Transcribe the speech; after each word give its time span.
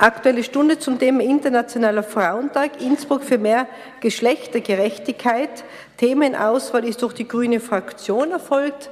Aktuelle 0.00 0.42
Stunde 0.42 0.78
zum 0.78 0.98
Thema 0.98 1.22
Internationaler 1.22 2.02
Frauentag, 2.02 2.80
Innsbruck 2.80 3.22
für 3.22 3.36
mehr 3.36 3.66
Geschlechtergerechtigkeit. 4.00 5.62
Themenauswahl 5.98 6.86
ist 6.86 7.02
durch 7.02 7.12
die 7.12 7.28
grüne 7.28 7.60
Fraktion 7.60 8.30
erfolgt. 8.30 8.88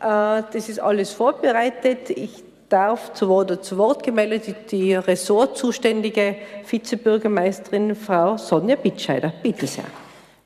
Äh, 0.00 0.44
das 0.52 0.68
ist 0.68 0.78
alles 0.78 1.10
vorbereitet. 1.10 2.10
Ich 2.10 2.44
darf 2.68 3.12
zu 3.12 3.28
Wort, 3.28 3.64
zu 3.64 3.76
Wort 3.76 4.04
gemeldet 4.04 4.70
die 4.70 4.94
ressortzuständige 4.94 6.36
Vizebürgermeisterin 6.64 7.96
Frau 7.96 8.36
Sonja 8.36 8.76
Bittscheider. 8.76 9.32
Bitte 9.42 9.66
sehr. 9.66 9.84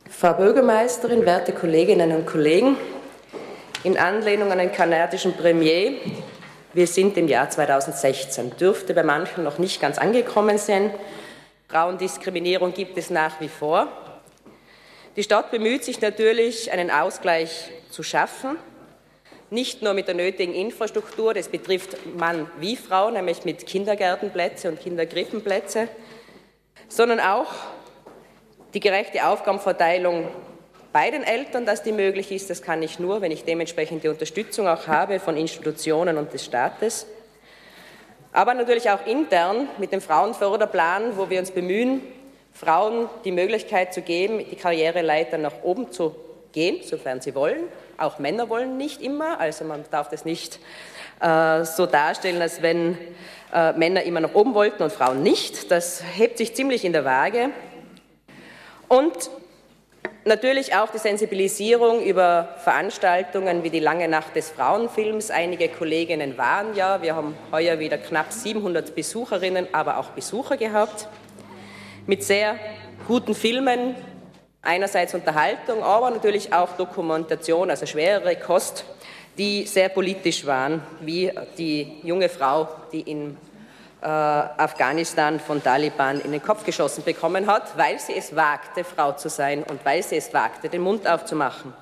Frau 0.08 0.32
Bürgermeisterin, 0.32 1.26
werte 1.26 1.52
Kolleginnen 1.52 2.16
und 2.16 2.26
Kollegen, 2.26 2.78
in 3.84 3.98
Anlehnung 3.98 4.50
an 4.50 4.56
den 4.56 4.72
kanadischen 4.72 5.34
Premier 5.34 5.92
wir 6.76 6.86
sind 6.86 7.16
im 7.16 7.26
Jahr 7.26 7.48
2016, 7.48 8.58
dürfte 8.58 8.92
bei 8.92 9.02
manchen 9.02 9.42
noch 9.44 9.58
nicht 9.58 9.80
ganz 9.80 9.96
angekommen 9.96 10.58
sein. 10.58 10.92
Frauendiskriminierung 11.68 12.74
gibt 12.74 12.98
es 12.98 13.08
nach 13.08 13.40
wie 13.40 13.48
vor. 13.48 13.88
Die 15.16 15.22
Stadt 15.22 15.50
bemüht 15.50 15.84
sich 15.84 16.02
natürlich, 16.02 16.70
einen 16.70 16.90
Ausgleich 16.90 17.70
zu 17.90 18.02
schaffen, 18.02 18.58
nicht 19.48 19.80
nur 19.80 19.94
mit 19.94 20.06
der 20.06 20.16
nötigen 20.16 20.52
Infrastruktur, 20.52 21.32
das 21.32 21.48
betrifft 21.48 21.96
Mann 22.14 22.50
wie 22.60 22.76
Frau, 22.76 23.10
nämlich 23.10 23.46
mit 23.46 23.66
Kindergärtenplätze 23.66 24.68
und 24.68 24.78
Kindergrippenplätze, 24.78 25.88
sondern 26.88 27.20
auch 27.20 27.52
die 28.74 28.80
gerechte 28.80 29.26
Aufgabenverteilung 29.26 30.28
bei 30.96 31.10
den 31.10 31.24
Eltern, 31.24 31.66
dass 31.66 31.82
die 31.82 31.92
möglich 31.92 32.32
ist. 32.32 32.48
Das 32.48 32.62
kann 32.62 32.82
ich 32.82 32.98
nur, 32.98 33.20
wenn 33.20 33.30
ich 33.30 33.44
dementsprechende 33.44 34.08
Unterstützung 34.10 34.66
auch 34.66 34.86
habe 34.86 35.20
von 35.20 35.36
Institutionen 35.36 36.16
und 36.16 36.32
des 36.32 36.42
Staates. 36.42 37.06
Aber 38.32 38.54
natürlich 38.54 38.88
auch 38.88 39.04
intern 39.04 39.68
mit 39.76 39.92
dem 39.92 40.00
Frauenförderplan, 40.00 41.18
wo 41.18 41.28
wir 41.28 41.38
uns 41.38 41.50
bemühen, 41.50 42.00
Frauen 42.54 43.10
die 43.26 43.32
Möglichkeit 43.32 43.92
zu 43.92 44.00
geben, 44.00 44.38
die 44.38 44.56
Karriereleiter 44.56 45.36
nach 45.36 45.52
oben 45.64 45.92
zu 45.92 46.16
gehen, 46.52 46.82
sofern 46.82 47.20
sie 47.20 47.34
wollen. 47.34 47.64
Auch 47.98 48.18
Männer 48.18 48.48
wollen 48.48 48.78
nicht 48.78 49.02
immer, 49.02 49.38
also 49.38 49.66
man 49.66 49.84
darf 49.90 50.08
das 50.08 50.24
nicht 50.24 50.58
äh, 51.20 51.62
so 51.64 51.84
darstellen, 51.84 52.40
als 52.40 52.62
wenn 52.62 52.96
äh, 53.52 53.74
Männer 53.74 54.02
immer 54.04 54.20
nach 54.20 54.34
oben 54.34 54.54
wollten 54.54 54.82
und 54.82 54.94
Frauen 54.94 55.22
nicht. 55.22 55.70
Das 55.70 56.02
hebt 56.02 56.38
sich 56.38 56.54
ziemlich 56.54 56.86
in 56.86 56.94
der 56.94 57.04
Waage. 57.04 57.50
Und 58.88 59.28
Natürlich 60.24 60.74
auch 60.74 60.90
die 60.90 60.98
Sensibilisierung 60.98 62.02
über 62.02 62.56
Veranstaltungen 62.64 63.62
wie 63.62 63.70
die 63.70 63.80
Lange 63.80 64.08
Nacht 64.08 64.34
des 64.34 64.50
Frauenfilms. 64.50 65.30
Einige 65.30 65.68
Kolleginnen 65.68 66.36
waren 66.36 66.74
ja. 66.74 67.00
Wir 67.00 67.14
haben 67.14 67.36
heuer 67.52 67.78
wieder 67.78 67.96
knapp 67.96 68.32
700 68.32 68.94
Besucherinnen, 68.94 69.68
aber 69.72 69.98
auch 69.98 70.10
Besucher 70.10 70.56
gehabt. 70.56 71.08
Mit 72.06 72.24
sehr 72.24 72.56
guten 73.06 73.34
Filmen, 73.34 73.94
einerseits 74.62 75.14
Unterhaltung, 75.14 75.82
aber 75.82 76.10
natürlich 76.10 76.52
auch 76.52 76.76
Dokumentation, 76.76 77.70
also 77.70 77.86
schwerere 77.86 78.36
Kost, 78.36 78.84
die 79.38 79.64
sehr 79.64 79.88
politisch 79.88 80.44
waren, 80.44 80.82
wie 81.00 81.30
die 81.56 82.00
junge 82.02 82.28
Frau, 82.28 82.68
die 82.92 83.02
in 83.02 83.36
äh, 84.00 84.06
Afghanistan 84.06 85.40
von 85.40 85.62
Taliban 85.62 86.20
in 86.20 86.32
den 86.32 86.42
Kopf 86.42 86.64
geschossen 86.64 87.02
bekommen 87.04 87.46
hat, 87.46 87.76
weil 87.76 87.98
sie 87.98 88.14
es 88.14 88.34
wagte, 88.36 88.84
Frau 88.84 89.12
zu 89.12 89.28
sein 89.28 89.62
und 89.62 89.84
weil 89.84 90.02
sie 90.02 90.16
es 90.16 90.32
wagte, 90.34 90.68
den 90.68 90.82
Mund 90.82 91.08
aufzumachen. 91.08 91.72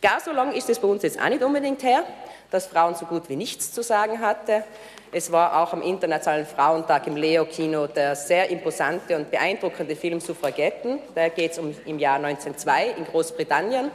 Gar 0.00 0.20
so 0.20 0.32
lange 0.32 0.56
ist 0.56 0.70
es 0.70 0.78
bei 0.78 0.88
uns 0.88 1.02
jetzt 1.02 1.20
auch 1.20 1.28
nicht 1.28 1.42
unbedingt 1.42 1.82
her, 1.82 2.04
dass 2.50 2.66
Frauen 2.66 2.94
so 2.94 3.04
gut 3.06 3.28
wie 3.28 3.36
nichts 3.36 3.72
zu 3.72 3.82
sagen 3.82 4.20
hatte. 4.20 4.64
Es 5.10 5.30
war 5.30 5.60
auch 5.60 5.72
am 5.72 5.82
Internationalen 5.82 6.46
Frauentag 6.46 7.06
im 7.06 7.16
Leo-Kino 7.16 7.86
der 7.86 8.16
sehr 8.16 8.48
imposante 8.48 9.16
und 9.16 9.30
beeindruckende 9.30 9.96
Film 9.96 10.20
Suffragetten. 10.20 11.00
Da 11.14 11.28
geht 11.28 11.52
es 11.52 11.58
um 11.58 11.74
im 11.84 11.98
Jahr 11.98 12.16
1902 12.16 12.94
in 12.96 13.04
Großbritannien. 13.04 13.90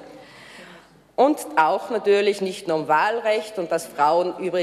Und 1.18 1.40
auch 1.56 1.90
natürlich 1.90 2.42
nicht 2.42 2.68
nur 2.68 2.78
um 2.78 2.88
Wahlrecht 2.88 3.58
und 3.58 3.72
dass 3.72 3.88
Frauen 3.88 4.38
über 4.38 4.60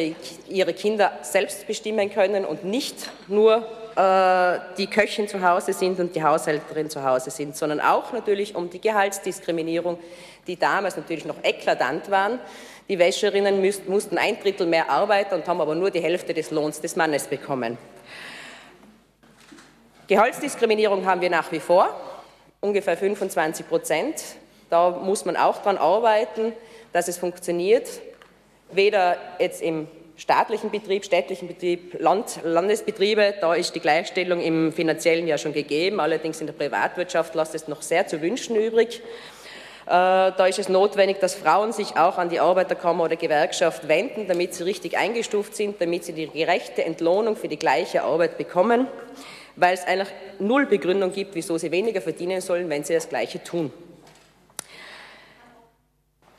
ihre 0.49 0.73
Kinder 0.73 1.11
selbst 1.23 1.67
bestimmen 1.67 2.15
können 2.15 2.45
und 2.45 2.63
nicht 2.63 3.11
nur 3.27 3.67
äh, 3.97 4.61
die 4.79 4.87
Köchin 4.87 5.27
zu 5.27 5.43
Hause 5.43 5.73
sind 5.73 5.99
und 5.99 6.15
die 6.15 6.23
Haushälterin 6.23 6.89
zu 6.91 7.03
Hause 7.03 7.33
sind, 7.33 7.57
sondern 7.57 7.81
auch 7.81 8.13
natürlich 8.13 8.55
um 8.55 8.71
die 8.71 8.81
Gehaltsdiskriminierung, 8.81 9.99
die 10.47 10.57
damals 10.57 10.97
natürlich 10.97 11.25
noch 11.25 11.43
eklatant 11.43 12.09
waren. 12.13 12.39
Die 12.89 13.01
Wäscherinnen 13.01 13.61
müssten, 13.61 13.91
mussten 13.91 14.17
ein 14.17 14.39
Drittel 14.41 14.69
mehr 14.69 14.89
arbeiten 14.89 15.35
und 15.35 15.49
haben 15.49 15.61
aber 15.61 15.75
nur 15.75 15.91
die 15.91 16.01
Hälfte 16.01 16.35
des 16.35 16.53
Lohns 16.53 16.81
des 16.81 16.95
Mannes 16.95 17.27
bekommen. 17.27 17.79
Gehaltsdiskriminierung 20.07 21.05
haben 21.05 21.21
wir 21.21 21.31
nach 21.31 21.51
wie 21.51 21.59
vor, 21.59 21.89
ungefähr 22.61 22.97
25 22.97 23.69
Prozent. 23.69 24.23
Da 24.75 24.91
muss 24.91 25.25
man 25.25 25.37
auch 25.37 25.59
daran 25.59 25.79
arbeiten, 25.79 26.53
dass 26.93 27.07
es 27.07 27.17
funktioniert. 27.17 27.89
Weder 28.73 29.17
jetzt 29.39 29.63
im 29.63 29.87
staatlichen 30.17 30.73
Betrieb, 30.73 31.05
städtlichen 31.05 31.47
Betrieb, 31.47 32.01
Land, 32.01 32.41
Landesbetriebe, 32.43 33.35
da 33.41 33.55
ist 33.55 33.77
die 33.77 33.79
Gleichstellung 33.79 34.41
im 34.41 34.73
finanziellen 34.73 35.29
ja 35.29 35.39
schon 35.39 35.53
gegeben, 35.53 36.01
allerdings 36.01 36.41
in 36.41 36.49
der 36.49 36.55
Privatwirtschaft 36.55 37.37
lässt 37.37 37.55
es 37.55 37.69
noch 37.69 37.83
sehr 37.83 38.09
zu 38.09 38.21
wünschen 38.21 38.57
übrig. 38.57 39.01
Äh, 39.87 39.87
da 39.87 40.47
ist 40.49 40.59
es 40.59 40.69
notwendig, 40.69 41.21
dass 41.21 41.37
Frauen 41.37 41.73
sich 41.73 41.97
auch 41.97 42.19
an 42.19 42.29
die 42.29 42.41
Arbeiterkammer 42.41 43.05
oder 43.05 43.15
Gewerkschaft 43.15 43.87
wenden, 43.87 44.27
damit 44.27 44.55
sie 44.55 44.65
richtig 44.65 44.99
eingestuft 44.99 45.55
sind, 45.55 45.81
damit 45.81 46.03
sie 46.03 46.15
die 46.15 46.27
gerechte 46.27 46.85
Entlohnung 46.85 47.37
für 47.37 47.47
die 47.47 47.61
gleiche 47.61 48.03
Arbeit 48.03 48.39
bekommen, 48.39 48.89
weil 49.55 49.75
es 49.75 49.87
eigentlich 49.87 50.13
null 50.41 50.67
Begründung 50.67 51.13
gibt, 51.13 51.37
wieso 51.37 51.59
sie 51.59 51.71
weniger 51.71 52.01
verdienen 52.01 52.41
sollen, 52.41 52.69
wenn 52.69 52.83
sie 52.83 52.95
das 52.95 53.09
Gleiche 53.09 53.41
tun. 53.41 53.73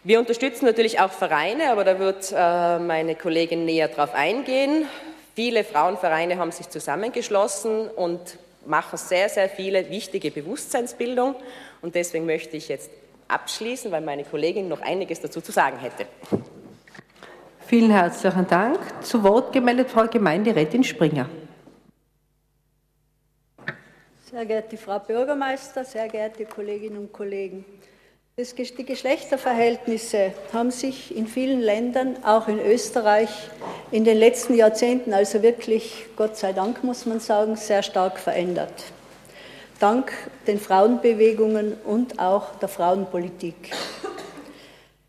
Wir 0.06 0.20
unterstützen 0.20 0.66
natürlich 0.66 1.00
auch 1.00 1.12
Vereine, 1.12 1.72
aber 1.72 1.84
da 1.84 1.98
wird 1.98 2.32
äh, 2.32 2.78
meine 2.78 3.16
Kollegin 3.16 3.66
näher 3.66 3.88
darauf 3.88 4.14
eingehen. 4.14 4.86
Viele 5.34 5.64
Frauenvereine 5.64 6.38
haben 6.38 6.52
sich 6.52 6.70
zusammengeschlossen 6.70 7.88
und 7.88 8.38
machen 8.68 8.98
sehr, 8.98 9.30
sehr 9.30 9.50
viele 9.50 9.90
wichtige 9.90 10.30
Bewusstseinsbildung. 10.30 11.34
Und 11.82 11.96
deswegen 11.96 12.28
möchte 12.28 12.56
ich 12.56 12.68
jetzt 12.68 12.92
abschließen, 13.28 13.92
weil 13.92 14.02
meine 14.02 14.24
Kollegin 14.24 14.68
noch 14.68 14.82
einiges 14.82 15.22
dazu 15.22 15.42
zu 15.42 15.52
sagen 15.52 15.80
hätte. 15.80 16.06
Vielen 17.66 17.90
herzlichen 17.90 18.46
Dank. 18.46 18.78
Zu 19.04 19.24
Wort 19.24 19.54
gemeldet 19.54 19.90
Frau 19.90 20.06
Gemeinderätin 20.06 20.84
Springer. 20.84 21.28
Sehr 24.30 24.46
geehrte 24.46 24.78
Frau 24.78 25.00
Bürgermeister, 25.00 25.84
sehr 25.84 26.08
geehrte 26.08 26.46
Kolleginnen 26.46 27.00
und 27.00 27.12
Kollegen. 27.12 27.66
Die 28.38 28.86
Geschlechterverhältnisse 28.86 30.34
haben 30.52 30.70
sich 30.70 31.16
in 31.16 31.26
vielen 31.26 31.62
Ländern, 31.62 32.18
auch 32.26 32.50
in 32.50 32.60
Österreich, 32.60 33.30
in 33.92 34.04
den 34.04 34.18
letzten 34.18 34.56
Jahrzehnten, 34.56 35.14
also 35.14 35.42
wirklich, 35.42 36.06
Gott 36.18 36.36
sei 36.36 36.52
Dank 36.52 36.84
muss 36.84 37.06
man 37.06 37.22
sagen, 37.22 37.56
sehr 37.56 37.82
stark 37.82 38.20
verändert. 38.20 38.74
Dank 39.80 40.12
den 40.48 40.60
Frauenbewegungen 40.60 41.78
und 41.86 42.20
auch 42.20 42.56
der 42.56 42.68
Frauenpolitik. 42.68 43.72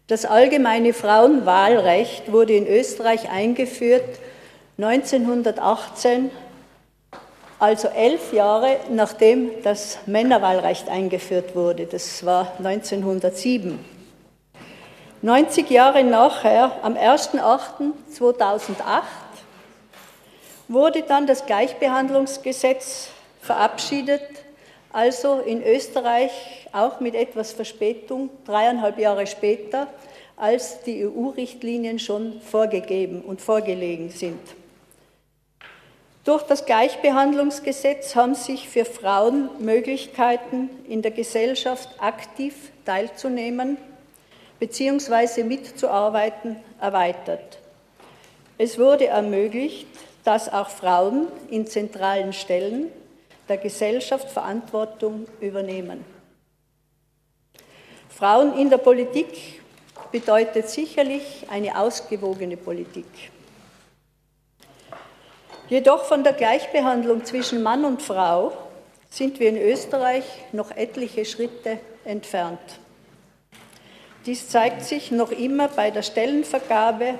Das 0.06 0.24
allgemeine 0.24 0.92
Frauenwahlrecht 0.92 2.30
wurde 2.30 2.52
in 2.52 2.68
Österreich 2.68 3.28
eingeführt 3.28 4.20
1918 4.78 6.30
also 7.58 7.88
elf 7.88 8.32
Jahre 8.32 8.78
nachdem 8.90 9.50
das 9.62 9.98
Männerwahlrecht 10.06 10.88
eingeführt 10.88 11.54
wurde. 11.54 11.86
Das 11.86 12.24
war 12.24 12.52
1907. 12.58 13.78
90 15.22 15.70
Jahre 15.70 16.04
nachher, 16.04 16.72
am 16.82 16.94
1.8.2008, 16.94 19.02
wurde 20.68 21.02
dann 21.02 21.26
das 21.26 21.46
Gleichbehandlungsgesetz 21.46 23.08
verabschiedet, 23.40 24.20
also 24.92 25.40
in 25.40 25.62
Österreich 25.62 26.68
auch 26.72 27.00
mit 27.00 27.14
etwas 27.14 27.52
Verspätung, 27.52 28.28
dreieinhalb 28.44 28.98
Jahre 28.98 29.26
später, 29.26 29.86
als 30.36 30.82
die 30.82 31.06
EU-Richtlinien 31.06 31.98
schon 31.98 32.42
vorgegeben 32.42 33.22
und 33.22 33.40
vorgelegen 33.40 34.10
sind. 34.10 34.40
Durch 36.26 36.42
das 36.42 36.66
Gleichbehandlungsgesetz 36.66 38.16
haben 38.16 38.34
sich 38.34 38.68
für 38.68 38.84
Frauen 38.84 39.48
Möglichkeiten, 39.60 40.70
in 40.88 41.00
der 41.00 41.12
Gesellschaft 41.12 41.88
aktiv 41.98 42.72
teilzunehmen 42.84 43.76
bzw. 44.58 45.44
mitzuarbeiten, 45.44 46.56
erweitert. 46.80 47.60
Es 48.58 48.76
wurde 48.76 49.06
ermöglicht, 49.06 49.86
dass 50.24 50.52
auch 50.52 50.68
Frauen 50.68 51.28
in 51.48 51.64
zentralen 51.68 52.32
Stellen 52.32 52.90
der 53.48 53.58
Gesellschaft 53.58 54.28
Verantwortung 54.28 55.28
übernehmen. 55.40 56.04
Frauen 58.08 58.58
in 58.58 58.68
der 58.68 58.78
Politik 58.78 59.62
bedeutet 60.10 60.68
sicherlich 60.70 61.46
eine 61.48 61.78
ausgewogene 61.78 62.56
Politik. 62.56 63.06
Jedoch 65.68 66.04
von 66.04 66.22
der 66.22 66.32
Gleichbehandlung 66.32 67.24
zwischen 67.24 67.64
Mann 67.64 67.84
und 67.84 68.00
Frau 68.00 68.52
sind 69.10 69.40
wir 69.40 69.48
in 69.48 69.56
Österreich 69.56 70.24
noch 70.52 70.70
etliche 70.70 71.24
Schritte 71.24 71.80
entfernt. 72.04 72.60
Dies 74.26 74.48
zeigt 74.48 74.82
sich 74.84 75.10
noch 75.10 75.32
immer 75.32 75.66
bei 75.66 75.90
der 75.90 76.02
Stellenvergabe 76.02 77.14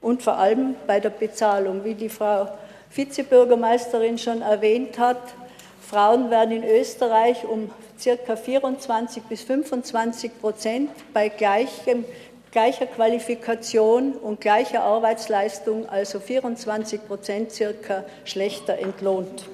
und 0.00 0.22
vor 0.22 0.34
allem 0.34 0.76
bei 0.86 1.00
der 1.00 1.10
Bezahlung. 1.10 1.84
Wie 1.84 1.94
die 1.94 2.08
Frau 2.08 2.48
Vizebürgermeisterin 2.90 4.16
schon 4.16 4.42
erwähnt 4.42 5.00
hat, 5.00 5.34
Frauen 5.80 6.30
werden 6.30 6.62
in 6.62 6.64
Österreich 6.64 7.44
um 7.44 7.68
ca. 8.02 8.36
24 8.36 9.24
bis 9.24 9.42
25 9.42 10.40
Prozent 10.40 10.90
bei 11.12 11.28
gleichem, 11.28 12.04
gleicher 12.52 12.86
Qualifikation 12.86 14.12
und 14.12 14.40
gleicher 14.40 14.82
Arbeitsleistung, 14.82 15.88
also 15.88 16.20
24 16.20 17.06
Prozent 17.08 17.50
circa, 17.50 18.04
schlechter 18.24 18.78
entlohnt 18.78 19.46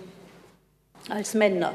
als 1.09 1.33
Männer. 1.33 1.73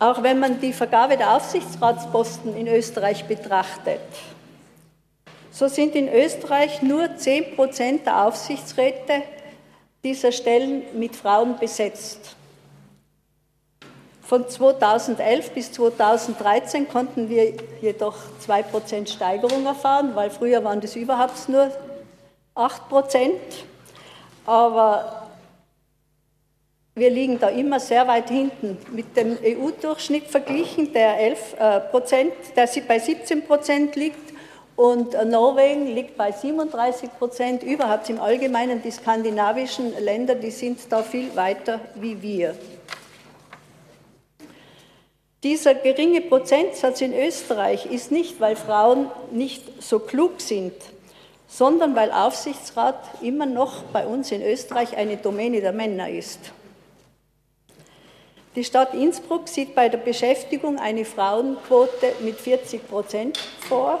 Auch 0.00 0.22
wenn 0.22 0.40
man 0.40 0.60
die 0.60 0.72
Vergabe 0.72 1.16
der 1.16 1.36
Aufsichtsratsposten 1.36 2.56
in 2.56 2.66
Österreich 2.66 3.24
betrachtet, 3.24 4.00
so 5.50 5.68
sind 5.68 5.94
in 5.94 6.12
Österreich 6.12 6.82
nur 6.82 7.16
10 7.16 7.54
Prozent 7.54 8.06
der 8.06 8.26
Aufsichtsräte 8.26 9.22
dieser 10.02 10.32
Stellen 10.32 10.82
mit 10.98 11.14
Frauen 11.14 11.56
besetzt. 11.58 12.36
Von 14.26 14.48
2011 14.48 15.50
bis 15.50 15.72
2013 15.72 16.88
konnten 16.88 17.28
wir 17.28 17.52
jedoch 17.82 18.16
2 18.40 18.62
Prozent 18.62 19.10
Steigerung 19.10 19.66
erfahren, 19.66 20.12
weil 20.14 20.30
früher 20.30 20.64
waren 20.64 20.80
das 20.80 20.96
überhaupt 20.96 21.48
nur 21.48 21.70
8 22.54 22.88
Prozent. 22.88 23.40
Aber 24.46 25.28
wir 26.94 27.10
liegen 27.10 27.38
da 27.38 27.48
immer 27.48 27.80
sehr 27.80 28.08
weit 28.08 28.30
hinten. 28.30 28.78
Mit 28.92 29.14
dem 29.16 29.36
EU-Durchschnitt 29.44 30.28
verglichen, 30.28 30.92
der 30.94 31.18
11 31.18 31.54
äh, 31.58 31.80
der 32.56 32.68
bei 32.88 32.98
17 32.98 33.46
Prozent 33.46 33.96
liegt, 33.96 34.34
und 34.76 35.12
Norwegen 35.30 35.86
liegt 35.86 36.16
bei 36.16 36.32
37 36.32 37.10
Prozent. 37.18 37.62
Überhaupt 37.62 38.10
im 38.10 38.20
Allgemeinen 38.20 38.82
die 38.82 38.90
skandinavischen 38.90 39.92
Länder, 40.02 40.34
die 40.34 40.50
sind 40.50 40.80
da 40.90 41.02
viel 41.02 41.34
weiter 41.36 41.80
wie 41.94 42.20
wir. 42.20 42.54
Dieser 45.44 45.74
geringe 45.74 46.22
Prozentsatz 46.22 47.02
in 47.02 47.12
Österreich 47.12 47.84
ist 47.84 48.10
nicht, 48.10 48.40
weil 48.40 48.56
Frauen 48.56 49.10
nicht 49.30 49.82
so 49.82 49.98
klug 49.98 50.40
sind, 50.40 50.72
sondern 51.46 51.94
weil 51.94 52.10
Aufsichtsrat 52.12 52.98
immer 53.20 53.44
noch 53.44 53.82
bei 53.92 54.06
uns 54.06 54.32
in 54.32 54.40
Österreich 54.40 54.96
eine 54.96 55.18
Domäne 55.18 55.60
der 55.60 55.72
Männer 55.72 56.08
ist. 56.08 56.40
Die 58.56 58.64
Stadt 58.64 58.94
Innsbruck 58.94 59.46
sieht 59.48 59.74
bei 59.74 59.90
der 59.90 59.98
Beschäftigung 59.98 60.78
eine 60.78 61.04
Frauenquote 61.04 62.14
mit 62.20 62.36
40 62.36 62.88
Prozent 62.88 63.36
vor 63.68 64.00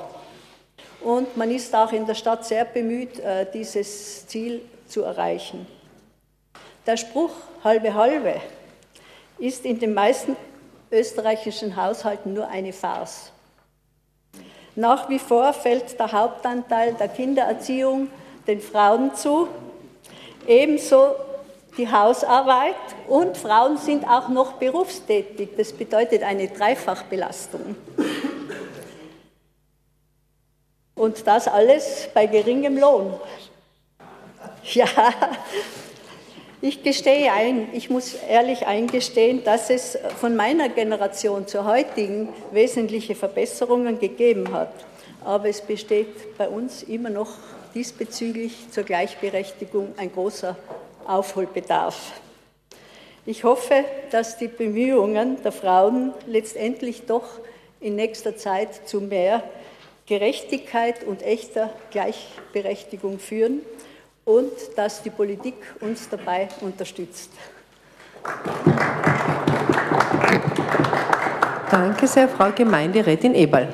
und 1.02 1.36
man 1.36 1.50
ist 1.50 1.74
auch 1.74 1.92
in 1.92 2.06
der 2.06 2.14
Stadt 2.14 2.46
sehr 2.46 2.64
bemüht, 2.64 3.20
äh, 3.20 3.46
dieses 3.52 4.26
Ziel 4.28 4.62
zu 4.88 5.02
erreichen. 5.02 5.66
Der 6.86 6.96
Spruch 6.96 7.32
halbe 7.62 7.92
halbe 7.92 8.40
ist 9.38 9.66
in 9.66 9.78
den 9.78 9.92
meisten 9.92 10.36
österreichischen 10.94 11.76
Haushalten 11.76 12.32
nur 12.32 12.48
eine 12.48 12.72
Farce. 12.72 13.32
Nach 14.76 15.08
wie 15.08 15.18
vor 15.18 15.52
fällt 15.52 15.98
der 15.98 16.12
Hauptanteil 16.12 16.94
der 16.94 17.08
Kindererziehung 17.08 18.08
den 18.46 18.60
Frauen 18.60 19.14
zu, 19.14 19.48
ebenso 20.46 21.14
die 21.76 21.90
Hausarbeit 21.90 22.76
und 23.08 23.36
Frauen 23.36 23.76
sind 23.76 24.04
auch 24.08 24.28
noch 24.28 24.54
berufstätig. 24.54 25.50
Das 25.56 25.72
bedeutet 25.72 26.22
eine 26.22 26.48
Dreifachbelastung. 26.48 27.76
Und 30.94 31.26
das 31.26 31.48
alles 31.48 32.08
bei 32.14 32.26
geringem 32.26 32.78
Lohn. 32.78 33.14
Ja, 34.72 34.86
ich 36.64 36.82
gestehe 36.82 37.30
ein, 37.30 37.68
ich 37.74 37.90
muss 37.90 38.14
ehrlich 38.26 38.66
eingestehen, 38.66 39.44
dass 39.44 39.68
es 39.68 39.98
von 40.18 40.34
meiner 40.34 40.70
Generation 40.70 41.46
zur 41.46 41.66
heutigen 41.66 42.30
wesentliche 42.52 43.14
Verbesserungen 43.14 43.98
gegeben 43.98 44.50
hat. 44.50 44.72
Aber 45.22 45.50
es 45.50 45.60
besteht 45.60 46.38
bei 46.38 46.48
uns 46.48 46.82
immer 46.82 47.10
noch 47.10 47.28
diesbezüglich 47.74 48.70
zur 48.70 48.84
Gleichberechtigung 48.84 49.92
ein 49.98 50.10
großer 50.10 50.56
Aufholbedarf. 51.06 52.12
Ich 53.26 53.44
hoffe, 53.44 53.84
dass 54.10 54.38
die 54.38 54.48
Bemühungen 54.48 55.42
der 55.42 55.52
Frauen 55.52 56.14
letztendlich 56.26 57.02
doch 57.02 57.26
in 57.82 57.94
nächster 57.94 58.38
Zeit 58.38 58.88
zu 58.88 59.02
mehr 59.02 59.42
Gerechtigkeit 60.06 61.04
und 61.04 61.22
echter 61.22 61.68
Gleichberechtigung 61.90 63.18
führen 63.18 63.60
und 64.24 64.52
dass 64.76 65.02
die 65.02 65.10
Politik 65.10 65.54
uns 65.80 66.08
dabei 66.08 66.48
unterstützt. 66.60 67.30
Danke 71.70 72.06
sehr, 72.06 72.28
Frau 72.28 72.50
Gemeinderätin 72.52 73.34
Eberl. 73.34 73.68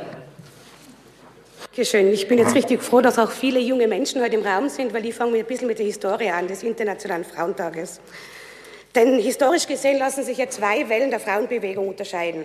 Schön. 1.83 2.13
Ich 2.13 2.29
bin 2.29 2.39
jetzt 2.39 2.55
richtig 2.55 2.83
froh, 2.83 3.01
dass 3.01 3.19
auch 3.19 3.31
viele 3.31 3.59
junge 3.59 3.89
Menschen 3.89 4.21
heute 4.21 4.37
im 4.37 4.43
Raum 4.43 4.69
sind, 4.69 4.93
weil 4.93 5.07
ich 5.07 5.15
fange 5.15 5.39
ein 5.39 5.47
bisschen 5.47 5.67
mit 5.67 5.79
der 5.79 5.87
Historie 5.87 6.29
an 6.29 6.47
des 6.47 6.63
Internationalen 6.63 7.25
Frauentages. 7.25 8.01
Denn 8.95 9.19
historisch 9.19 9.67
gesehen 9.67 9.99
lassen 9.99 10.25
sich 10.25 10.37
ja 10.37 10.49
zwei 10.51 10.89
Wellen 10.89 11.11
der 11.11 11.21
Frauenbewegung 11.21 11.89
unterscheiden. 11.89 12.45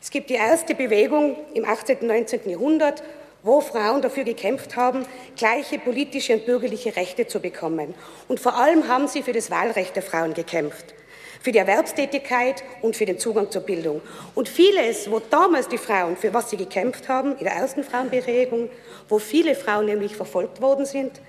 Es 0.00 0.10
gibt 0.10 0.30
die 0.30 0.34
erste 0.34 0.74
Bewegung 0.74 1.36
im 1.54 1.64
18. 1.64 1.98
und 1.98 2.06
19. 2.08 2.50
Jahrhundert, 2.50 3.04
wo 3.42 3.60
Frauen 3.60 4.02
dafür 4.02 4.24
gekämpft 4.24 4.76
haben, 4.76 5.04
gleiche 5.36 5.78
politische 5.78 6.34
und 6.34 6.46
bürgerliche 6.46 6.94
Rechte 6.96 7.26
zu 7.26 7.40
bekommen. 7.40 7.94
Und 8.28 8.40
vor 8.40 8.56
allem 8.56 8.88
haben 8.88 9.08
sie 9.08 9.22
für 9.22 9.32
das 9.32 9.50
Wahlrecht 9.50 9.96
der 9.96 10.02
Frauen 10.02 10.34
gekämpft, 10.34 10.94
für 11.40 11.50
die 11.50 11.58
Erwerbstätigkeit 11.58 12.62
und 12.82 12.96
für 12.96 13.04
den 13.04 13.18
Zugang 13.18 13.50
zur 13.50 13.62
Bildung. 13.62 14.00
Und 14.34 14.48
vieles, 14.48 15.10
wo 15.10 15.18
damals 15.18 15.68
die 15.68 15.78
Frauen, 15.78 16.16
für 16.16 16.32
was 16.32 16.50
sie 16.50 16.56
gekämpft 16.56 17.08
haben, 17.08 17.36
in 17.36 17.44
der 17.44 17.54
ersten 17.54 17.82
Frauenbewegung, 17.82 18.70
wo 19.08 19.18
viele 19.18 19.54
Frauen 19.54 19.86
nämlich 19.86 20.16
verfolgt 20.16 20.60
worden 20.60 20.86
sind, 20.86 21.20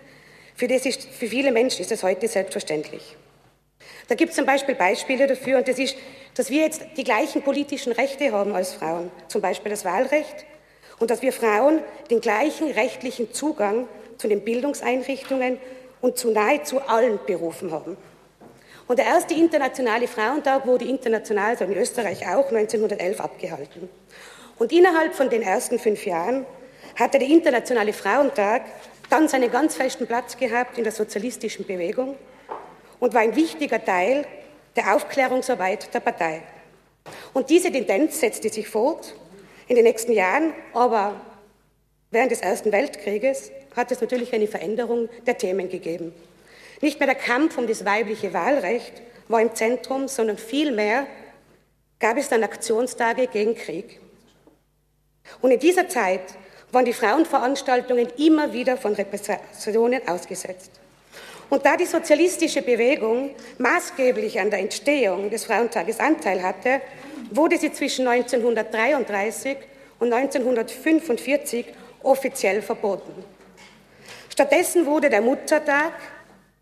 für, 0.56 0.68
das 0.68 0.86
ist, 0.86 1.06
für 1.06 1.28
viele 1.28 1.52
Menschen 1.52 1.82
ist 1.82 1.90
das 1.90 2.04
heute 2.04 2.28
selbstverständlich. 2.28 3.16
Da 4.08 4.16
gibt 4.16 4.32
es 4.32 4.36
zum 4.36 4.46
Beispiel 4.46 4.76
Beispiele 4.76 5.26
dafür, 5.26 5.58
und 5.58 5.68
das 5.68 5.80
ist, 5.80 5.96
dass 6.36 6.50
wir 6.50 6.62
jetzt 6.62 6.82
die 6.96 7.04
gleichen 7.04 7.42
politischen 7.42 7.92
Rechte 7.92 8.32
haben 8.32 8.54
als 8.54 8.74
Frauen, 8.74 9.12
zum 9.28 9.42
Beispiel 9.42 9.72
das 9.72 9.84
Wahlrecht, 9.86 10.46
und 11.04 11.12
dass 11.12 11.22
wir 11.22 11.34
Frauen 11.34 11.82
den 12.10 12.22
gleichen 12.22 12.72
rechtlichen 12.72 13.34
Zugang 13.34 13.90
zu 14.18 14.30
den 14.30 14.40
Bildungseinrichtungen 14.40 15.58
und 16.00 16.18
zu 16.18 16.32
nahezu 16.32 16.80
allen 16.80 17.20
Berufen 17.28 17.74
haben. 17.74 17.98
Und 18.88 19.00
der 19.00 19.08
erste 19.08 19.34
internationale 19.34 20.08
Frauentag 20.08 20.66
wurde 20.66 20.86
international, 20.86 21.50
also 21.50 21.66
in 21.66 21.74
Österreich 21.74 22.22
auch, 22.22 22.50
1911 22.50 23.20
abgehalten. 23.20 23.90
Und 24.58 24.72
innerhalb 24.72 25.14
von 25.14 25.30
den 25.30 25.42
ersten 25.42 25.78
fünf 25.78 26.06
Jahren 26.06 26.46
hatte 26.96 27.20
der 27.20 27.28
internationale 27.28 27.92
Frauentag 27.92 28.62
dann 29.10 29.28
seinen 29.28 29.52
ganz 29.52 29.76
festen 29.76 30.08
Platz 30.08 30.38
gehabt 30.38 30.78
in 30.78 30.86
der 30.86 30.94
sozialistischen 30.94 31.68
Bewegung 31.68 32.16
und 33.02 33.14
war 33.14 33.20
ein 33.20 33.36
wichtiger 33.36 33.84
Teil 33.84 34.24
der 34.78 34.96
Aufklärungsarbeit 34.96 35.94
der 35.94 36.00
Partei. 36.00 36.44
Und 37.34 37.50
diese 37.50 37.74
Tendenz 37.74 38.22
setzte 38.22 38.48
sich 38.48 38.70
fort 38.70 39.14
in 39.68 39.76
den 39.76 39.84
nächsten 39.84 40.12
Jahren, 40.12 40.54
aber 40.74 41.20
während 42.12 42.32
des 42.32 42.42
Ersten 42.42 42.72
Weltkrieges 42.72 43.52
hat 43.76 43.92
es 43.92 44.02
natürlich 44.02 44.34
eine 44.34 44.48
Veränderung 44.48 45.10
der 45.26 45.38
Themen 45.38 45.70
gegeben. 45.70 46.14
Nicht 46.82 47.00
mehr 47.00 47.08
der 47.08 47.16
Kampf 47.16 47.58
um 47.58 47.68
das 47.68 47.86
weibliche 47.86 48.34
Wahlrecht 48.34 49.02
war 49.28 49.42
im 49.42 49.56
Zentrum, 49.56 50.08
sondern 50.08 50.38
vielmehr 50.38 51.08
gab 52.00 52.18
es 52.18 52.30
dann 52.30 52.44
Aktionstage 52.44 53.28
gegen 53.28 53.56
Krieg. 53.56 54.00
Und 55.42 55.52
in 55.52 55.60
dieser 55.60 55.88
Zeit 55.88 56.22
waren 56.72 56.86
die 56.86 56.94
Frauenveranstaltungen 56.94 58.10
immer 58.18 58.52
wieder 58.52 58.78
von 58.78 58.94
Repressionen 58.94 60.06
ausgesetzt. 60.08 60.72
Und 61.50 61.66
da 61.66 61.78
die 61.78 61.86
sozialistische 61.86 62.62
Bewegung 62.62 63.30
maßgeblich 63.60 64.40
an 64.40 64.50
der 64.50 64.60
Entstehung 64.60 65.30
des 65.30 65.46
Frauentages 65.46 66.00
Anteil 66.00 66.42
hatte, 66.42 66.82
wurde 67.32 67.58
sie 67.58 67.72
zwischen 67.72 68.08
1933 68.08 69.58
und 70.00 70.14
1945 70.14 71.66
offiziell 72.04 72.62
verboten. 72.62 73.24
Stattdessen 74.30 74.86
wurde 74.86 75.10
der 75.10 75.22
Muttertag, 75.22 75.94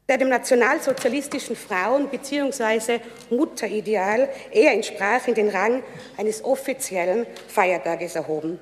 der 0.08 0.18
dem 0.18 0.30
nationalsozialistischen 0.30 1.56
Frauen- 1.56 2.10
bzw. 2.10 3.00
Mutterideal 3.30 4.27
eher 4.51 4.74
entsprach, 4.74 5.27
in 5.27 5.36
den 5.36 5.50
Rang 5.50 5.84
eines 6.18 6.44
offiziellen 6.44 7.25
Feiertages 7.48 8.15
erhoben. 8.15 8.60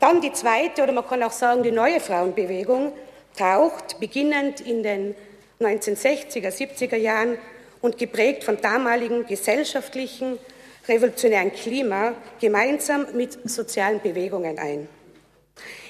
Dann 0.00 0.20
die 0.20 0.32
zweite, 0.32 0.82
oder 0.82 0.92
man 0.92 1.06
kann 1.06 1.22
auch 1.22 1.32
sagen, 1.32 1.62
die 1.62 1.70
neue 1.70 2.00
Frauenbewegung 2.00 2.92
taucht 3.36 4.00
beginnend 4.00 4.60
in 4.60 4.82
den 4.82 5.14
1960er, 5.60 6.48
70er 6.48 6.96
Jahren 6.96 7.38
und 7.80 7.98
geprägt 7.98 8.44
von 8.44 8.60
damaligen 8.60 9.26
gesellschaftlichen, 9.26 10.38
revolutionären 10.88 11.52
Klima 11.52 12.14
gemeinsam 12.40 13.06
mit 13.14 13.38
sozialen 13.48 14.00
Bewegungen 14.00 14.58
ein. 14.58 14.88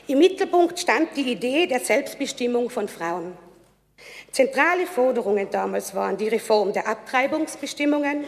Im 0.08 0.18
Mittelpunkt 0.18 0.78
stand 0.78 1.16
die 1.16 1.32
Idee 1.32 1.66
der 1.66 1.80
Selbstbestimmung 1.80 2.70
von 2.70 2.88
Frauen. 2.88 3.32
Zentrale 4.30 4.86
Forderungen 4.86 5.48
damals 5.50 5.92
waren 5.94 6.16
die 6.16 6.28
Reform 6.28 6.72
der 6.72 6.86
Abtreibungsbestimmungen, 6.86 8.24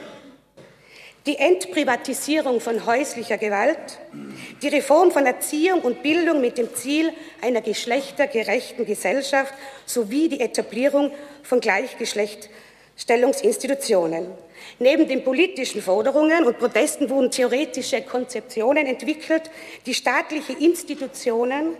die 1.26 1.36
Entprivatisierung 1.36 2.60
von 2.60 2.86
häuslicher 2.86 3.36
Gewalt, 3.36 3.98
die 4.62 4.68
Reform 4.68 5.10
von 5.10 5.26
Erziehung 5.26 5.82
und 5.82 6.02
Bildung 6.02 6.40
mit 6.40 6.56
dem 6.56 6.74
Ziel 6.74 7.12
einer 7.42 7.60
geschlechtergerechten 7.60 8.86
Gesellschaft 8.86 9.52
sowie 9.84 10.30
die 10.30 10.40
Etablierung 10.40 11.10
von 11.42 11.60
Gleichgeschlechtstellungsinstitutionen. 11.60 14.28
Neben 14.80 15.08
den 15.08 15.24
politischen 15.24 15.82
Forderungen 15.82 16.44
und 16.44 16.58
Protesten 16.58 17.10
wurden 17.10 17.30
theoretische 17.30 18.02
Konzeptionen 18.02 18.86
entwickelt, 18.86 19.50
die 19.86 19.94
staatliche 19.94 20.52
Institutionen 20.52 21.76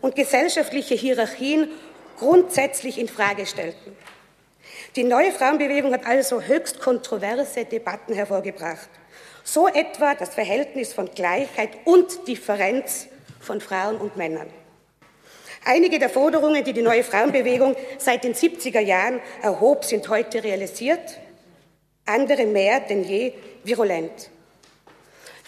und 0.00 0.16
gesellschaftliche 0.16 0.94
Hierarchien 0.94 1.68
grundsätzlich 2.18 2.98
in 2.98 3.08
Frage 3.08 3.44
stellten. 3.44 3.96
Die 4.96 5.04
neue 5.04 5.32
Frauenbewegung 5.32 5.92
hat 5.92 6.06
also 6.06 6.40
höchst 6.40 6.80
kontroverse 6.80 7.64
Debatten 7.64 8.14
hervorgebracht. 8.14 8.88
So 9.44 9.68
etwa 9.68 10.14
das 10.14 10.34
Verhältnis 10.34 10.92
von 10.92 11.10
Gleichheit 11.14 11.70
und 11.84 12.28
Differenz 12.28 13.08
von 13.40 13.60
Frauen 13.60 13.96
und 13.96 14.16
Männern. 14.16 14.48
Einige 15.64 15.98
der 15.98 16.10
Forderungen, 16.10 16.64
die 16.64 16.72
die 16.72 16.82
neue 16.82 17.04
Frauenbewegung 17.04 17.76
seit 17.98 18.24
den 18.24 18.34
70er 18.34 18.80
Jahren 18.80 19.20
erhob, 19.42 19.84
sind 19.84 20.08
heute 20.08 20.42
realisiert, 20.42 21.18
andere 22.04 22.46
mehr 22.46 22.80
denn 22.80 23.04
je 23.04 23.32
virulent. 23.64 24.30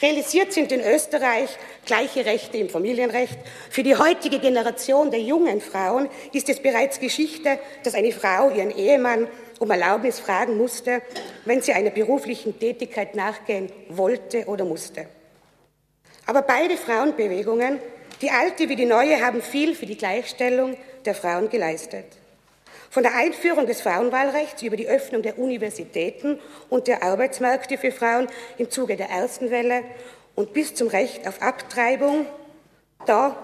Realisiert 0.03 0.53
sind 0.53 0.73
in 0.73 0.81
Österreich 0.81 1.49
gleiche 1.87 2.27
Rechte 2.27 2.59
im 2.59 2.69
Familienrecht. 2.69 3.39
Für 3.71 3.83
die 3.83 3.97
heutige 3.97 4.41
Generation 4.41 5.11
der 5.11 5.21
jungen 5.21 5.61
Frauen 5.61 6.09
ist 6.33 6.49
es 6.49 6.61
bereits 6.61 6.99
Geschichte, 6.99 7.59
dass 7.85 7.95
eine 7.95 8.13
Frau 8.13 8.51
ihren 8.51 8.71
Ehemann 8.71 9.29
um 9.61 9.71
Erlaubnis 9.71 10.19
fragen 10.19 10.57
musste, 10.57 11.01
wenn 11.45 11.63
sie 11.63 11.73
einer 11.73 11.91
beruflichen 11.91 12.59
Tätigkeit 12.59 13.15
nachgehen 13.15 13.71
wollte 13.89 14.47
oder 14.47 14.65
musste. 14.65 15.07
Aber 16.27 16.43
beide 16.43 16.77
Frauenbewegungen, 16.77 17.79
die 18.21 18.31
alte 18.31 18.69
wie 18.69 18.77
die 18.77 18.87
neue, 18.87 19.25
haben 19.25 19.43
viel 19.43 19.75
für 19.75 19.87
die 19.87 19.97
Gleichstellung 19.97 20.77
der 21.05 21.15
Frauen 21.15 21.49
geleistet. 21.49 22.07
Von 22.95 23.03
der 23.03 23.17
Einführung 23.17 23.67
des 23.67 23.81
Frauenwahlrechts 23.81 24.63
über 24.63 24.77
die 24.77 24.87
Öffnung 24.87 25.21
der 25.21 25.37
Universitäten 25.37 26.39
und 26.71 26.87
der 26.87 27.03
Arbeitsmärkte 27.03 27.77
für 27.77 27.91
Frauen 27.91 28.29
im 28.57 28.71
Zuge 28.71 28.95
der 28.95 29.11
ersten 29.11 29.51
Welle 29.51 29.83
und 30.37 30.53
bis 30.53 30.77
zum 30.77 30.87
Recht 30.87 31.27
auf 31.27 31.43
Abtreibung, 31.43 32.25
da, 33.05 33.37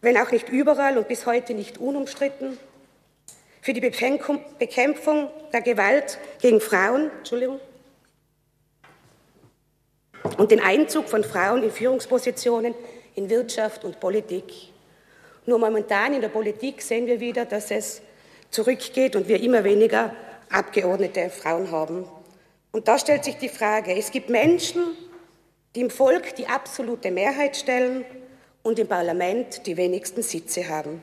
wenn 0.00 0.16
auch 0.16 0.32
nicht 0.32 0.48
überall 0.48 0.98
und 0.98 1.06
bis 1.06 1.24
heute 1.24 1.54
nicht 1.54 1.78
unumstritten, 1.78 2.58
für 3.60 3.74
die 3.74 3.80
Bekämpfung 3.80 4.40
der 5.52 5.62
Gewalt 5.62 6.18
gegen 6.40 6.60
Frauen 6.60 7.12
Entschuldigung, 7.18 7.60
und 10.36 10.50
den 10.50 10.58
Einzug 10.58 11.08
von 11.08 11.22
Frauen 11.22 11.62
in 11.62 11.70
Führungspositionen 11.70 12.74
in 13.14 13.30
Wirtschaft 13.30 13.84
und 13.84 14.00
Politik. 14.00 14.52
Nur 15.46 15.60
momentan 15.60 16.12
in 16.12 16.20
der 16.20 16.28
Politik 16.28 16.82
sehen 16.82 17.06
wir 17.06 17.20
wieder, 17.20 17.44
dass 17.44 17.70
es 17.70 18.02
zurückgeht 18.52 19.16
und 19.16 19.26
wir 19.26 19.42
immer 19.42 19.64
weniger 19.64 20.14
Abgeordnete 20.50 21.30
Frauen 21.30 21.70
haben. 21.70 22.06
Und 22.70 22.86
da 22.86 22.98
stellt 22.98 23.24
sich 23.24 23.36
die 23.36 23.48
Frage, 23.48 23.96
es 23.96 24.10
gibt 24.10 24.28
Menschen, 24.28 24.82
die 25.74 25.80
im 25.80 25.90
Volk 25.90 26.36
die 26.36 26.46
absolute 26.46 27.10
Mehrheit 27.10 27.56
stellen 27.56 28.04
und 28.62 28.78
im 28.78 28.86
Parlament 28.86 29.66
die 29.66 29.76
wenigsten 29.76 30.22
Sitze 30.22 30.68
haben. 30.68 31.02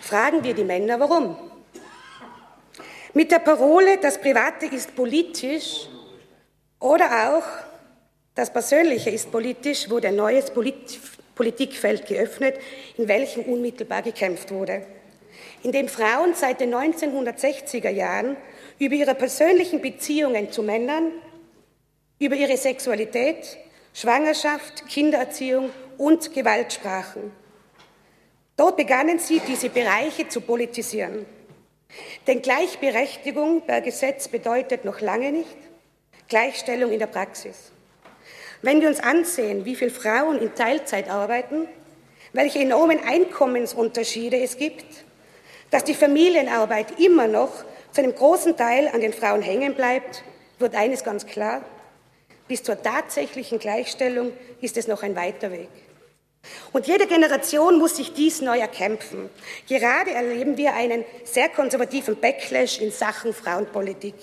Fragen 0.00 0.42
wir 0.42 0.54
die 0.54 0.64
Männer, 0.64 0.98
warum? 0.98 1.36
Mit 3.14 3.30
der 3.30 3.38
Parole, 3.38 3.98
das 3.98 4.20
Private 4.20 4.66
ist 4.66 4.94
politisch 4.94 5.88
oder 6.80 7.36
auch 7.36 7.44
das 8.34 8.52
Persönliche 8.52 9.10
ist 9.10 9.30
politisch, 9.30 9.88
wurde 9.88 10.08
ein 10.08 10.16
neues 10.16 10.52
Politikfeld 11.34 12.06
geöffnet, 12.06 12.56
in 12.98 13.08
welchem 13.08 13.44
unmittelbar 13.44 14.02
gekämpft 14.02 14.50
wurde 14.50 14.84
in 15.66 15.72
dem 15.72 15.88
Frauen 15.88 16.32
seit 16.34 16.60
den 16.60 16.72
1960er 16.72 17.90
Jahren 17.90 18.36
über 18.78 18.94
ihre 18.94 19.16
persönlichen 19.16 19.82
Beziehungen 19.82 20.52
zu 20.52 20.62
Männern, 20.62 21.10
über 22.20 22.36
ihre 22.36 22.56
Sexualität, 22.56 23.58
Schwangerschaft, 23.92 24.86
Kindererziehung 24.86 25.70
und 25.98 26.32
Gewalt 26.32 26.72
sprachen. 26.72 27.32
Dort 28.56 28.76
begannen 28.76 29.18
sie, 29.18 29.40
diese 29.40 29.68
Bereiche 29.68 30.28
zu 30.28 30.40
politisieren. 30.40 31.26
Denn 32.28 32.42
Gleichberechtigung 32.42 33.62
per 33.62 33.80
Gesetz 33.80 34.28
bedeutet 34.28 34.84
noch 34.84 35.00
lange 35.00 35.32
nicht 35.32 35.56
Gleichstellung 36.28 36.92
in 36.92 37.00
der 37.00 37.08
Praxis. 37.08 37.72
Wenn 38.62 38.80
wir 38.80 38.88
uns 38.88 39.00
ansehen, 39.00 39.64
wie 39.64 39.74
viele 39.74 39.90
Frauen 39.90 40.38
in 40.38 40.54
Teilzeit 40.54 41.10
arbeiten, 41.10 41.66
welche 42.32 42.60
enormen 42.60 43.00
Einkommensunterschiede 43.02 44.40
es 44.40 44.58
gibt, 44.58 45.05
dass 45.70 45.84
die 45.84 45.94
Familienarbeit 45.94 46.98
immer 47.00 47.26
noch 47.26 47.50
zu 47.92 48.02
einem 48.02 48.14
großen 48.14 48.56
Teil 48.56 48.88
an 48.92 49.00
den 49.00 49.12
Frauen 49.12 49.42
hängen 49.42 49.74
bleibt, 49.74 50.22
wird 50.58 50.74
eines 50.74 51.02
ganz 51.02 51.26
klar. 51.26 51.62
Bis 52.48 52.62
zur 52.62 52.80
tatsächlichen 52.80 53.58
Gleichstellung 53.58 54.32
ist 54.60 54.76
es 54.76 54.86
noch 54.86 55.02
ein 55.02 55.16
weiter 55.16 55.50
Weg. 55.50 55.68
Und 56.72 56.86
jede 56.86 57.06
Generation 57.06 57.78
muss 57.78 57.96
sich 57.96 58.12
dies 58.12 58.40
neu 58.40 58.58
erkämpfen. 58.58 59.30
Gerade 59.68 60.12
erleben 60.12 60.56
wir 60.56 60.74
einen 60.74 61.04
sehr 61.24 61.48
konservativen 61.48 62.20
Backlash 62.20 62.80
in 62.80 62.92
Sachen 62.92 63.32
Frauenpolitik. 63.32 64.14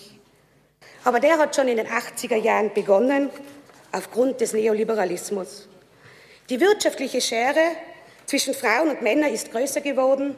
Aber 1.03 1.19
der 1.19 1.37
hat 1.37 1.55
schon 1.55 1.67
in 1.67 1.77
den 1.77 1.87
80er 1.87 2.37
Jahren 2.37 2.73
begonnen, 2.73 3.29
aufgrund 3.91 4.39
des 4.39 4.53
Neoliberalismus. 4.53 5.67
Die 6.49 6.59
wirtschaftliche 6.59 7.21
Schere 7.21 7.75
zwischen 8.25 8.53
Frauen 8.53 8.89
und 8.89 9.01
Männern 9.01 9.33
ist 9.33 9.51
größer 9.51 9.81
geworden 9.81 10.37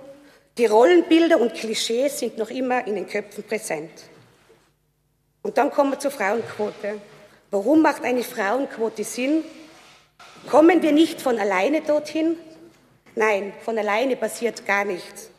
die 0.57 0.65
Rollenbilder 0.65 1.39
und 1.39 1.53
Klischees 1.53 2.19
sind 2.19 2.37
noch 2.37 2.49
immer 2.49 2.87
in 2.87 2.95
den 2.95 3.07
Köpfen 3.07 3.43
präsent. 3.43 3.91
Und 5.41 5.57
dann 5.57 5.69
kommen 5.69 5.91
wir 5.91 5.99
zur 5.99 6.11
Frauenquote. 6.11 6.99
Warum 7.51 7.81
macht 7.81 8.03
eine 8.03 8.23
Frauenquote 8.23 9.03
Sinn? 9.03 9.43
Kommen 10.49 10.81
wir 10.81 10.91
nicht 10.91 11.21
von 11.21 11.37
alleine 11.37 11.81
dorthin? 11.81 12.37
Nein, 13.15 13.53
von 13.63 13.77
alleine 13.77 14.15
passiert 14.15 14.65
gar 14.65 14.85
nichts. 14.85 15.29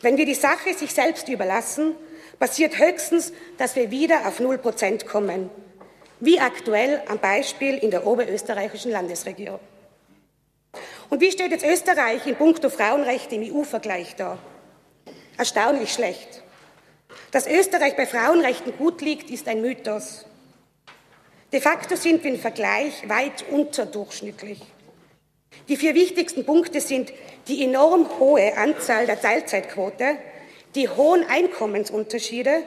Wenn 0.00 0.16
wir 0.16 0.26
die 0.26 0.34
Sache 0.34 0.74
sich 0.74 0.92
selbst 0.92 1.28
überlassen, 1.28 1.94
passiert 2.38 2.78
höchstens, 2.78 3.32
dass 3.58 3.76
wir 3.76 3.90
wieder 3.90 4.26
auf 4.26 4.40
Null 4.40 4.58
Prozent 4.58 5.06
kommen, 5.06 5.50
wie 6.20 6.40
aktuell 6.40 7.02
am 7.08 7.18
Beispiel 7.18 7.76
in 7.78 7.90
der 7.90 8.06
oberösterreichischen 8.06 8.92
Landesregierung. 8.92 9.60
Und 11.10 11.20
wie 11.20 11.30
steht 11.30 11.50
jetzt 11.50 11.64
Österreich 11.64 12.26
in 12.26 12.36
puncto 12.36 12.70
Frauenrechte 12.70 13.34
im 13.34 13.54
EU-Vergleich 13.54 14.16
da? 14.16 14.38
Erstaunlich 15.36 15.92
schlecht. 15.92 16.42
Dass 17.30 17.46
Österreich 17.46 17.96
bei 17.96 18.06
Frauenrechten 18.06 18.76
gut 18.76 19.00
liegt, 19.00 19.30
ist 19.30 19.48
ein 19.48 19.60
Mythos. 19.60 20.26
De 21.52 21.60
facto 21.60 21.96
sind 21.96 22.24
wir 22.24 22.32
im 22.32 22.40
Vergleich 22.40 23.08
weit 23.08 23.44
unterdurchschnittlich. 23.50 24.60
Die 25.68 25.76
vier 25.76 25.94
wichtigsten 25.94 26.44
Punkte 26.44 26.80
sind 26.80 27.12
die 27.48 27.64
enorm 27.64 28.18
hohe 28.18 28.56
Anzahl 28.56 29.06
der 29.06 29.20
Teilzeitquote, 29.20 30.16
die 30.74 30.88
hohen 30.88 31.24
Einkommensunterschiede, 31.28 32.64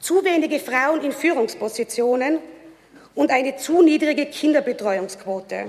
zu 0.00 0.24
wenige 0.24 0.58
Frauen 0.58 1.02
in 1.02 1.12
Führungspositionen 1.12 2.38
und 3.14 3.30
eine 3.30 3.56
zu 3.56 3.82
niedrige 3.82 4.26
Kinderbetreuungsquote. 4.26 5.66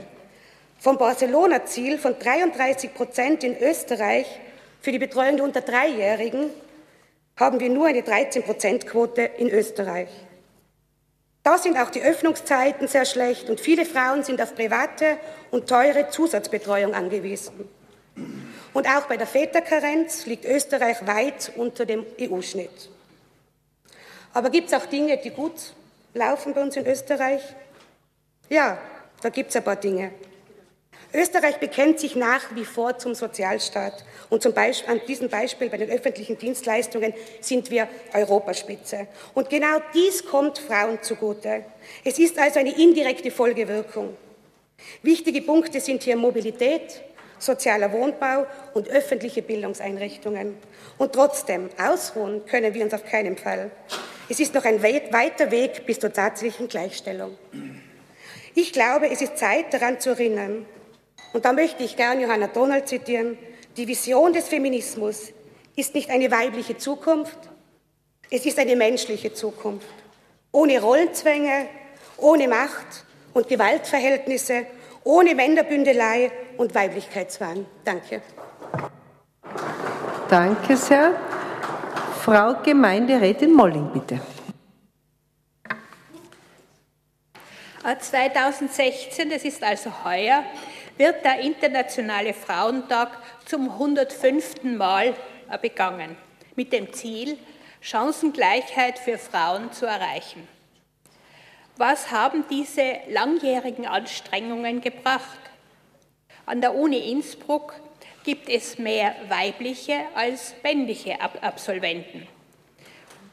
Vom 0.85 0.99
Barcelona-Ziel 0.99 1.97
von 1.97 2.19
33 2.19 2.93
Prozent 2.93 3.43
in 3.43 3.57
Österreich 3.57 4.27
für 4.81 4.91
die 4.91 4.99
Betreuung 4.99 5.37
der 5.37 5.45
unter 5.45 5.61
Dreijährigen 5.61 6.51
haben 7.37 7.59
wir 7.59 7.71
nur 7.71 7.87
eine 7.87 8.01
13-Prozent-Quote 8.01 9.23
in 9.23 9.49
Österreich. 9.49 10.09
Da 11.41 11.57
sind 11.57 11.75
auch 11.79 11.89
die 11.89 12.03
Öffnungszeiten 12.03 12.87
sehr 12.87 13.05
schlecht 13.05 13.49
und 13.49 13.59
viele 13.59 13.83
Frauen 13.83 14.23
sind 14.23 14.39
auf 14.39 14.53
private 14.53 15.17
und 15.49 15.67
teure 15.67 16.11
Zusatzbetreuung 16.11 16.93
angewiesen. 16.93 17.67
Und 18.71 18.87
auch 18.87 19.07
bei 19.07 19.17
der 19.17 19.25
Väterkarenz 19.25 20.27
liegt 20.27 20.45
Österreich 20.45 20.97
weit 21.07 21.51
unter 21.55 21.87
dem 21.87 22.05
EU-Schnitt. 22.21 22.91
Aber 24.35 24.51
gibt 24.51 24.67
es 24.67 24.73
auch 24.75 24.85
Dinge, 24.85 25.17
die 25.17 25.31
gut 25.31 25.73
laufen 26.13 26.53
bei 26.53 26.61
uns 26.61 26.77
in 26.77 26.85
Österreich? 26.85 27.41
Ja, 28.49 28.77
da 29.23 29.29
gibt 29.29 29.49
es 29.49 29.55
ein 29.55 29.63
paar 29.63 29.77
Dinge. 29.77 30.11
Österreich 31.15 31.57
bekennt 31.57 31.99
sich 31.99 32.15
nach 32.15 32.55
wie 32.55 32.65
vor 32.65 32.97
zum 32.97 33.15
Sozialstaat 33.15 34.03
und 34.29 34.41
zum 34.41 34.53
Beispiel, 34.53 34.91
an 34.91 35.01
diesem 35.07 35.29
Beispiel 35.29 35.69
bei 35.69 35.77
den 35.77 35.89
öffentlichen 35.89 36.37
Dienstleistungen 36.37 37.13
sind 37.41 37.71
wir 37.71 37.87
Europaspitze. 38.13 39.07
Und 39.33 39.49
genau 39.49 39.79
dies 39.93 40.25
kommt 40.25 40.59
Frauen 40.59 41.01
zugute. 41.01 41.63
Es 42.03 42.19
ist 42.19 42.37
also 42.37 42.59
eine 42.59 42.77
indirekte 42.77 43.31
Folgewirkung. 43.31 44.15
Wichtige 45.01 45.41
Punkte 45.41 45.79
sind 45.79 46.03
hier 46.03 46.17
Mobilität, 46.17 47.01
sozialer 47.39 47.91
Wohnbau 47.91 48.45
und 48.73 48.89
öffentliche 48.89 49.41
Bildungseinrichtungen. 49.41 50.57
Und 50.97 51.13
trotzdem, 51.13 51.69
ausruhen 51.77 52.45
können 52.45 52.73
wir 52.73 52.83
uns 52.83 52.93
auf 52.93 53.05
keinen 53.05 53.37
Fall. 53.37 53.71
Es 54.27 54.39
ist 54.39 54.53
noch 54.53 54.65
ein 54.65 54.81
weiter 54.81 55.51
Weg 55.51 55.85
bis 55.85 55.99
zur 55.99 56.11
tatsächlichen 56.11 56.67
Gleichstellung. 56.67 57.37
Ich 58.55 58.73
glaube, 58.73 59.09
es 59.09 59.21
ist 59.21 59.37
Zeit, 59.37 59.73
daran 59.73 59.99
zu 59.99 60.11
erinnern, 60.11 60.65
und 61.35 61.43
da 61.43 61.51
möchte 61.51 61.83
ich 61.83 61.97
gern 61.97 62.21
Johanna 62.21 62.47
Donald 62.47 62.87
zitieren, 62.87 63.37
die 63.75 63.89
Vision 63.89 64.31
des 64.31 64.47
Feminismus 64.47 65.33
ist 65.75 65.93
nicht 65.93 66.09
eine 66.09 66.31
weibliche 66.31 66.77
Zukunft, 66.77 67.37
es 68.31 68.45
ist 68.45 68.57
eine 68.57 68.77
menschliche 68.77 69.33
Zukunft. 69.33 69.85
Ohne 70.53 70.79
Rollenzwänge, 70.79 71.67
ohne 72.15 72.47
Macht 72.47 73.03
und 73.33 73.49
Gewaltverhältnisse, 73.49 74.65
ohne 75.03 75.35
Männerbündelei 75.35 76.31
und 76.55 76.73
Weiblichkeitswahn. 76.73 77.65
Danke. 77.83 78.21
Danke 80.29 80.77
sehr. 80.77 81.19
Frau 82.23 82.55
Gemeinderätin 82.63 83.51
Molling, 83.51 83.91
bitte. 83.91 84.21
2016, 87.99 89.29
das 89.29 89.43
ist 89.43 89.61
also 89.61 89.91
heuer, 90.03 90.43
wird 90.97 91.23
der 91.25 91.39
Internationale 91.39 92.33
Frauentag 92.33 93.09
zum 93.45 93.69
105. 93.69 94.63
Mal 94.63 95.13
begangen, 95.61 96.15
mit 96.55 96.71
dem 96.71 96.91
Ziel, 96.93 97.37
Chancengleichheit 97.81 98.97
für 98.97 99.17
Frauen 99.17 99.71
zu 99.71 99.85
erreichen. 99.85 100.47
Was 101.77 102.09
haben 102.11 102.45
diese 102.49 102.99
langjährigen 103.09 103.85
Anstrengungen 103.85 104.81
gebracht? 104.81 105.39
An 106.45 106.61
der 106.61 106.73
Uni 106.73 107.11
Innsbruck 107.11 107.75
gibt 108.23 108.49
es 108.49 108.79
mehr 108.79 109.15
weibliche 109.27 109.99
als 110.15 110.55
männliche 110.63 111.19
Absolventen. 111.19 112.27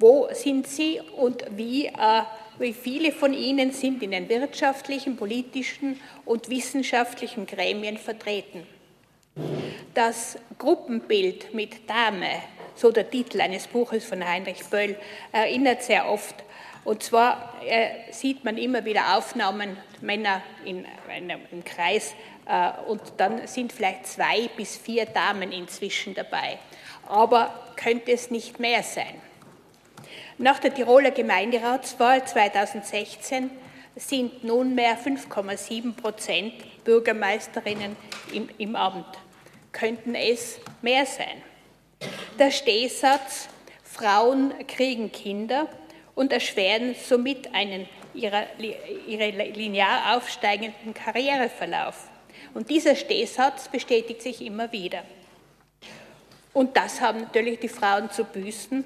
Wo 0.03 0.27
sind 0.33 0.67
sie 0.67 1.01
und 1.17 1.45
wie, 1.51 1.87
äh, 1.87 2.23
wie 2.59 2.73
viele 2.73 3.13
von 3.13 3.33
ihnen 3.33 3.71
sind 3.71 4.03
in 4.03 4.11
den 4.11 4.29
wirtschaftlichen, 4.29 5.17
politischen 5.17 6.01
und 6.25 6.51
wissenschaftlichen 6.51 7.47
Gremien 7.47 7.97
vertreten? 7.97 8.67
Das 9.95 10.37
Gruppenbild 10.59 11.55
mit 11.55 11.89
Dame, 11.89 12.43
so 12.75 12.91
der 12.91 13.09
Titel 13.09 13.41
eines 13.41 13.69
Buches 13.69 14.05
von 14.05 14.27
Heinrich 14.27 14.65
Böll, 14.65 14.97
erinnert 15.31 15.85
sehr 15.85 16.11
oft 16.11 16.35
und 16.83 17.05
zwar 17.05 17.55
äh, 17.65 18.11
sieht 18.11 18.43
man 18.43 18.59
immer 18.59 18.85
wieder 18.85 19.17
Aufnahmen, 19.17 19.77
Männer 20.01 20.43
in, 20.65 20.85
in, 21.17 21.31
im 21.53 21.63
Kreis, 21.63 22.17
äh, 22.47 22.73
und 22.89 23.01
dann 23.19 23.47
sind 23.47 23.73
vielleicht 23.73 24.09
zwei 24.09 24.51
bis 24.57 24.77
vier 24.77 25.07
Damen 25.07 25.53
inzwischen 25.53 26.13
dabei. 26.13 26.59
Aber 27.07 27.73
könnte 27.77 28.11
es 28.11 28.33
nicht 28.33 28.59
mehr 28.59 28.83
sein? 28.83 29.32
Nach 30.39 30.59
der 30.59 30.75
Tiroler 30.75 31.11
Gemeinderatswahl 31.11 32.25
2016 32.25 33.51
sind 33.97 34.43
nunmehr 34.45 34.99
5,7 34.99 35.95
Prozent 35.95 36.55
Bürgermeisterinnen 36.85 37.97
im, 38.33 38.49
im 38.59 38.75
Amt. 38.75 39.19
Könnten 39.73 40.15
es 40.15 40.59
mehr 40.81 41.07
sein? 41.07 41.43
Der 42.39 42.51
Stehsatz, 42.51 43.49
Frauen 43.85 44.53
kriegen 44.67 45.13
Kinder, 45.13 45.69
und 46.15 46.33
erschweren 46.33 46.95
somit 47.09 47.55
einen 47.55 47.89
ihrer, 48.15 48.45
ihre 49.07 49.31
linear 49.31 50.17
aufsteigenden 50.17 50.93
Karriereverlauf. 50.93 52.09
Und 52.55 52.69
dieser 52.69 52.97
Stehsatz 52.97 53.69
bestätigt 53.69 54.21
sich 54.21 54.43
immer 54.45 54.73
wieder. 54.73 55.03
Und 56.53 56.77
das 56.77 57.01
haben 57.01 57.21
natürlich 57.21 57.61
die 57.61 57.69
Frauen 57.69 58.11
zu 58.11 58.25
büßen, 58.25 58.85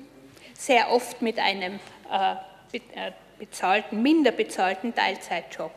sehr 0.58 0.90
oft 0.90 1.22
mit 1.22 1.38
einem 1.38 1.78
äh, 2.10 2.34
äh 2.76 3.12
bezahlten, 3.38 4.00
minder 4.00 4.30
bezahlten 4.30 4.94
Teilzeitjob. 4.94 5.72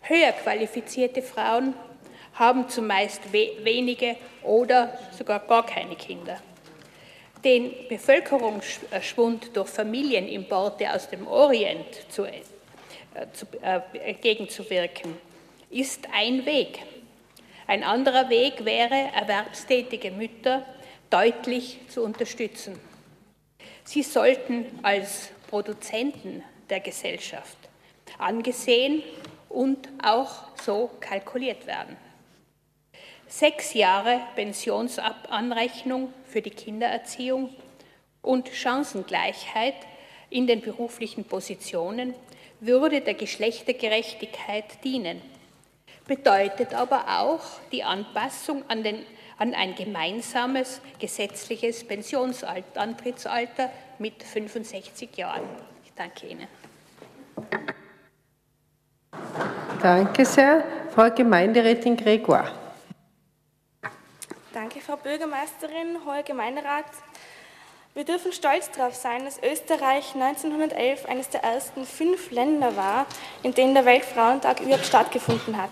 Höher 0.00 0.32
qualifizierte 0.32 1.22
Frauen 1.22 1.74
haben 2.34 2.68
zumeist 2.68 3.32
we 3.32 3.52
wenige 3.62 4.16
oder 4.42 4.98
sogar 5.16 5.38
gar 5.38 5.64
keine 5.64 5.94
Kinder 5.94 6.40
den 7.44 7.72
Bevölkerungsschwund 7.88 9.56
durch 9.56 9.68
Familienimporte 9.68 10.92
aus 10.92 11.08
dem 11.08 11.26
Orient 11.26 11.86
zu, 12.08 12.24
äh, 12.24 12.42
zu, 13.32 13.46
äh, 13.62 13.80
entgegenzuwirken, 14.10 15.16
ist 15.70 16.08
ein 16.12 16.44
Weg. 16.46 16.80
Ein 17.66 17.84
anderer 17.84 18.28
Weg 18.30 18.64
wäre, 18.64 19.10
erwerbstätige 19.14 20.10
Mütter 20.10 20.64
deutlich 21.10 21.78
zu 21.88 22.02
unterstützen. 22.02 22.78
Sie 23.88 24.02
sollten 24.02 24.66
als 24.82 25.30
Produzenten 25.48 26.42
der 26.68 26.80
Gesellschaft 26.80 27.56
angesehen 28.18 29.02
und 29.48 29.88
auch 30.04 30.54
so 30.62 30.90
kalkuliert 31.00 31.66
werden. 31.66 31.96
Sechs 33.28 33.72
Jahre 33.72 34.20
Pensionsanrechnung 34.34 36.12
für 36.26 36.42
die 36.42 36.50
Kindererziehung 36.50 37.48
und 38.20 38.50
Chancengleichheit 38.50 39.76
in 40.28 40.46
den 40.46 40.60
beruflichen 40.60 41.24
Positionen 41.24 42.12
würde 42.60 43.00
der 43.00 43.14
Geschlechtergerechtigkeit 43.14 44.84
dienen, 44.84 45.22
bedeutet 46.06 46.74
aber 46.74 47.20
auch 47.20 47.40
die 47.72 47.84
Anpassung 47.84 48.64
an, 48.68 48.82
den, 48.82 49.06
an 49.38 49.54
ein 49.54 49.74
gemeinsames 49.74 50.80
gesetzliches 50.98 51.86
Pensionsantrittsalter 51.86 53.70
mit 53.98 54.22
65 54.22 55.16
Jahren. 55.16 55.48
Ich 55.84 55.92
danke 55.94 56.26
Ihnen. 56.26 56.48
Danke 59.80 60.24
sehr, 60.24 60.64
Frau 60.92 61.08
Gemeinderätin 61.10 61.96
Gregoire. 61.96 62.52
Danke, 64.52 64.80
Frau 64.80 64.96
Bürgermeisterin, 64.96 65.98
hoher 66.04 66.24
Gemeinderat. 66.24 66.86
Wir 67.94 68.04
dürfen 68.04 68.32
stolz 68.32 68.70
darauf 68.72 68.94
sein, 68.94 69.24
dass 69.24 69.40
Österreich 69.42 70.14
1911 70.14 71.06
eines 71.06 71.28
der 71.28 71.44
ersten 71.44 71.84
fünf 71.84 72.32
Länder 72.32 72.76
war, 72.76 73.06
in 73.42 73.54
denen 73.54 73.74
der 73.74 73.84
Weltfrauentag 73.84 74.60
überhaupt 74.60 74.86
stattgefunden 74.86 75.56
hat. 75.56 75.70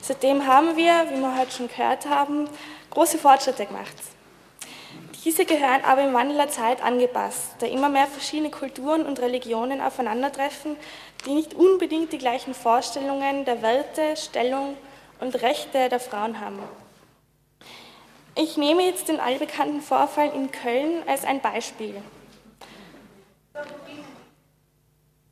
Seitdem 0.00 0.46
haben 0.46 0.76
wir, 0.76 1.06
wie 1.10 1.20
wir 1.20 1.36
heute 1.36 1.50
schon 1.50 1.68
gehört 1.68 2.08
haben, 2.08 2.48
große 2.90 3.18
Fortschritte 3.18 3.66
gemacht. 3.66 3.94
Diese 5.24 5.44
gehören 5.44 5.84
aber 5.84 6.04
im 6.04 6.14
Wandel 6.14 6.36
der 6.36 6.50
Zeit 6.50 6.82
angepasst, 6.82 7.56
da 7.58 7.66
immer 7.66 7.88
mehr 7.88 8.06
verschiedene 8.06 8.50
Kulturen 8.50 9.04
und 9.04 9.18
Religionen 9.18 9.80
aufeinandertreffen, 9.80 10.76
die 11.24 11.34
nicht 11.34 11.54
unbedingt 11.54 12.12
die 12.12 12.18
gleichen 12.18 12.54
Vorstellungen 12.54 13.44
der 13.44 13.60
Werte, 13.60 14.16
Stellung 14.16 14.76
und 15.18 15.42
Rechte 15.42 15.88
der 15.88 15.98
Frauen 15.98 16.40
haben. 16.40 16.60
Ich 18.36 18.56
nehme 18.56 18.84
jetzt 18.84 19.08
den 19.08 19.18
allbekannten 19.18 19.80
Vorfall 19.80 20.30
in 20.34 20.52
Köln 20.52 21.02
als 21.08 21.24
ein 21.24 21.40
Beispiel. 21.40 21.94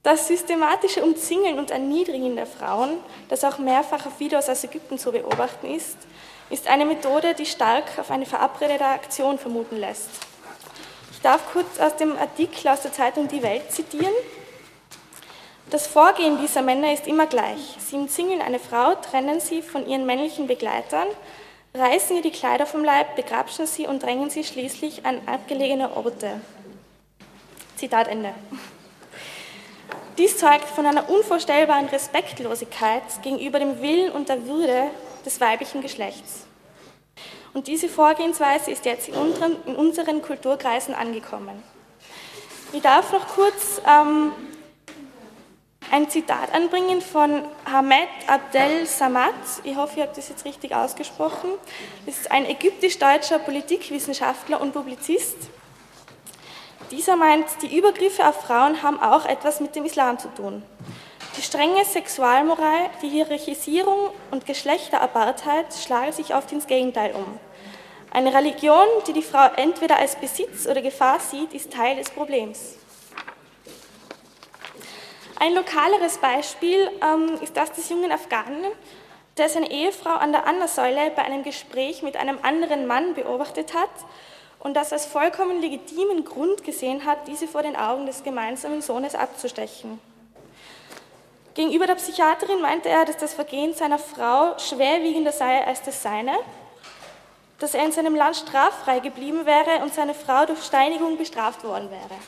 Das 0.03 0.27
systematische 0.27 1.03
Umzingeln 1.03 1.59
und 1.59 1.71
Erniedrigen 1.71 2.35
der 2.35 2.47
Frauen, 2.47 2.99
das 3.29 3.45
auch 3.45 3.59
mehrfach 3.59 4.07
auf 4.07 4.21
Videos 4.21 4.49
aus 4.49 4.65
Ägypten 4.65 4.99
zu 4.99 5.13
beobachten 5.13 5.67
ist, 5.73 5.99
ist 6.51 6.69
eine 6.69 6.85
Methode, 6.85 7.35
die 7.35 7.47
stark 7.47 7.99
auf 7.99 8.11
eine 8.11 8.27
verabredete 8.27 8.85
Aktion 8.85 9.39
vermuten 9.39 9.77
lässt. 9.77 10.11
Ich 11.13 11.21
darf 11.21 11.53
kurz 11.53 11.81
aus 11.81 11.97
dem 11.97 12.17
Artikel 12.19 12.69
aus 12.69 12.83
der 12.83 12.93
Zeitung 12.93 13.29
Die 13.29 13.43
Welt 13.43 13.73
zitieren. 13.73 14.13
Das 15.71 15.87
Vorgehen 15.87 16.39
dieser 16.41 16.63
Männer 16.63 16.93
ist 16.93 17.07
immer 17.07 17.27
gleich. 17.27 17.77
Sie 17.79 17.97
umzingeln 17.97 18.43
eine 18.43 18.59
Frau, 18.59 18.95
trennen 18.97 19.41
sie 19.41 19.63
von 19.63 19.89
ihren 19.89 20.07
männlichen 20.07 20.47
Begleitern, 20.47 21.09
reißen 21.73 22.17
ihr 22.17 22.23
die 22.23 22.31
Kleider 22.31 22.67
vom 22.67 22.85
Leib, 22.85 23.17
begrapschen 23.17 23.67
sie 23.67 23.87
und 23.87 24.03
drängen 24.03 24.31
sie 24.31 24.45
schließlich 24.45 25.07
an 25.07 25.21
abgelegene 25.27 25.97
Orte. 25.97 26.41
Zitat 27.77 28.09
Ende. 28.09 28.35
Dies 30.19 30.39
zeugt 30.39 30.69
von 30.69 30.87
einer 30.87 31.11
unvorstellbaren 31.11 31.89
Respektlosigkeit 31.89 33.03
gegenüber 33.23 33.59
dem 33.59 33.83
Willen 33.83 34.13
und 34.13 34.29
der 34.29 34.47
Würde 34.47 34.91
des 35.25 35.41
weiblichen 35.41 35.83
Geschlechts. 35.83 36.47
Und 37.53 37.69
diese 37.69 37.89
Vorgehensweise 37.89 38.71
ist 38.71 38.85
jetzt 38.85 39.09
in 39.09 39.15
unseren, 39.15 39.57
in 39.67 39.77
unseren 39.77 40.23
Kulturkreisen 40.23 40.95
angekommen. 40.95 41.63
Ich 42.73 42.83
darf 42.83 43.13
noch 43.13 43.29
kurz 43.29 43.81
ähm, 43.87 44.33
ein 45.91 46.11
Zitat 46.11 46.53
anbringen 46.53 47.01
von 47.01 47.45
Hamed 47.71 48.09
Abdel 48.27 48.87
Samad. 48.87 49.35
Ich 49.63 49.77
hoffe, 49.77 49.93
ich 49.97 50.03
habe 50.03 50.13
das 50.17 50.29
jetzt 50.29 50.45
richtig 50.45 50.75
ausgesprochen. 50.75 51.51
Das 52.05 52.19
ist 52.19 52.33
ein 52.33 52.47
ägyptisch-deutscher 52.47 53.39
Politikwissenschaftler 53.39 54.61
und 54.61 54.73
Publizist. 54.73 55.37
Dieser 56.91 57.17
meint, 57.17 57.47
die 57.63 57.77
Übergriffe 57.77 58.27
auf 58.29 58.43
Frauen 58.43 58.83
haben 58.83 59.01
auch 59.01 59.25
etwas 59.27 59.61
mit 59.61 59.77
dem 59.77 59.85
Islam 59.85 60.19
zu 60.19 60.29
tun. 60.35 60.65
Die 61.37 61.43
strenge 61.43 61.85
Sexualmoral, 61.85 62.91
die 63.03 63.09
Hierarchisierung 63.09 64.11
und 64.31 64.47
Geschlechterapartheit 64.47 65.67
schlagen 65.75 66.13
sich 66.13 66.33
oft 66.33 66.53
ins 66.53 66.69
Gegenteil 66.69 67.13
um. 67.13 67.41
Eine 68.13 68.33
Religion, 68.33 68.87
die 69.09 69.13
die 69.13 69.23
Frau 69.23 69.49
entweder 69.57 69.99
als 69.99 70.15
Besitz 70.15 70.69
oder 70.69 70.81
Gefahr 70.81 71.19
sieht, 71.19 71.53
ist 71.53 71.73
Teil 71.73 71.97
des 71.97 72.11
Problems. 72.11 72.77
Ein 75.41 75.55
lokaleres 75.55 76.19
Beispiel 76.19 76.89
ähm, 77.03 77.39
ist 77.43 77.57
das 77.57 77.73
des 77.73 77.89
jungen 77.89 78.13
Afghanen, 78.13 78.71
der 79.37 79.49
seine 79.49 79.73
Ehefrau 79.73 80.15
an 80.15 80.31
der 80.31 80.47
Anna-Säule 80.47 81.11
bei 81.17 81.23
einem 81.23 81.43
Gespräch 81.43 82.03
mit 82.03 82.17
einem 82.17 82.39
anderen 82.43 82.87
Mann 82.87 83.15
beobachtet 83.15 83.75
hat 83.75 83.91
und 84.61 84.75
das 84.75 84.93
als 84.93 85.05
vollkommen 85.05 85.61
legitimen 85.61 86.25
Grund 86.25 86.63
gesehen 86.63 87.05
hat, 87.05 87.27
diese 87.27 87.49
vor 87.49 87.63
den 87.63 87.75
Augen 87.75 88.07
des 88.07 88.23
gemeinsamen 88.23 88.81
Sohnes 88.81 89.17
abzustechen. 89.17 89.99
Gegenüber 91.55 91.87
der 91.87 91.95
Psychiaterin 91.95 92.61
meinte 92.61 92.89
er, 92.89 93.05
dass 93.05 93.17
das 93.17 93.33
Vergehen 93.33 93.75
seiner 93.75 93.99
Frau 93.99 94.59
schwerwiegender 94.59 95.31
sei 95.31 95.65
als 95.65 95.83
das 95.83 96.03
seine, 96.03 96.37
dass 97.61 97.75
er 97.75 97.85
in 97.85 97.93
seinem 97.93 98.17
Land 98.17 98.37
straffrei 98.37 98.99
geblieben 98.99 99.47
wäre 99.47 99.83
und 99.83 99.95
seine 99.95 100.15
Frau 100.15 100.47
durch 100.47 100.65
Steinigung 100.65 101.17
bestraft 101.17 101.63
worden 101.63 101.91
wäre. 101.91 102.19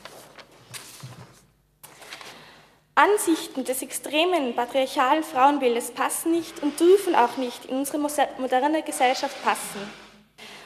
Ansichten 2.95 3.65
des 3.65 3.83
extremen 3.83 4.55
patriarchalen 4.55 5.25
Frauenbildes 5.25 5.91
passen 5.91 6.31
nicht 6.31 6.63
und 6.63 6.79
dürfen 6.79 7.15
auch 7.15 7.37
nicht 7.37 7.67
in 7.67 7.79
unsere 7.79 7.99
moderne 7.99 8.83
Gesellschaft 8.83 9.43
passen. 9.45 9.91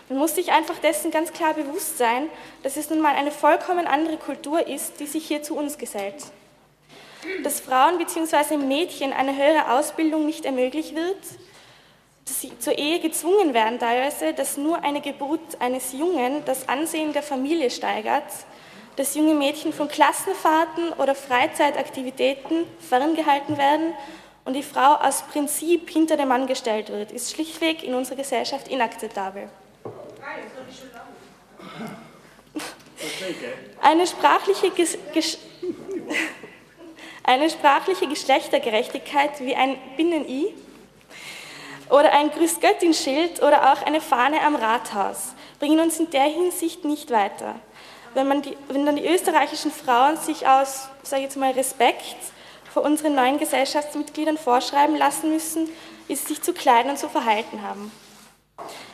Man 0.09 0.19
muss 0.19 0.35
sich 0.35 0.53
einfach 0.53 0.79
dessen 0.79 1.11
ganz 1.11 1.33
klar 1.33 1.55
bewusst 1.55 1.99
sein, 1.99 2.29
dass 2.63 2.77
es 2.77 2.91
nun 2.91 3.01
mal 3.01 3.15
eine 3.15 3.31
vollkommen 3.31 3.87
andere 3.87 4.19
Kultur 4.19 4.67
ist, 4.67 5.01
die 5.01 5.07
sich 5.07 5.27
hier 5.27 5.43
zu 5.43 5.57
uns 5.57 5.79
gesellt. 5.79 6.25
Dass 7.43 7.61
Frauen 7.61 7.99
bzw. 7.99 8.57
Mädchen 8.57 9.13
eine 9.13 9.37
höhere 9.37 9.73
Ausbildung 9.73 10.27
nicht 10.27 10.45
ermöglicht 10.45 10.95
wird, 10.95 11.19
dass 12.25 12.41
sie 12.41 12.59
zur 12.59 12.79
Ehe 12.79 13.01
gezwungen 13.01 13.55
werden 13.55 13.79
teilweise, 13.79 14.33
dass 14.33 14.57
nur 14.57 14.83
eine 14.85 15.01
Geburt 15.01 15.41
eines 15.61 15.93
Jungen 15.93 16.45
das 16.45 16.69
Ansehen 16.69 17.13
der 17.13 17.23
Familie 17.23 17.71
steigert, 17.71 18.25
dass 18.97 19.15
junge 19.15 19.35
Mädchen 19.35 19.73
von 19.73 19.89
Klassenfahrten 19.89 20.93
oder 20.95 21.15
Freizeitaktivitäten 21.15 22.67
ferngehalten 22.79 23.59
werden 23.59 23.95
und 24.45 24.55
die 24.55 24.63
Frau 24.63 24.95
aus 24.95 25.23
Prinzip 25.23 25.91
hinter 25.91 26.17
den 26.17 26.29
Mann 26.29 26.47
gestellt 26.47 26.89
wird, 26.91 27.13
ist 27.13 27.33
schlichtweg 27.33 27.83
in 27.83 27.95
unserer 27.95 28.17
Gesellschaft 28.17 28.69
inakzeptabel. 28.69 29.49
Eine 33.83 34.07
sprachliche, 34.07 34.71
eine 37.31 37.51
sprachliche 37.51 38.07
Geschlechtergerechtigkeit 38.07 39.41
wie 39.41 39.55
ein 39.55 39.77
Binnen-I 39.97 40.55
oder 41.89 42.13
ein 42.13 42.31
Grüß-Göttin-Schild 42.31 43.43
oder 43.43 43.73
auch 43.73 43.83
eine 43.87 44.01
Fahne 44.01 44.41
am 44.43 44.57
Rathaus 44.57 45.35
bringen 45.59 45.81
uns 45.81 45.99
in 45.99 46.11
der 46.11 46.25
Hinsicht 46.25 46.85
nicht 46.85 47.11
weiter 47.11 47.55
wenn, 48.15 48.29
man 48.29 48.43
die, 48.43 48.57
wenn 48.69 48.87
dann 48.87 48.97
die 48.97 49.07
österreichischen 49.07 49.71
Frauen 49.71 50.17
sich 50.17 50.47
aus, 50.47 50.89
sage 51.03 51.23
ich 51.23 51.29
jetzt 51.29 51.37
mal, 51.37 51.53
Respekt 51.53 52.17
vor 52.73 52.83
unseren 52.83 53.15
neuen 53.15 53.39
Gesellschaftsmitgliedern 53.39 54.39
vorschreiben 54.39 54.97
lassen 54.97 55.31
müssen, 55.31 55.69
wie 56.07 56.17
sie 56.17 56.27
sich 56.27 56.43
zu 56.43 56.53
kleiden 56.53 56.91
und 56.91 56.99
zu 56.99 57.09
verhalten 57.09 57.63
haben. 57.63 57.91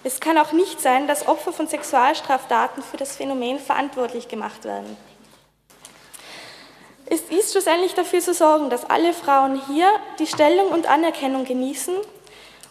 Es 0.05 0.21
kann 0.21 0.39
auch 0.39 0.53
nicht 0.53 0.81
sein, 0.81 1.09
dass 1.09 1.27
Opfer 1.27 1.53
von 1.53 1.67
Sexualstraftaten 1.67 2.83
für 2.83 2.97
das 2.97 3.17
Phänomen 3.17 3.59
verantwortlich 3.59 4.29
gemacht 4.29 4.65
werden. 4.65 4.97
Es 7.09 7.21
ist 7.21 7.53
schlussendlich 7.53 7.95
dafür 7.95 8.21
zu 8.21 8.35
sorgen, 8.35 8.69
dass 8.69 8.85
alle 8.85 9.13
Frauen 9.13 9.61
hier 9.69 9.89
die 10.19 10.27
Stellung 10.27 10.69
und 10.69 10.87
Anerkennung 10.89 11.45
genießen 11.45 11.95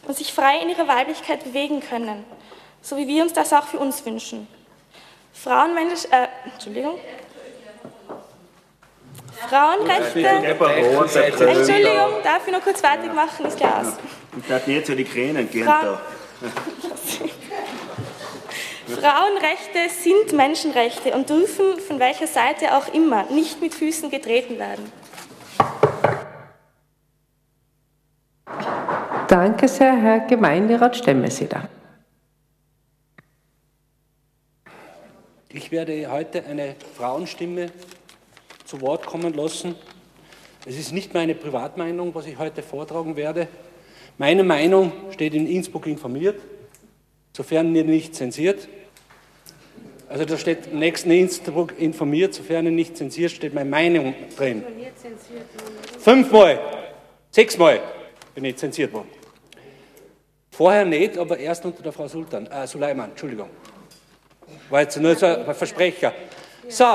und 0.08 0.18
sich 0.18 0.34
frei 0.34 0.60
in 0.62 0.70
ihrer 0.70 0.88
Weiblichkeit 0.88 1.44
bewegen 1.44 1.80
können, 1.80 2.26
so 2.82 2.98
wie 2.98 3.08
wir 3.08 3.24
uns 3.24 3.34
das 3.34 3.54
auch 3.54 3.66
für 3.66 3.80
uns 3.80 4.06
wünschen. 4.06 4.48
Frauenmensch, 5.34 6.06
äh, 6.12 6.28
Entschuldigung. 6.52 7.00
Frauenrechte. 9.50 10.28
Entschuldigung, 10.28 12.24
darf 12.24 12.46
ich 12.46 12.54
noch 12.54 12.62
kurz 12.62 12.82
fertig 12.82 13.14
machen? 13.14 13.46
Ist 13.46 13.58
klar 13.58 13.82
aus. 13.82 13.94
Ich 14.38 14.48
darf 14.48 14.68
nicht 14.68 14.86
zu 14.86 14.96
den 14.96 15.08
Kränen 15.08 15.50
gehen 15.50 15.66
da. 15.66 16.02
Frauenrechte 18.88 19.90
sind 19.90 20.34
Menschenrechte 20.34 21.14
und 21.14 21.30
dürfen 21.30 21.80
von 21.80 22.00
welcher 22.00 22.28
Seite 22.28 22.78
auch 22.78 22.94
immer 22.94 23.24
nicht 23.32 23.60
mit 23.60 23.74
Füßen 23.74 24.12
getreten 24.12 24.60
werden. 24.60 24.92
Danke 29.28 29.68
sehr, 29.68 29.96
Herr 29.96 30.20
Gemeinderat 30.20 30.96
Stemmeseder. 30.98 31.68
Ich 35.50 35.72
werde 35.72 36.12
heute 36.12 36.46
eine 36.46 36.76
Frauenstimme 36.96 37.72
zu 38.66 38.82
Wort 38.82 39.06
kommen 39.06 39.34
lassen. 39.34 39.76
Es 40.66 40.78
ist 40.78 40.92
nicht 40.92 41.14
meine 41.14 41.34
Privatmeinung, 41.34 42.14
was 42.14 42.28
ich 42.28 42.38
heute 42.38 42.62
vortragen 42.62 43.16
werde. 43.16 43.48
Meine 44.18 44.44
Meinung 44.44 44.92
steht 45.12 45.34
in 45.34 45.48
Innsbruck 45.48 45.88
informiert, 45.88 46.40
sofern 47.36 47.76
ihr 47.76 47.84
nicht 47.84 48.16
zensiert. 48.16 48.70
Also 50.08 50.24
da 50.24 50.38
steht 50.38 50.68
im 50.72 50.80
nächsten 50.80 51.12
Innsbruck 51.12 51.78
informiert, 51.78 52.34
sofern 52.34 52.66
ihr 52.66 52.72
nicht 52.72 52.96
zensiert, 52.96 53.32
steht 53.32 53.54
meine 53.54 53.70
Meinung 53.70 54.16
drin. 54.38 54.64
Fünfmal, 56.00 56.60
sechsmal 57.32 57.82
bin 58.34 58.46
ich 58.46 58.56
zensiert 58.56 58.94
worden. 58.94 59.10
Vorher 60.52 60.86
nicht, 60.86 61.18
aber 61.18 61.38
erst 61.38 61.66
unter 61.66 61.84
der 61.84 61.92
Frau 61.92 62.08
Sultan, 62.08 62.48
äh, 62.48 62.66
Suleiman, 62.66 63.10
Entschuldigung. 63.10 63.50
War 64.70 64.82
jetzt 64.82 64.98
nur 64.98 65.14
so 65.16 65.26
ein 65.26 65.54
Versprecher. 65.54 66.14
So, 66.70 66.86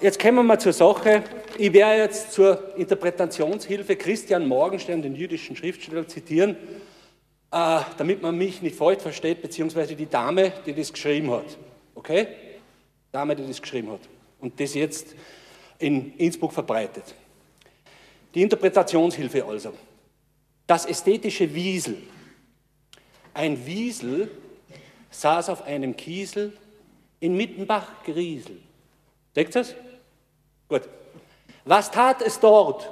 jetzt 0.00 0.18
kommen 0.18 0.36
wir 0.36 0.42
mal 0.44 0.58
zur 0.58 0.72
Sache. 0.72 1.22
Ich 1.58 1.72
werde 1.74 2.04
jetzt 2.04 2.32
zur 2.32 2.74
Interpretationshilfe 2.78 3.96
Christian 3.96 4.48
Morgenstern, 4.48 5.02
den 5.02 5.14
jüdischen 5.14 5.56
Schriftsteller, 5.56 6.08
zitieren, 6.08 6.56
äh, 7.52 7.80
damit 7.96 8.22
man 8.22 8.36
mich 8.36 8.62
nicht 8.62 8.76
falsch 8.76 9.02
versteht, 9.02 9.42
beziehungsweise 9.42 9.96
die 9.96 10.06
Dame, 10.06 10.52
die 10.64 10.74
das 10.74 10.92
geschrieben 10.92 11.30
hat. 11.30 11.58
Okay? 11.94 12.28
Dame, 13.12 13.34
die 13.34 13.46
das 13.46 13.60
geschrieben 13.60 13.90
hat 13.90 14.00
und 14.40 14.58
das 14.60 14.74
jetzt 14.74 15.14
in 15.78 16.16
Innsbruck 16.16 16.52
verbreitet. 16.52 17.14
Die 18.34 18.42
Interpretationshilfe 18.42 19.44
also. 19.44 19.74
Das 20.66 20.86
ästhetische 20.86 21.52
Wiesel. 21.52 21.96
Ein 23.34 23.66
Wiesel 23.66 24.30
saß 25.10 25.48
auf 25.48 25.62
einem 25.62 25.96
Kiesel 25.96 26.56
in 27.18 27.36
Mittenbach 27.36 28.04
Griesel. 28.04 28.58
Ihr 29.34 29.44
das? 29.44 29.74
Gut. 30.68 30.82
Was 31.64 31.90
tat 31.90 32.22
es 32.22 32.38
dort? 32.38 32.88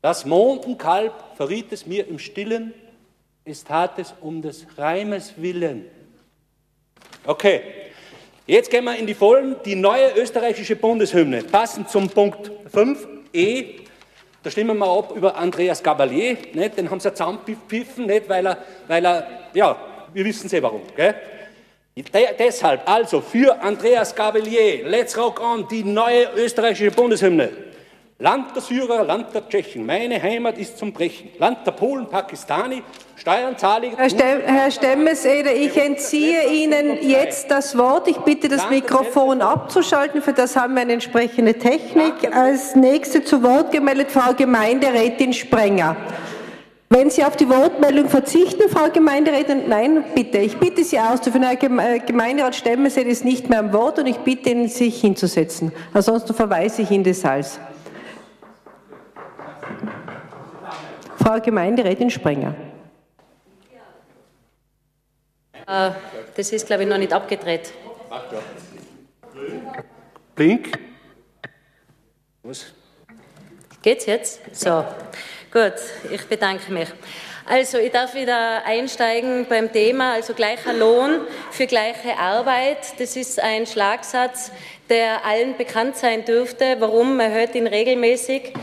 Das 0.00 0.24
Mondenkalb 0.24 1.36
verriet 1.36 1.72
es 1.72 1.86
mir 1.86 2.06
im 2.06 2.18
Stillen, 2.18 2.72
es 3.48 3.64
tat 3.64 3.98
es 3.98 4.14
um 4.20 4.42
des 4.42 4.66
Reimes 4.76 5.34
willen. 5.36 5.86
Okay, 7.24 7.62
jetzt 8.46 8.70
gehen 8.70 8.84
wir 8.84 8.96
in 8.96 9.06
die 9.06 9.14
Vollen. 9.14 9.56
Die 9.64 9.74
neue 9.74 10.12
österreichische 10.16 10.76
Bundeshymne, 10.76 11.42
passend 11.42 11.88
zum 11.90 12.08
Punkt 12.08 12.50
5e. 12.72 13.80
Da 14.42 14.50
stimmen 14.50 14.78
wir 14.78 14.86
ab 14.86 15.12
über 15.16 15.36
Andreas 15.36 15.82
Gabalier, 15.82 16.36
nicht? 16.52 16.76
den 16.78 16.90
haben 16.90 17.00
sie 17.00 17.12
zusammengepfiffen, 17.12 18.06
nicht? 18.06 18.28
Weil, 18.28 18.46
er, 18.46 18.58
weil 18.86 19.04
er, 19.04 19.26
ja, 19.52 19.76
wir 20.12 20.24
wissen 20.24 20.52
eh 20.54 20.62
warum. 20.62 20.82
Gell? 20.94 21.14
De 21.96 22.28
deshalb 22.38 22.88
also 22.88 23.20
für 23.20 23.60
Andreas 23.60 24.14
Gabelier, 24.14 24.86
Let's 24.88 25.18
Rock 25.18 25.40
On, 25.40 25.66
die 25.66 25.82
neue 25.82 26.28
österreichische 26.36 26.92
Bundeshymne. 26.92 27.67
Land 28.20 28.56
der 28.56 28.62
Syrer, 28.62 29.04
Land 29.04 29.32
der 29.32 29.48
Tschechen, 29.48 29.86
meine 29.86 30.20
Heimat 30.20 30.58
ist 30.58 30.76
zum 30.76 30.92
Brechen. 30.92 31.30
Land 31.38 31.64
der 31.64 31.70
Polen, 31.70 32.08
Pakistani, 32.08 32.82
Steuern 33.14 33.56
zahle 33.56 33.86
ich. 33.86 33.96
Herr, 33.96 34.10
Stem 34.10 34.40
Herr 34.44 34.70
Stemmeseder, 34.72 35.54
ich 35.54 35.76
entziehe 35.76 36.50
Ihnen 36.50 36.98
jetzt 37.08 37.48
das 37.48 37.78
Wort. 37.78 38.08
Ich 38.08 38.16
bitte, 38.16 38.48
das 38.48 38.68
Mikrofon 38.70 39.40
abzuschalten. 39.40 40.20
Für 40.20 40.32
das 40.32 40.56
haben 40.56 40.74
wir 40.74 40.82
eine 40.82 40.94
entsprechende 40.94 41.54
Technik. 41.54 42.34
Als 42.34 42.74
nächste 42.74 43.22
zu 43.22 43.40
Wort 43.44 43.70
gemeldet 43.70 44.10
Frau 44.10 44.34
Gemeinderätin 44.34 45.32
Sprenger. 45.32 45.96
Wenn 46.90 47.10
Sie 47.10 47.22
auf 47.22 47.36
die 47.36 47.48
Wortmeldung 47.48 48.08
verzichten, 48.08 48.68
Frau 48.68 48.90
Gemeinderätin, 48.90 49.68
nein, 49.68 50.02
bitte. 50.16 50.38
Ich 50.38 50.56
bitte 50.56 50.82
Sie 50.82 50.98
auszuführen. 50.98 51.46
Herr 51.46 51.94
äh, 51.94 52.00
Gemeinderat 52.00 52.56
Stemmeset 52.56 53.06
ist 53.06 53.24
nicht 53.24 53.48
mehr 53.48 53.60
am 53.60 53.72
Wort 53.72 54.00
und 54.00 54.06
ich 54.06 54.16
bitte 54.18 54.50
ihn, 54.50 54.66
sich 54.66 55.02
hinzusetzen. 55.02 55.70
Ansonsten 55.92 56.34
verweise 56.34 56.82
ich 56.82 56.90
in 56.90 57.04
des 57.04 57.20
Saals. 57.20 57.60
Frau 61.28 61.40
Gemeinderätin 61.40 62.08
Sprenger. 62.08 62.54
Äh, 65.66 65.90
das 66.34 66.52
ist, 66.52 66.66
glaube 66.66 66.84
ich, 66.84 66.88
noch 66.88 66.96
nicht 66.96 67.12
abgedreht. 67.12 67.70
Blink. 70.34 70.70
Was? 72.42 72.72
Geht's 73.82 74.06
jetzt? 74.06 74.40
So. 74.56 74.82
Gut, 75.52 75.74
ich 76.10 76.26
bedanke 76.26 76.72
mich. 76.72 76.88
Also, 77.44 77.76
ich 77.76 77.92
darf 77.92 78.14
wieder 78.14 78.64
einsteigen 78.64 79.44
beim 79.50 79.70
Thema, 79.70 80.14
also 80.14 80.32
gleicher 80.32 80.72
Lohn 80.72 81.20
für 81.50 81.66
gleiche 81.66 82.16
Arbeit. 82.16 82.98
Das 82.98 83.16
ist 83.16 83.38
ein 83.38 83.66
Schlagsatz, 83.66 84.50
der 84.88 85.26
allen 85.26 85.58
bekannt 85.58 85.98
sein 85.98 86.24
dürfte. 86.24 86.76
Warum? 86.78 87.18
Man 87.18 87.30
hört 87.30 87.54
ihn 87.54 87.66
regelmäßig. 87.66 88.54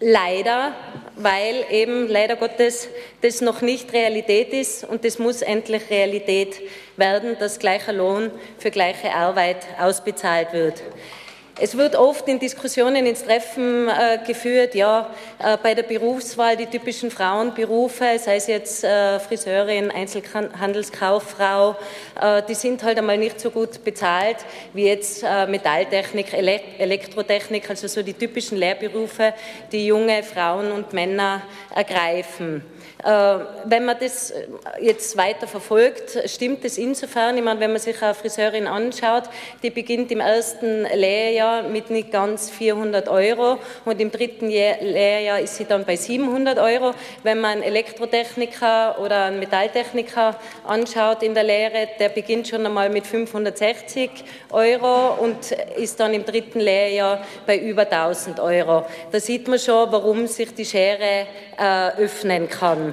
Leider, 0.00 0.72
weil 1.18 1.64
eben 1.70 2.08
leider 2.08 2.36
Gottes 2.36 2.88
das 3.20 3.40
noch 3.40 3.60
nicht 3.60 3.92
Realität 3.92 4.52
ist 4.52 4.84
und 4.84 5.04
das 5.04 5.18
muss 5.18 5.42
endlich 5.42 5.90
Realität 5.90 6.60
werden, 6.96 7.36
dass 7.38 7.58
gleicher 7.58 7.92
Lohn 7.92 8.30
für 8.58 8.70
gleiche 8.70 9.12
Arbeit 9.12 9.66
ausbezahlt 9.78 10.52
wird. 10.52 10.82
Es 11.60 11.76
wird 11.76 11.96
oft 11.96 12.28
in 12.28 12.38
Diskussionen 12.38 13.04
ins 13.04 13.24
Treffen 13.24 13.88
äh, 13.88 14.18
geführt, 14.24 14.76
ja, 14.76 15.10
äh, 15.40 15.56
bei 15.60 15.74
der 15.74 15.82
Berufswahl 15.82 16.56
die 16.56 16.66
typischen 16.66 17.10
Frauenberufe, 17.10 18.16
sei 18.18 18.36
es 18.36 18.46
jetzt 18.46 18.84
äh, 18.84 19.18
Friseurin, 19.18 19.90
Einzelhandelskauffrau, 19.90 21.74
äh, 22.20 22.42
die 22.48 22.54
sind 22.54 22.84
halt 22.84 22.98
einmal 22.98 23.18
nicht 23.18 23.40
so 23.40 23.50
gut 23.50 23.82
bezahlt 23.82 24.36
wie 24.72 24.86
jetzt 24.86 25.24
äh, 25.24 25.48
Metalltechnik, 25.48 26.32
Ele 26.32 26.60
Elektrotechnik, 26.78 27.68
also 27.68 27.88
so 27.88 28.04
die 28.04 28.14
typischen 28.14 28.56
Lehrberufe, 28.56 29.34
die 29.72 29.88
junge 29.88 30.22
Frauen 30.22 30.70
und 30.70 30.92
Männer 30.92 31.42
ergreifen. 31.74 32.62
Äh, 33.04 33.38
wenn 33.64 33.84
man 33.84 33.96
das 34.00 34.32
äh, 34.32 34.48
jetzt 34.80 35.16
weiter 35.16 35.46
verfolgt, 35.46 36.18
stimmt 36.26 36.64
es 36.64 36.78
insofern, 36.78 37.36
ich 37.36 37.44
meine, 37.44 37.60
wenn 37.60 37.70
man 37.70 37.80
sich 37.80 38.02
eine 38.02 38.12
Friseurin 38.12 38.66
anschaut, 38.66 39.24
die 39.62 39.70
beginnt 39.70 40.10
im 40.10 40.18
ersten 40.18 40.82
Lehrjahr 40.82 41.62
mit 41.62 41.90
nicht 41.90 42.10
ganz 42.10 42.50
400 42.50 43.08
Euro 43.08 43.58
und 43.84 44.00
im 44.00 44.10
dritten 44.10 44.48
Lehrjahr 44.48 45.38
ist 45.38 45.56
sie 45.56 45.64
dann 45.64 45.84
bei 45.84 45.94
700 45.94 46.58
Euro. 46.58 46.92
Wenn 47.22 47.40
man 47.40 47.52
einen 47.52 47.62
Elektrotechniker 47.62 48.98
oder 49.00 49.26
einen 49.26 49.38
Metalltechniker 49.38 50.34
anschaut 50.66 51.22
in 51.22 51.34
der 51.34 51.44
Lehre, 51.44 51.88
der 52.00 52.08
beginnt 52.08 52.48
schon 52.48 52.66
einmal 52.66 52.90
mit 52.90 53.06
560 53.06 54.10
Euro 54.50 55.22
und 55.22 55.52
ist 55.76 56.00
dann 56.00 56.14
im 56.14 56.24
dritten 56.24 56.58
Lehrjahr 56.58 57.24
bei 57.46 57.58
über 57.58 57.82
1000 57.82 58.40
Euro. 58.40 58.86
Da 59.12 59.20
sieht 59.20 59.46
man 59.46 59.60
schon, 59.60 59.92
warum 59.92 60.26
sich 60.26 60.52
die 60.52 60.64
Schere 60.64 61.26
äh, 61.56 61.90
öffnen 62.02 62.48
kann. 62.48 62.87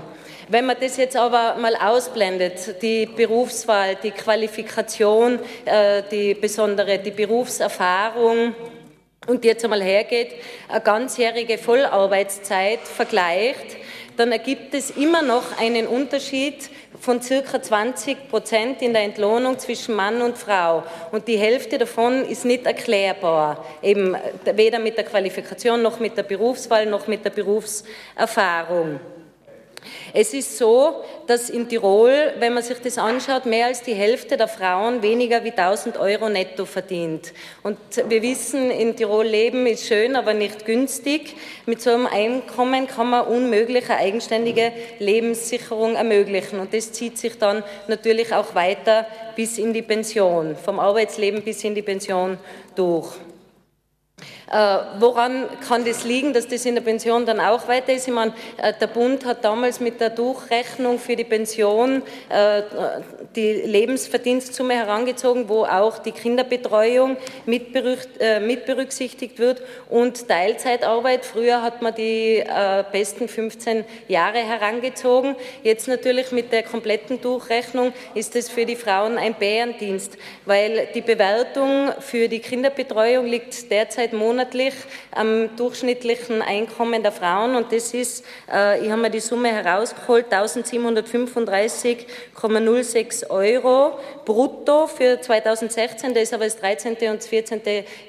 Wenn 0.47 0.65
man 0.65 0.77
das 0.79 0.97
jetzt 0.97 1.15
aber 1.15 1.55
mal 1.55 1.75
ausblendet, 1.75 2.81
die 2.81 3.07
Berufswahl, 3.07 3.95
die 3.95 4.11
Qualifikation, 4.11 5.39
äh, 5.65 6.03
die 6.11 6.35
besondere, 6.35 6.99
die 6.99 7.11
Berufserfahrung, 7.11 8.53
und 9.27 9.43
jetzt 9.43 9.63
einmal 9.63 9.81
hergeht, 9.81 10.33
eine 10.69 10.81
ganzjährige 10.81 11.57
Vollarbeitszeit 11.57 12.81
vergleicht, 12.81 13.77
dann 14.17 14.31
ergibt 14.31 14.73
es 14.73 14.91
immer 14.91 15.21
noch 15.21 15.59
einen 15.59 15.87
Unterschied 15.87 16.69
von 16.99 17.21
circa 17.21 17.61
20 17.61 18.29
Prozent 18.29 18.81
in 18.81 18.93
der 18.93 19.01
Entlohnung 19.01 19.59
zwischen 19.59 19.95
Mann 19.95 20.21
und 20.21 20.37
Frau. 20.37 20.83
Und 21.11 21.27
die 21.27 21.37
Hälfte 21.37 21.77
davon 21.77 22.23
ist 22.23 22.45
nicht 22.45 22.65
erklärbar, 22.65 23.65
eben 23.81 24.15
weder 24.53 24.79
mit 24.79 24.95
der 24.95 25.03
Qualifikation 25.03 25.81
noch 25.81 25.99
mit 25.99 26.15
der 26.15 26.23
Berufswahl 26.23 26.85
noch 26.85 27.07
mit 27.07 27.25
der 27.25 27.31
Berufserfahrung. 27.31 28.99
Es 30.13 30.33
ist 30.33 30.57
so, 30.57 31.03
dass 31.27 31.49
in 31.49 31.67
Tirol, 31.67 32.33
wenn 32.39 32.53
man 32.53 32.63
sich 32.63 32.79
das 32.79 32.97
anschaut, 32.97 33.45
mehr 33.45 33.67
als 33.67 33.81
die 33.81 33.93
Hälfte 33.93 34.37
der 34.37 34.47
Frauen 34.47 35.01
weniger 35.01 35.43
wie 35.43 35.51
1000 35.51 35.97
Euro 35.97 36.29
netto 36.29 36.65
verdient. 36.65 37.33
Und 37.63 37.77
wir 38.07 38.21
wissen, 38.21 38.71
in 38.71 38.95
Tirol 38.95 39.25
leben 39.25 39.65
ist 39.67 39.87
schön, 39.87 40.15
aber 40.15 40.33
nicht 40.33 40.65
günstig. 40.65 41.35
Mit 41.65 41.81
so 41.81 41.91
einem 41.91 42.07
Einkommen 42.07 42.87
kann 42.87 43.09
man 43.09 43.27
unmöglich 43.27 43.89
eine 43.89 43.99
eigenständige 43.99 44.71
Lebenssicherung 44.99 45.95
ermöglichen. 45.95 46.59
Und 46.59 46.73
das 46.73 46.91
zieht 46.91 47.17
sich 47.17 47.37
dann 47.37 47.63
natürlich 47.87 48.33
auch 48.33 48.55
weiter 48.55 49.07
bis 49.35 49.57
in 49.57 49.73
die 49.73 49.81
Pension, 49.81 50.55
vom 50.55 50.79
Arbeitsleben 50.79 51.41
bis 51.41 51.63
in 51.63 51.75
die 51.75 51.81
Pension 51.81 52.37
durch. 52.75 53.15
Äh, 54.51 54.77
woran 54.99 55.47
kann 55.67 55.85
das 55.85 56.03
liegen, 56.03 56.31
dass 56.31 56.47
das 56.47 56.65
in 56.65 56.75
der 56.75 56.81
Pension 56.81 57.25
dann 57.25 57.39
auch 57.39 57.67
weiter 57.67 57.93
ist? 57.93 58.07
Ich 58.07 58.13
meine, 58.13 58.33
äh, 58.57 58.73
der 58.79 58.87
Bund 58.87 59.25
hat 59.25 59.43
damals 59.43 59.79
mit 59.79 59.99
der 59.99 60.11
Durchrechnung 60.11 60.99
für 60.99 61.15
die 61.15 61.23
Pension 61.23 62.03
äh, 62.29 62.61
die 63.35 63.53
Lebensverdienstsumme 63.53 64.75
herangezogen, 64.75 65.49
wo 65.49 65.63
auch 65.63 65.97
die 65.97 66.11
Kinderbetreuung 66.11 67.17
mit, 67.45 67.73
berücksichtigt 67.73 69.39
wird 69.39 69.61
und 69.89 70.27
Teilzeitarbeit. 70.27 71.25
Früher 71.25 71.61
hat 71.61 71.81
man 71.81 71.93
die 71.93 72.43
besten 72.91 73.27
15 73.27 73.83
Jahre 74.07 74.37
herangezogen. 74.37 75.35
Jetzt 75.63 75.87
natürlich 75.87 76.31
mit 76.31 76.51
der 76.51 76.63
kompletten 76.63 77.19
Durchrechnung 77.19 77.93
ist 78.13 78.35
es 78.35 78.49
für 78.49 78.65
die 78.65 78.75
Frauen 78.75 79.17
ein 79.17 79.33
Bärendienst, 79.33 80.17
weil 80.45 80.87
die 80.93 81.01
Bewertung 81.01 81.91
für 81.99 82.29
die 82.29 82.39
Kinderbetreuung 82.39 83.25
liegt 83.25 83.69
derzeit 83.69 84.13
monatlich 84.13 84.34
monatlich 84.35 84.73
am 85.11 85.55
durchschnittlichen 85.55 86.41
Einkommen 86.41 87.01
der 87.01 87.13
Frauen 87.13 87.55
und 87.55 87.71
das 87.71 87.93
ist, 87.93 88.25
äh, 88.51 88.83
ich 88.83 88.91
habe 88.91 89.01
mir 89.01 89.09
die 89.09 89.21
Summe 89.21 89.47
herausgeholt, 89.47 90.25
1785,06 90.29 93.29
Euro 93.29 93.97
brutto 94.25 94.87
für 94.87 95.21
2016, 95.21 96.13
da 96.13 96.19
ist 96.19 96.33
aber 96.33 96.43
das 96.43 96.59
13. 96.59 96.97
und 97.09 97.23
14. 97.23 97.61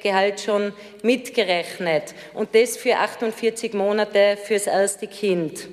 Gehalt 0.02 0.40
schon 0.40 0.72
mitgerechnet 1.02 2.12
und 2.34 2.56
das 2.56 2.76
für 2.76 2.96
48 2.96 3.72
Monate 3.74 4.36
fürs 4.42 4.66
erste 4.66 5.06
Kind. 5.06 5.68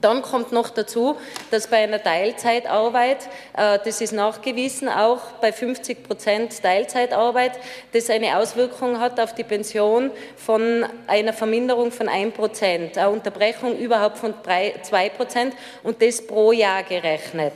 Dann 0.00 0.22
kommt 0.22 0.52
noch 0.52 0.70
dazu, 0.70 1.16
dass 1.50 1.68
bei 1.68 1.78
einer 1.78 2.02
Teilzeitarbeit, 2.02 3.28
äh, 3.56 3.78
das 3.84 4.00
ist 4.00 4.12
nachgewiesen, 4.12 4.88
auch 4.88 5.20
bei 5.40 5.52
50 5.52 6.02
Prozent 6.02 6.62
Teilzeitarbeit, 6.62 7.52
das 7.92 8.10
eine 8.10 8.38
Auswirkung 8.38 9.00
hat 9.00 9.18
auf 9.20 9.34
die 9.34 9.44
Pension 9.44 10.10
von 10.36 10.84
einer 11.06 11.32
Verminderung 11.32 11.90
von 11.92 12.08
1 12.08 12.34
Prozent, 12.34 12.98
eine 12.98 13.10
Unterbrechung 13.10 13.76
überhaupt 13.76 14.18
von 14.18 14.34
2 14.44 15.08
Prozent 15.10 15.54
und 15.82 16.02
das 16.02 16.26
pro 16.26 16.52
Jahr 16.52 16.82
gerechnet. 16.82 17.54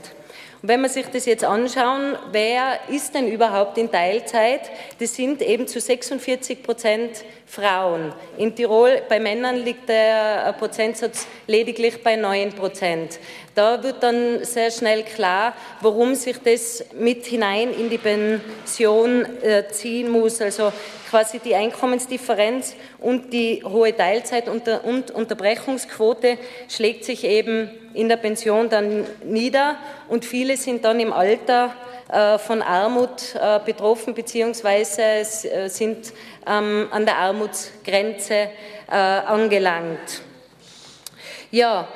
Und 0.63 0.69
wenn 0.69 0.81
man 0.81 0.91
sich 0.91 1.07
das 1.07 1.27
jetzt 1.27 1.45
anschauen, 1.45 2.17
wer 2.31 2.79
ist 2.89 3.17
denn 3.17 3.27
überhaupt 3.27 3.79
in 3.79 3.91
Teilzeit? 3.91 4.61
Das 5.01 5.17
sind 5.17 5.43
eben 5.43 5.67
zu 5.67 5.81
46 5.81 6.63
Prozent 6.63 7.25
Frauen. 7.53 8.15
In 8.39 8.57
Tirol 8.57 9.03
bei 9.11 9.21
Männern 9.21 9.57
liegt 9.57 9.87
der 9.87 10.55
Prozentsatz 10.59 11.27
lediglich 11.47 12.03
bei 12.03 12.17
9 12.17 12.55
Prozent. 12.55 13.19
Da 13.55 13.83
wird 13.83 14.03
dann 14.03 14.43
sehr 14.43 14.71
schnell 14.71 15.03
klar, 15.03 15.53
warum 15.83 16.15
sich 16.15 16.39
das 16.39 16.83
mit 16.99 17.27
hinein 17.27 17.75
in 17.75 17.91
die 17.91 17.99
Pension 17.99 19.27
äh, 19.43 19.69
ziehen 19.69 20.11
muss. 20.11 20.41
Also 20.41 20.73
quasi 21.11 21.41
die 21.41 21.55
Einkommensdifferenz 21.55 22.75
und 22.99 23.35
die 23.35 23.63
hohe 23.63 23.95
Teilzeit 23.95 24.49
und 24.49 24.67
Unterbrechungsquote 25.13 26.39
schlägt 26.71 27.05
sich 27.05 27.23
eben 27.23 27.69
in 27.93 28.09
der 28.09 28.17
Pension 28.17 28.71
dann 28.71 29.05
nieder 29.23 29.77
und 30.09 30.25
viele 30.25 30.57
sind 30.57 30.87
dann 30.87 30.99
im 31.01 31.13
Alter 31.13 31.75
äh, 32.13 32.39
von 32.39 32.61
Armut 32.61 33.35
äh, 33.35 33.59
betroffen 33.65 34.13
beziehungsweise 34.13 35.03
äh, 35.03 35.69
sind 35.69 36.13
ähm, 36.47 36.89
an 36.91 37.07
der 37.07 37.17
Armutsgrenze 37.19 38.49
angelangt. 38.89 40.21
Ja, 41.51 41.89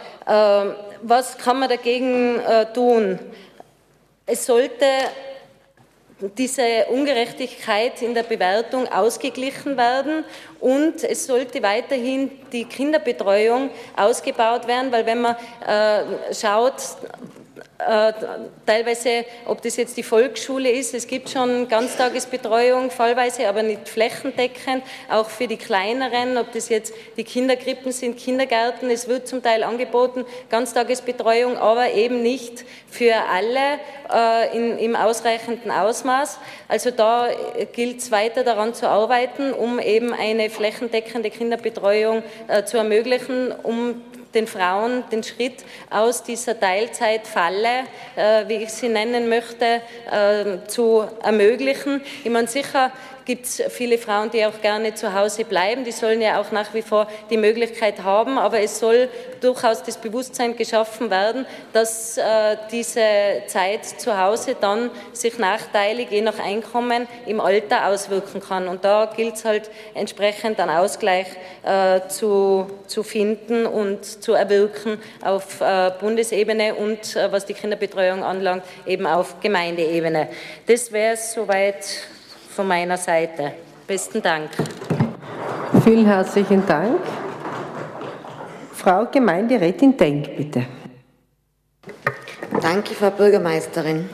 was 1.02 1.36
kann 1.36 1.58
man 1.58 1.68
dagegen 1.68 2.40
tun? 2.72 3.18
Es 4.24 4.46
sollte 4.46 4.86
diese 6.20 6.86
Ungerechtigkeit 6.88 8.00
in 8.00 8.14
der 8.14 8.22
Bewertung 8.22 8.88
ausgeglichen 8.88 9.76
werden 9.76 10.24
und 10.60 11.04
es 11.04 11.26
sollte 11.26 11.62
weiterhin 11.62 12.30
die 12.50 12.64
Kinderbetreuung 12.64 13.68
ausgebaut 13.94 14.66
werden, 14.66 14.90
weil 14.90 15.04
wenn 15.04 15.20
man 15.20 15.36
äh, 15.66 16.34
schaut, 16.34 16.72
äh, 16.72 17.08
teilweise, 17.78 19.24
ob 19.46 19.60
das 19.62 19.76
jetzt 19.76 19.96
die 19.96 20.02
Volksschule 20.02 20.70
ist, 20.70 20.94
es 20.94 21.06
gibt 21.06 21.28
schon 21.28 21.68
Ganztagesbetreuung 21.68 22.90
fallweise, 22.90 23.48
aber 23.48 23.62
nicht 23.62 23.88
flächendeckend, 23.88 24.82
auch 25.10 25.28
für 25.28 25.46
die 25.46 25.58
kleineren, 25.58 26.38
ob 26.38 26.52
das 26.52 26.68
jetzt 26.68 26.94
die 27.16 27.24
Kinderkrippen 27.24 27.92
sind, 27.92 28.16
Kindergärten, 28.16 28.88
es 28.90 29.08
wird 29.08 29.28
zum 29.28 29.42
Teil 29.42 29.62
angeboten, 29.62 30.24
Ganztagesbetreuung, 30.48 31.58
aber 31.58 31.92
eben 31.92 32.22
nicht 32.22 32.64
für 32.88 33.14
alle 33.14 33.78
äh, 34.12 34.56
in, 34.56 34.78
im 34.78 34.96
ausreichenden 34.96 35.70
Ausmaß. 35.70 36.38
Also 36.68 36.90
da 36.90 37.28
gilt 37.72 37.98
es 37.98 38.10
weiter 38.10 38.42
daran 38.42 38.74
zu 38.74 38.88
arbeiten, 38.88 39.52
um 39.52 39.78
eben 39.78 40.14
eine 40.14 40.48
flächendeckende 40.48 41.30
Kinderbetreuung 41.30 42.22
äh, 42.48 42.64
zu 42.64 42.78
ermöglichen, 42.78 43.52
um 43.52 44.02
den 44.34 44.46
Frauen 44.46 45.04
den 45.10 45.22
Schritt 45.22 45.64
aus 45.90 46.22
dieser 46.22 46.58
Teilzeitfalle, 46.58 47.84
äh, 48.16 48.48
wie 48.48 48.64
ich 48.64 48.70
sie 48.70 48.88
nennen 48.88 49.28
möchte, 49.28 49.80
äh, 50.10 50.66
zu 50.68 51.04
ermöglichen. 51.22 52.02
Ich 52.24 52.30
meine, 52.30 52.48
sicher 52.48 52.92
gibt 53.26 53.44
es 53.44 53.62
viele 53.70 53.98
Frauen, 53.98 54.30
die 54.30 54.46
auch 54.46 54.60
gerne 54.62 54.94
zu 54.94 55.12
Hause 55.12 55.44
bleiben. 55.44 55.84
Die 55.84 55.92
sollen 55.92 56.22
ja 56.22 56.40
auch 56.40 56.52
nach 56.52 56.72
wie 56.72 56.82
vor 56.82 57.08
die 57.28 57.36
Möglichkeit 57.36 58.04
haben, 58.04 58.38
aber 58.38 58.60
es 58.60 58.78
soll 58.78 59.08
durchaus 59.40 59.82
das 59.82 59.98
Bewusstsein 59.98 60.56
geschaffen 60.56 61.10
werden, 61.10 61.44
dass 61.72 62.16
äh, 62.16 62.56
diese 62.70 63.00
Zeit 63.48 63.84
zu 63.84 64.16
Hause 64.18 64.56
dann 64.58 64.90
sich 65.12 65.38
nachteilig, 65.38 66.10
je 66.10 66.22
nach 66.22 66.38
Einkommen, 66.38 67.08
im 67.26 67.40
Alter 67.40 67.88
auswirken 67.88 68.40
kann. 68.40 68.68
Und 68.68 68.84
da 68.84 69.12
gilt 69.14 69.34
es 69.34 69.44
halt 69.44 69.70
entsprechend 69.94 70.60
einen 70.60 70.70
Ausgleich 70.70 71.26
äh, 71.64 72.06
zu, 72.08 72.68
zu 72.86 73.02
finden 73.02 73.66
und 73.66 74.04
zu 74.04 74.34
erwirken 74.34 75.00
auf 75.22 75.60
äh, 75.60 75.90
Bundesebene 75.98 76.76
und, 76.76 77.16
äh, 77.16 77.32
was 77.32 77.44
die 77.44 77.54
Kinderbetreuung 77.54 78.22
anlangt, 78.22 78.62
eben 78.86 79.06
auf 79.06 79.40
Gemeindeebene. 79.40 80.28
Das 80.66 80.92
wäre 80.92 81.16
soweit 81.16 81.84
von 82.56 82.66
meiner 82.66 82.96
Seite. 82.96 83.52
Besten 83.86 84.22
Dank. 84.22 84.48
Vielen 85.84 86.06
herzlichen 86.06 86.66
Dank. 86.66 87.00
Frau 88.72 89.04
Gemeinderätin 89.12 89.94
Denk, 89.94 90.34
bitte. 90.38 90.64
Danke, 92.62 92.94
Frau 92.94 93.10
Bürgermeisterin. 93.10 94.08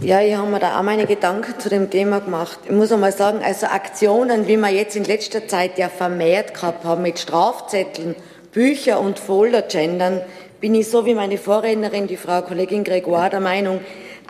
Ja, 0.00 0.22
ich 0.22 0.34
habe 0.34 0.48
mir 0.48 0.58
da 0.58 0.78
auch 0.78 0.82
meine 0.82 1.04
Gedanken 1.04 1.58
zu 1.60 1.68
dem 1.68 1.90
Thema 1.90 2.20
gemacht. 2.20 2.60
Ich 2.64 2.70
muss 2.70 2.90
einmal 2.90 3.12
sagen, 3.12 3.40
also 3.44 3.66
Aktionen, 3.66 4.48
wie 4.48 4.56
wir 4.56 4.70
jetzt 4.70 4.96
in 4.96 5.04
letzter 5.04 5.46
Zeit 5.46 5.76
ja 5.76 5.90
vermehrt 5.90 6.54
gehabt 6.54 6.84
haben, 6.84 7.02
mit 7.02 7.18
Strafzetteln, 7.18 8.16
Bücher 8.52 9.00
und 9.00 9.18
Foldergendern, 9.18 10.22
bin 10.62 10.74
ich 10.74 10.88
so 10.88 11.04
wie 11.04 11.14
meine 11.14 11.36
Vorrednerin, 11.36 12.06
die 12.06 12.16
Frau 12.16 12.40
Kollegin 12.40 12.84
Gregoire, 12.84 13.28
der 13.28 13.40
Meinung, 13.40 13.80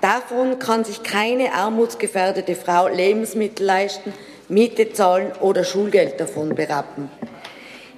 Davon 0.05 0.59
kann 0.59 0.85
sich 0.85 1.03
keine 1.03 1.55
armutsgefährdete 1.55 2.57
Frau 2.57 2.89
Lebensmittel 2.89 3.65
leisten, 3.65 4.13
Miete 4.51 4.93
zahlen 4.93 5.33
oder 5.41 5.65
Schulgeld 5.65 6.21
davon 6.21 6.55
berappen. 6.55 7.11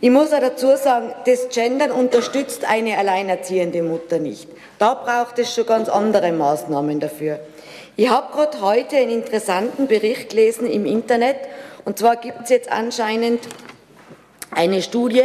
Ich 0.00 0.10
muss 0.10 0.32
auch 0.32 0.38
dazu 0.38 0.76
sagen, 0.76 1.12
das 1.24 1.48
Gendern 1.48 1.90
unterstützt 1.90 2.64
eine 2.64 2.96
alleinerziehende 2.96 3.82
Mutter 3.82 4.20
nicht. 4.20 4.48
Da 4.78 4.94
braucht 4.94 5.40
es 5.40 5.52
schon 5.52 5.66
ganz 5.66 5.88
andere 5.88 6.30
Maßnahmen 6.30 7.00
dafür. 7.00 7.40
Ich 7.96 8.08
habe 8.08 8.32
gerade 8.32 8.60
heute 8.60 8.94
einen 8.98 9.10
interessanten 9.10 9.88
Bericht 9.88 10.28
gelesen 10.30 10.70
im 10.70 10.86
Internet, 10.86 11.38
und 11.84 11.98
zwar 11.98 12.14
gibt 12.14 12.42
es 12.44 12.50
jetzt 12.50 12.70
anscheinend 12.70 13.40
eine 14.52 14.80
Studie, 14.80 15.24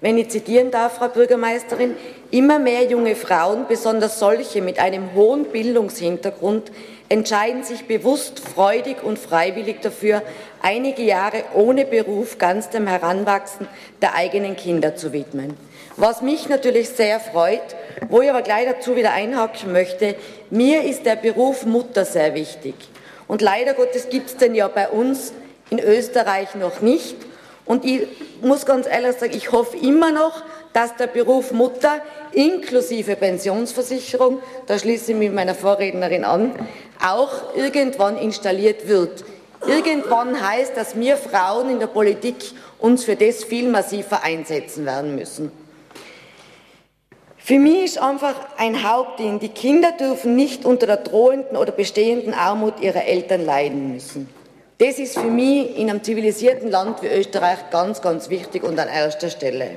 wenn 0.00 0.18
ich 0.18 0.28
zitieren 0.28 0.70
darf, 0.70 0.96
Frau 0.96 1.08
Bürgermeisterin, 1.08 1.96
immer 2.30 2.58
mehr 2.58 2.84
junge 2.84 3.16
Frauen, 3.16 3.66
besonders 3.68 4.18
solche 4.18 4.60
mit 4.60 4.78
einem 4.78 5.14
hohen 5.14 5.44
Bildungshintergrund, 5.44 6.70
entscheiden 7.08 7.64
sich 7.64 7.86
bewusst, 7.86 8.40
freudig 8.40 9.02
und 9.02 9.18
freiwillig 9.18 9.80
dafür, 9.80 10.22
einige 10.62 11.02
Jahre 11.02 11.44
ohne 11.54 11.84
Beruf 11.84 12.38
ganz 12.38 12.70
dem 12.70 12.86
Heranwachsen 12.86 13.68
der 14.02 14.14
eigenen 14.14 14.56
Kinder 14.56 14.96
zu 14.96 15.12
widmen. 15.12 15.56
Was 15.96 16.22
mich 16.22 16.48
natürlich 16.48 16.88
sehr 16.88 17.20
freut, 17.20 17.76
wo 18.08 18.20
ich 18.20 18.30
aber 18.30 18.42
gleich 18.42 18.66
dazu 18.66 18.96
wieder 18.96 19.12
einhaken 19.12 19.70
möchte, 19.72 20.16
mir 20.50 20.82
ist 20.82 21.06
der 21.06 21.16
Beruf 21.16 21.66
Mutter 21.66 22.04
sehr 22.04 22.34
wichtig. 22.34 22.74
Und 23.28 23.42
leider 23.42 23.74
Gottes 23.74 24.08
gibt 24.08 24.30
es 24.30 24.36
den 24.36 24.54
ja 24.54 24.66
bei 24.68 24.88
uns 24.88 25.32
in 25.70 25.78
Österreich 25.78 26.54
noch 26.56 26.80
nicht. 26.80 27.16
Und 27.66 27.84
ich 27.84 28.06
muss 28.42 28.66
ganz 28.66 28.86
ehrlich 28.86 29.16
sagen, 29.16 29.34
ich 29.34 29.52
hoffe 29.52 29.76
immer 29.76 30.12
noch, 30.12 30.42
dass 30.72 30.96
der 30.96 31.06
Beruf 31.06 31.52
Mutter 31.52 32.02
inklusive 32.32 33.16
Pensionsversicherung, 33.16 34.40
da 34.66 34.78
schließe 34.78 35.12
ich 35.12 35.18
mich 35.18 35.30
meiner 35.30 35.54
Vorrednerin 35.54 36.24
an, 36.24 36.52
auch 37.02 37.54
irgendwann 37.56 38.18
installiert 38.18 38.88
wird. 38.88 39.24
Irgendwann 39.66 40.46
heißt, 40.46 40.76
dass 40.76 40.96
wir 40.96 41.16
Frauen 41.16 41.70
in 41.70 41.78
der 41.78 41.86
Politik 41.86 42.36
uns 42.78 43.04
für 43.04 43.16
das 43.16 43.44
viel 43.44 43.68
massiver 43.70 44.22
einsetzen 44.22 44.84
werden 44.84 45.14
müssen. 45.14 45.50
Für 47.38 47.58
mich 47.58 47.84
ist 47.84 47.98
einfach 47.98 48.34
ein 48.56 48.90
Hauptding, 48.90 49.38
die 49.38 49.48
Kinder 49.48 49.92
dürfen 49.92 50.34
nicht 50.34 50.64
unter 50.64 50.86
der 50.86 50.96
drohenden 50.98 51.56
oder 51.56 51.72
bestehenden 51.72 52.34
Armut 52.34 52.80
ihrer 52.80 53.04
Eltern 53.04 53.44
leiden 53.44 53.92
müssen. 53.92 54.28
Das 54.78 54.98
ist 54.98 55.16
für 55.16 55.30
mich 55.30 55.78
in 55.78 55.88
einem 55.88 56.02
zivilisierten 56.02 56.68
Land 56.68 57.00
wie 57.02 57.06
Österreich 57.06 57.70
ganz, 57.70 58.02
ganz 58.02 58.28
wichtig 58.28 58.64
und 58.64 58.78
an 58.78 58.88
erster 58.88 59.30
Stelle. 59.30 59.70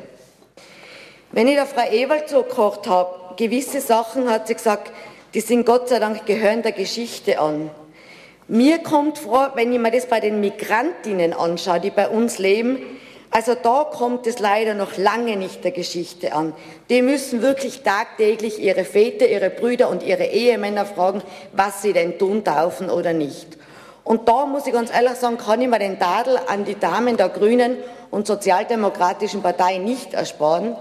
Wenn 1.31 1.47
ich 1.47 1.55
der 1.55 1.67
Frau 1.67 1.87
Ewald 1.87 2.27
zugehört 2.27 2.87
habe, 2.87 3.35
gewisse 3.35 3.79
Sachen 3.79 4.27
hat 4.27 4.47
sie 4.47 4.55
gesagt, 4.55 4.91
die 5.35 5.41
sind 5.41 5.67
Gott 5.67 5.87
sei 5.89 5.99
Dank 5.99 6.25
gehören 6.25 6.63
der 6.63 6.71
Geschichte 6.71 7.39
an. 7.39 7.69
Mir 8.47 8.79
kommt 8.79 9.19
vor, 9.19 9.51
wenn 9.53 9.71
ich 9.71 9.79
mir 9.79 9.91
das 9.91 10.07
bei 10.07 10.19
den 10.19 10.39
Migrantinnen 10.39 11.33
anschaue, 11.33 11.79
die 11.79 11.91
bei 11.91 12.09
uns 12.09 12.39
leben, 12.39 12.79
also 13.29 13.53
da 13.53 13.83
kommt 13.83 14.25
es 14.25 14.39
leider 14.39 14.73
noch 14.73 14.97
lange 14.97 15.35
nicht 15.35 15.63
der 15.63 15.71
Geschichte 15.71 16.33
an. 16.33 16.53
Die 16.89 17.03
müssen 17.03 17.43
wirklich 17.43 17.81
tagtäglich 17.81 18.59
ihre 18.59 18.83
Väter, 18.83 19.27
ihre 19.27 19.51
Brüder 19.51 19.89
und 19.89 20.01
ihre 20.01 20.25
Ehemänner 20.25 20.85
fragen, 20.85 21.21
was 21.51 21.83
sie 21.83 21.93
denn 21.93 22.17
tun 22.17 22.43
dürfen 22.43 22.89
oder 22.89 23.13
nicht. 23.13 23.57
Und 24.07 24.29
da 24.29 24.45
muss 24.45 24.65
ich 24.65 24.71
ganz 24.71 24.89
ehrlich 24.89 25.15
sagen, 25.15 25.37
kann 25.37 25.61
ich 25.61 25.67
mir 25.67 25.79
den 25.79 25.99
Tadel 25.99 26.39
an 26.47 26.63
die 26.63 26.79
Damen 26.79 27.17
der 27.17 27.27
Grünen 27.27 27.75
und 28.09 28.25
Sozialdemokratischen 28.25 29.41
Partei 29.41 29.79
nicht 29.79 30.13
ersparen, 30.13 30.77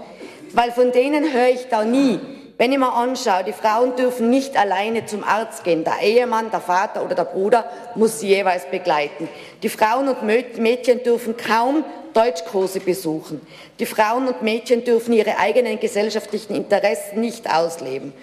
weil 0.53 0.71
von 0.71 0.93
denen 0.93 1.33
höre 1.33 1.49
ich 1.49 1.67
da 1.67 1.83
nie. 1.83 2.21
Wenn 2.57 2.71
ich 2.71 2.77
mir 2.77 2.93
anschaue, 2.93 3.43
die 3.43 3.51
Frauen 3.51 3.97
dürfen 3.97 4.29
nicht 4.29 4.57
alleine 4.57 5.05
zum 5.05 5.25
Arzt 5.25 5.65
gehen. 5.65 5.83
Der 5.83 5.99
Ehemann, 6.01 6.51
der 6.51 6.61
Vater 6.61 7.03
oder 7.03 7.15
der 7.15 7.25
Bruder 7.25 7.69
muss 7.95 8.21
sie 8.21 8.29
jeweils 8.29 8.65
begleiten. 8.71 9.27
Die 9.61 9.67
Frauen 9.67 10.07
und 10.07 10.23
Mädchen 10.23 11.03
dürfen 11.03 11.35
kaum 11.35 11.83
Deutschkurse 12.13 12.79
besuchen. 12.79 13.45
Die 13.77 13.85
Frauen 13.85 14.29
und 14.29 14.41
Mädchen 14.41 14.85
dürfen 14.85 15.11
ihre 15.11 15.37
eigenen 15.37 15.81
gesellschaftlichen 15.81 16.55
Interessen 16.55 17.19
nicht 17.19 17.53
ausleben. 17.53 18.13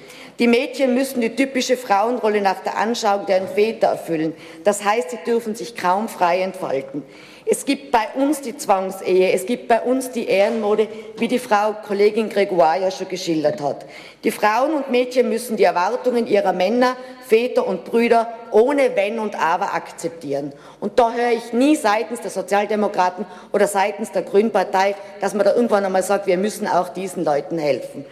Die 0.40 0.48
Mädchen 0.48 0.94
müssen 0.94 1.20
die 1.20 1.36
typische 1.36 1.76
Frauenrolle 1.76 2.40
nach 2.40 2.58
der 2.60 2.76
Anschauung 2.76 3.24
deren 3.26 3.46
Väter 3.46 3.86
erfüllen. 3.86 4.34
Das 4.64 4.84
heißt, 4.84 5.10
sie 5.10 5.18
dürfen 5.24 5.54
sich 5.54 5.76
kaum 5.76 6.08
frei 6.08 6.40
entfalten. 6.40 7.04
Es 7.46 7.66
gibt 7.66 7.92
bei 7.92 8.08
uns 8.14 8.40
die 8.40 8.56
Zwangsehe, 8.56 9.32
es 9.32 9.46
gibt 9.46 9.68
bei 9.68 9.80
uns 9.82 10.10
die 10.10 10.26
Ehrenmode, 10.26 10.88
wie 11.18 11.28
die 11.28 11.38
Frau 11.38 11.74
Kollegin 11.86 12.30
Gregoire 12.30 12.80
ja 12.80 12.90
schon 12.90 13.08
geschildert 13.08 13.60
hat. 13.60 13.84
Die 14.24 14.30
Frauen 14.30 14.72
und 14.72 14.90
Mädchen 14.90 15.28
müssen 15.28 15.56
die 15.56 15.64
Erwartungen 15.64 16.26
ihrer 16.26 16.54
Männer, 16.54 16.96
Väter 17.28 17.66
und 17.66 17.84
Brüder 17.84 18.32
ohne 18.50 18.96
Wenn 18.96 19.18
und 19.18 19.38
Aber 19.38 19.74
akzeptieren. 19.74 20.52
Und 20.80 20.98
da 20.98 21.12
höre 21.12 21.32
ich 21.32 21.52
nie 21.52 21.76
seitens 21.76 22.22
der 22.22 22.30
Sozialdemokraten 22.30 23.26
oder 23.52 23.68
seitens 23.68 24.10
der 24.10 24.22
Grünpartei, 24.22 24.96
dass 25.20 25.34
man 25.34 25.44
da 25.44 25.54
irgendwann 25.54 25.84
einmal 25.84 26.02
sagt, 26.02 26.26
wir 26.26 26.38
müssen 26.38 26.66
auch 26.66 26.88
diesen 26.88 27.24
Leuten 27.24 27.58
helfen. 27.58 28.06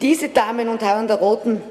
Diese 0.00 0.30
Damen 0.30 0.68
und 0.68 0.82
Herren 0.82 1.06
der 1.08 1.16
Roten 1.16 1.62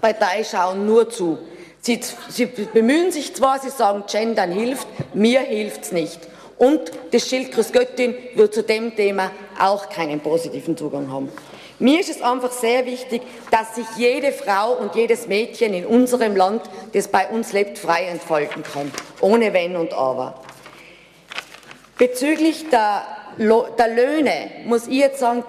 Partei 0.00 0.44
schauen 0.44 0.86
nur 0.86 1.10
zu. 1.10 1.38
Sie, 1.80 2.00
sie 2.28 2.46
bemühen 2.46 3.12
sich 3.12 3.34
zwar, 3.34 3.58
sie 3.58 3.70
sagen, 3.70 4.04
Gendern 4.10 4.50
hilft, 4.50 4.86
mir 5.14 5.40
hilft 5.40 5.84
es 5.84 5.92
nicht. 5.92 6.18
Und 6.56 6.90
das 7.12 7.28
Schild 7.28 7.52
Göttin 7.72 8.14
wird 8.34 8.54
zu 8.54 8.62
dem 8.62 8.96
Thema 8.96 9.30
auch 9.60 9.88
keinen 9.90 10.20
positiven 10.20 10.76
Zugang 10.76 11.10
haben. 11.12 11.30
Mir 11.78 12.00
ist 12.00 12.10
es 12.10 12.22
einfach 12.22 12.50
sehr 12.50 12.86
wichtig, 12.86 13.22
dass 13.52 13.76
sich 13.76 13.86
jede 13.96 14.32
Frau 14.32 14.72
und 14.72 14.96
jedes 14.96 15.28
Mädchen 15.28 15.74
in 15.74 15.86
unserem 15.86 16.34
Land, 16.34 16.62
das 16.92 17.06
bei 17.06 17.28
uns 17.28 17.52
lebt, 17.52 17.78
frei 17.78 18.06
entfalten 18.06 18.64
kann, 18.64 18.90
ohne 19.20 19.52
Wenn 19.52 19.76
und 19.76 19.92
Aber. 19.92 20.42
Bezüglich 21.96 22.68
der, 22.70 23.02
der 23.38 23.88
Löhne 23.88 24.50
muss 24.64 24.88
ich 24.88 24.98
jetzt 24.98 25.20
sagen, 25.20 25.44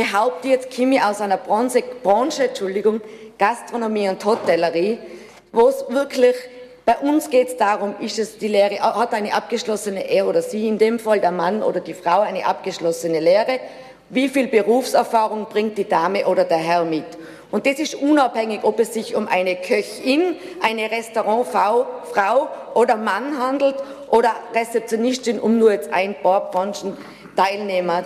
behaupte 0.00 0.48
jetzt 0.48 0.70
Kimi 0.70 0.98
aus 0.98 1.20
einer 1.20 1.36
Branche, 1.36 1.84
Branche 2.02 2.44
Entschuldigung, 2.44 3.02
Gastronomie 3.38 4.08
und 4.08 4.24
Hotellerie, 4.24 4.98
wo 5.52 5.68
es 5.68 5.84
wirklich 5.90 6.36
bei 6.86 6.96
uns 6.96 7.28
geht 7.28 7.48
es 7.48 7.56
darum, 7.58 7.94
ist 8.00 8.18
es 8.18 8.38
die 8.38 8.48
Lehre, 8.48 8.80
hat 8.80 9.12
eine 9.12 9.34
abgeschlossene 9.34 10.10
er 10.10 10.26
oder 10.26 10.40
sie, 10.40 10.66
in 10.66 10.78
dem 10.78 10.98
Fall 10.98 11.20
der 11.20 11.32
Mann 11.32 11.62
oder 11.62 11.80
die 11.80 11.92
Frau 11.92 12.20
eine 12.20 12.46
abgeschlossene 12.46 13.20
Lehre, 13.20 13.60
wie 14.08 14.30
viel 14.30 14.48
Berufserfahrung 14.48 15.46
bringt 15.50 15.76
die 15.76 15.86
Dame 15.86 16.26
oder 16.26 16.44
der 16.44 16.56
Herr 16.56 16.84
mit. 16.84 17.04
Und 17.50 17.66
das 17.66 17.78
ist 17.78 17.94
unabhängig, 17.94 18.60
ob 18.62 18.80
es 18.80 18.94
sich 18.94 19.14
um 19.14 19.28
eine 19.28 19.56
Köchin, 19.56 20.36
eine 20.62 20.90
Restaurantfrau 20.90 21.86
Frau 22.10 22.48
oder 22.72 22.96
Mann 22.96 23.38
handelt 23.38 23.76
oder 24.08 24.34
Rezeptionistin, 24.54 25.38
um 25.38 25.58
nur 25.58 25.72
jetzt 25.72 25.92
ein 25.92 26.14
paar 26.22 26.50
Branchenteilnehmer 26.50 28.04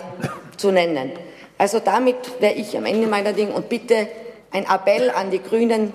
zu 0.57 0.71
nennen. 0.71 1.13
Also 1.57 1.79
damit 1.79 2.41
wäre 2.41 2.53
ich 2.53 2.77
am 2.77 2.85
Ende 2.85 3.07
meiner 3.07 3.33
Dinge 3.33 3.53
und 3.53 3.69
bitte 3.69 4.07
ein 4.51 4.65
Appell 4.65 5.09
an 5.09 5.31
die 5.31 5.41
Grünen, 5.41 5.93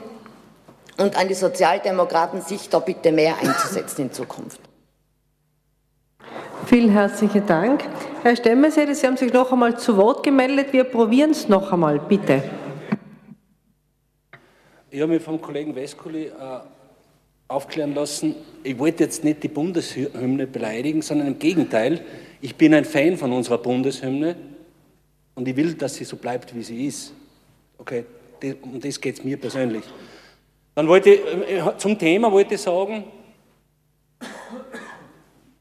und 1.01 1.17
an 1.17 1.29
die 1.29 1.35
Sozialdemokraten, 1.35 2.43
sich 2.43 2.69
da 2.69 2.79
bitte 2.79 3.11
mehr 3.11 3.35
einzusetzen 3.41 4.03
in 4.03 4.13
Zukunft. 4.13 4.61
Vielen 6.67 6.91
herzlichen 6.91 7.47
Dank. 7.47 7.83
Herr 8.23 8.37
Stemmerseder, 8.37 8.95
Sie 8.95 9.07
haben 9.07 9.17
sich 9.17 9.33
noch 9.33 9.51
einmal 9.51 9.79
zu 9.79 9.97
Wort 9.97 10.23
gemeldet. 10.23 10.73
Wir 10.73 10.85
probieren 10.85 11.31
es 11.31 11.49
noch 11.49 11.73
einmal, 11.73 11.99
bitte. 11.99 12.43
Ich 14.91 15.01
habe 15.01 15.13
mich 15.13 15.23
vom 15.23 15.41
Kollegen 15.41 15.75
Weskuli 15.75 16.27
äh, 16.27 16.33
aufklären 17.49 17.95
lassen, 17.95 18.35
ich 18.63 18.79
wollte 18.79 19.05
jetzt 19.05 19.25
nicht 19.25 19.43
die 19.43 19.49
Bundeshymne 19.49 20.47
beleidigen, 20.47 21.01
sondern 21.01 21.29
im 21.29 21.39
Gegenteil, 21.39 22.03
ich 22.41 22.57
bin 22.57 22.75
ein 22.75 22.85
Fan 22.85 23.17
von 23.17 23.33
unserer 23.33 23.59
Bundeshymne 23.59 24.37
und 25.35 25.49
ich 25.49 25.57
will, 25.57 25.75
dass 25.75 25.95
sie 25.95 26.05
so 26.05 26.17
bleibt, 26.17 26.55
wie 26.55 26.63
sie 26.63 26.87
ist. 26.87 27.13
Okay, 27.79 28.05
um 28.63 28.81
das 28.81 29.01
geht 29.01 29.19
es 29.19 29.25
mir 29.25 29.39
persönlich. 29.39 29.85
Dann 30.75 30.89
wollte 30.89 31.11
ich, 31.11 31.21
äh, 31.21 31.77
zum 31.79 31.99
Thema 31.99 32.31
wollte 32.31 32.55
ich 32.55 32.61
sagen, 32.61 33.05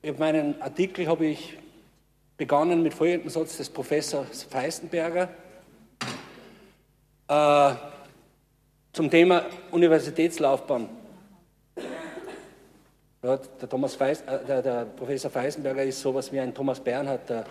in 0.02 0.18
meinen 0.18 0.62
Artikel 0.62 1.08
habe 1.08 1.28
ich 1.28 1.58
begonnen 2.38 2.82
mit 2.82 2.94
folgendem 2.94 3.30
Satz 3.30 3.58
des 3.58 3.70
Professors 3.70 4.44
Feistenberger 4.44 5.30
äh, 7.28 7.74
zum 8.94 9.10
Thema 9.10 9.46
Universitätslaufbahn. 9.72 10.90
Ja, 13.22 13.38
der, 13.38 13.70
Thomas 13.70 13.96
Feist, 13.96 14.26
äh, 14.26 14.46
der, 14.46 14.62
der, 14.62 14.86
Professor 14.86 15.30
Feisenberger 15.30 15.84
ist 15.84 16.00
sowas 16.00 16.32
wie 16.32 16.40
ein 16.40 16.54
Thomas 16.54 16.80
Bernhard 16.80 17.30
der 17.30 17.46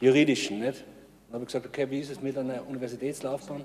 juridischen. 0.00 0.58
Nicht? 0.58 0.84
Dann 1.32 1.40
habe 1.40 1.44
ich 1.44 1.54
gesagt, 1.54 1.64
okay, 1.64 1.90
wie 1.90 2.00
ist 2.00 2.10
es 2.10 2.20
mit 2.20 2.36
einer 2.36 2.68
Universitätslaufbahn? 2.68 3.64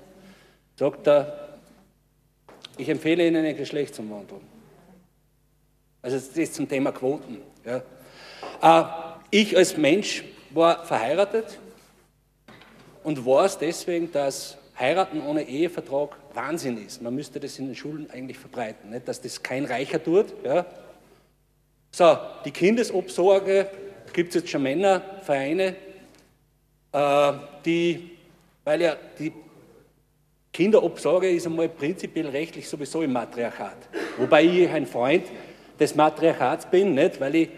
Sagt 0.74 1.06
er, 1.06 1.58
ich 2.78 2.88
empfehle 2.88 3.26
Ihnen 3.26 3.36
eine 3.36 3.52
Geschlechtsumwandlung. 3.52 4.40
Also 6.00 6.16
das 6.16 6.28
ist 6.28 6.54
zum 6.54 6.66
Thema 6.66 6.92
Quoten. 6.92 7.42
Ja. 7.66 7.82
Äh, 8.62 8.84
ich 9.30 9.54
als 9.54 9.76
Mensch 9.76 10.24
war 10.48 10.82
verheiratet 10.86 11.58
und 13.04 13.26
weiß 13.26 13.58
deswegen, 13.58 14.10
dass 14.12 14.56
Heiraten 14.78 15.20
ohne 15.20 15.42
Ehevertrag 15.42 16.16
Wahnsinn 16.32 16.82
ist. 16.86 17.02
Man 17.02 17.14
müsste 17.14 17.38
das 17.38 17.58
in 17.58 17.66
den 17.66 17.74
Schulen 17.74 18.10
eigentlich 18.10 18.38
verbreiten, 18.38 18.88
nicht? 18.88 19.06
dass 19.06 19.20
das 19.20 19.42
kein 19.42 19.66
Reicher 19.66 20.02
tut. 20.02 20.32
Ja. 20.42 20.64
So, 21.90 22.16
die 22.46 22.50
Kindesobsorge 22.50 23.68
gibt 24.14 24.30
es 24.30 24.36
jetzt 24.36 24.48
schon 24.48 24.62
Männervereine, 24.62 25.76
die, 26.92 28.10
weil 28.64 28.82
ja 28.82 28.96
die 29.18 29.32
Kinderobsorge 30.52 31.30
ist 31.30 31.46
einmal 31.46 31.68
prinzipiell 31.68 32.28
rechtlich 32.28 32.68
sowieso 32.68 33.02
im 33.02 33.12
Matriarchat. 33.12 33.76
Wobei 34.16 34.44
ich 34.44 34.68
ein 34.68 34.86
Freund 34.86 35.24
des 35.78 35.94
Matriarchats 35.94 36.68
bin, 36.70 36.94
nicht? 36.94 37.20
weil 37.20 37.34
ich 37.34 37.48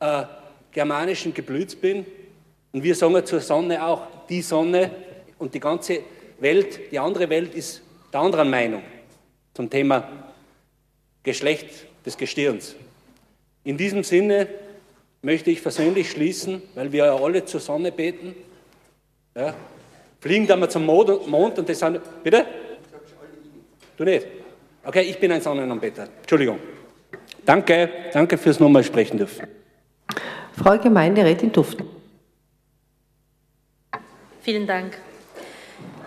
äh, 0.00 0.24
germanischen 0.72 1.32
Geblüts 1.34 1.76
bin. 1.76 2.04
Und 2.72 2.82
wir 2.82 2.94
sagen 2.94 3.24
zur 3.24 3.40
Sonne 3.40 3.84
auch, 3.84 4.06
die 4.28 4.42
Sonne 4.42 4.90
und 5.38 5.54
die 5.54 5.60
ganze 5.60 6.00
Welt, 6.38 6.90
die 6.90 6.98
andere 6.98 7.28
Welt 7.28 7.54
ist 7.54 7.82
der 8.12 8.20
anderen 8.20 8.50
Meinung 8.50 8.82
zum 9.54 9.68
Thema 9.68 10.08
Geschlecht 11.22 11.86
des 12.04 12.16
Gestirns. 12.16 12.74
In 13.62 13.76
diesem 13.76 14.02
Sinne 14.02 14.48
möchte 15.22 15.50
ich 15.50 15.62
persönlich 15.62 16.10
schließen, 16.10 16.62
weil 16.74 16.92
wir 16.92 17.04
ja 17.04 17.14
alle 17.14 17.44
zur 17.44 17.60
Sonne 17.60 17.92
beten. 17.92 18.34
Ja, 19.34 19.54
fliegen 20.20 20.46
dann 20.46 20.60
mal 20.60 20.68
zum 20.68 20.84
Mond 20.84 21.58
und 21.58 21.68
das 21.68 21.78
sind. 21.78 22.00
Bitte? 22.22 22.44
Du 23.96 24.04
nicht? 24.04 24.26
Okay, 24.84 25.02
ich 25.02 25.18
bin 25.18 25.30
ein 25.32 25.40
Sonnenanbeter. 25.40 26.08
Entschuldigung. 26.20 26.58
Danke, 27.44 27.90
danke 28.12 28.38
fürs 28.38 28.58
nochmal 28.58 28.82
sprechen 28.82 29.18
dürfen. 29.18 29.46
Frau 30.52 30.78
Gemeinderätin 30.78 31.52
Duften. 31.52 31.86
Vielen 34.42 34.66
Dank. 34.66 34.96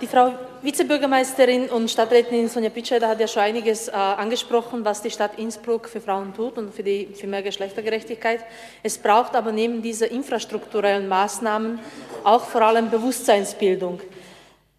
Die 0.03 0.09
Frau 0.09 0.33
Vizebürgermeisterin 0.61 1.69
und 1.69 1.89
Stadträtin 1.89 2.49
Sonja 2.49 2.69
Pitscheider 2.69 3.07
hat 3.07 3.21
ja 3.21 3.27
schon 3.29 3.43
einiges 3.43 3.87
äh, 3.87 3.91
angesprochen, 3.93 4.83
was 4.83 5.01
die 5.01 5.09
Stadt 5.09 5.39
Innsbruck 5.39 5.87
für 5.87 6.01
Frauen 6.01 6.33
tut 6.33 6.57
und 6.57 6.75
für, 6.75 6.83
die, 6.83 7.07
für 7.15 7.25
mehr 7.25 7.41
Geschlechtergerechtigkeit. 7.41 8.41
Es 8.83 8.97
braucht 8.97 9.33
aber 9.33 9.53
neben 9.53 9.81
dieser 9.81 10.11
infrastrukturellen 10.11 11.07
Maßnahmen 11.07 11.79
auch 12.25 12.43
vor 12.43 12.63
allem 12.63 12.91
Bewusstseinsbildung. 12.91 14.01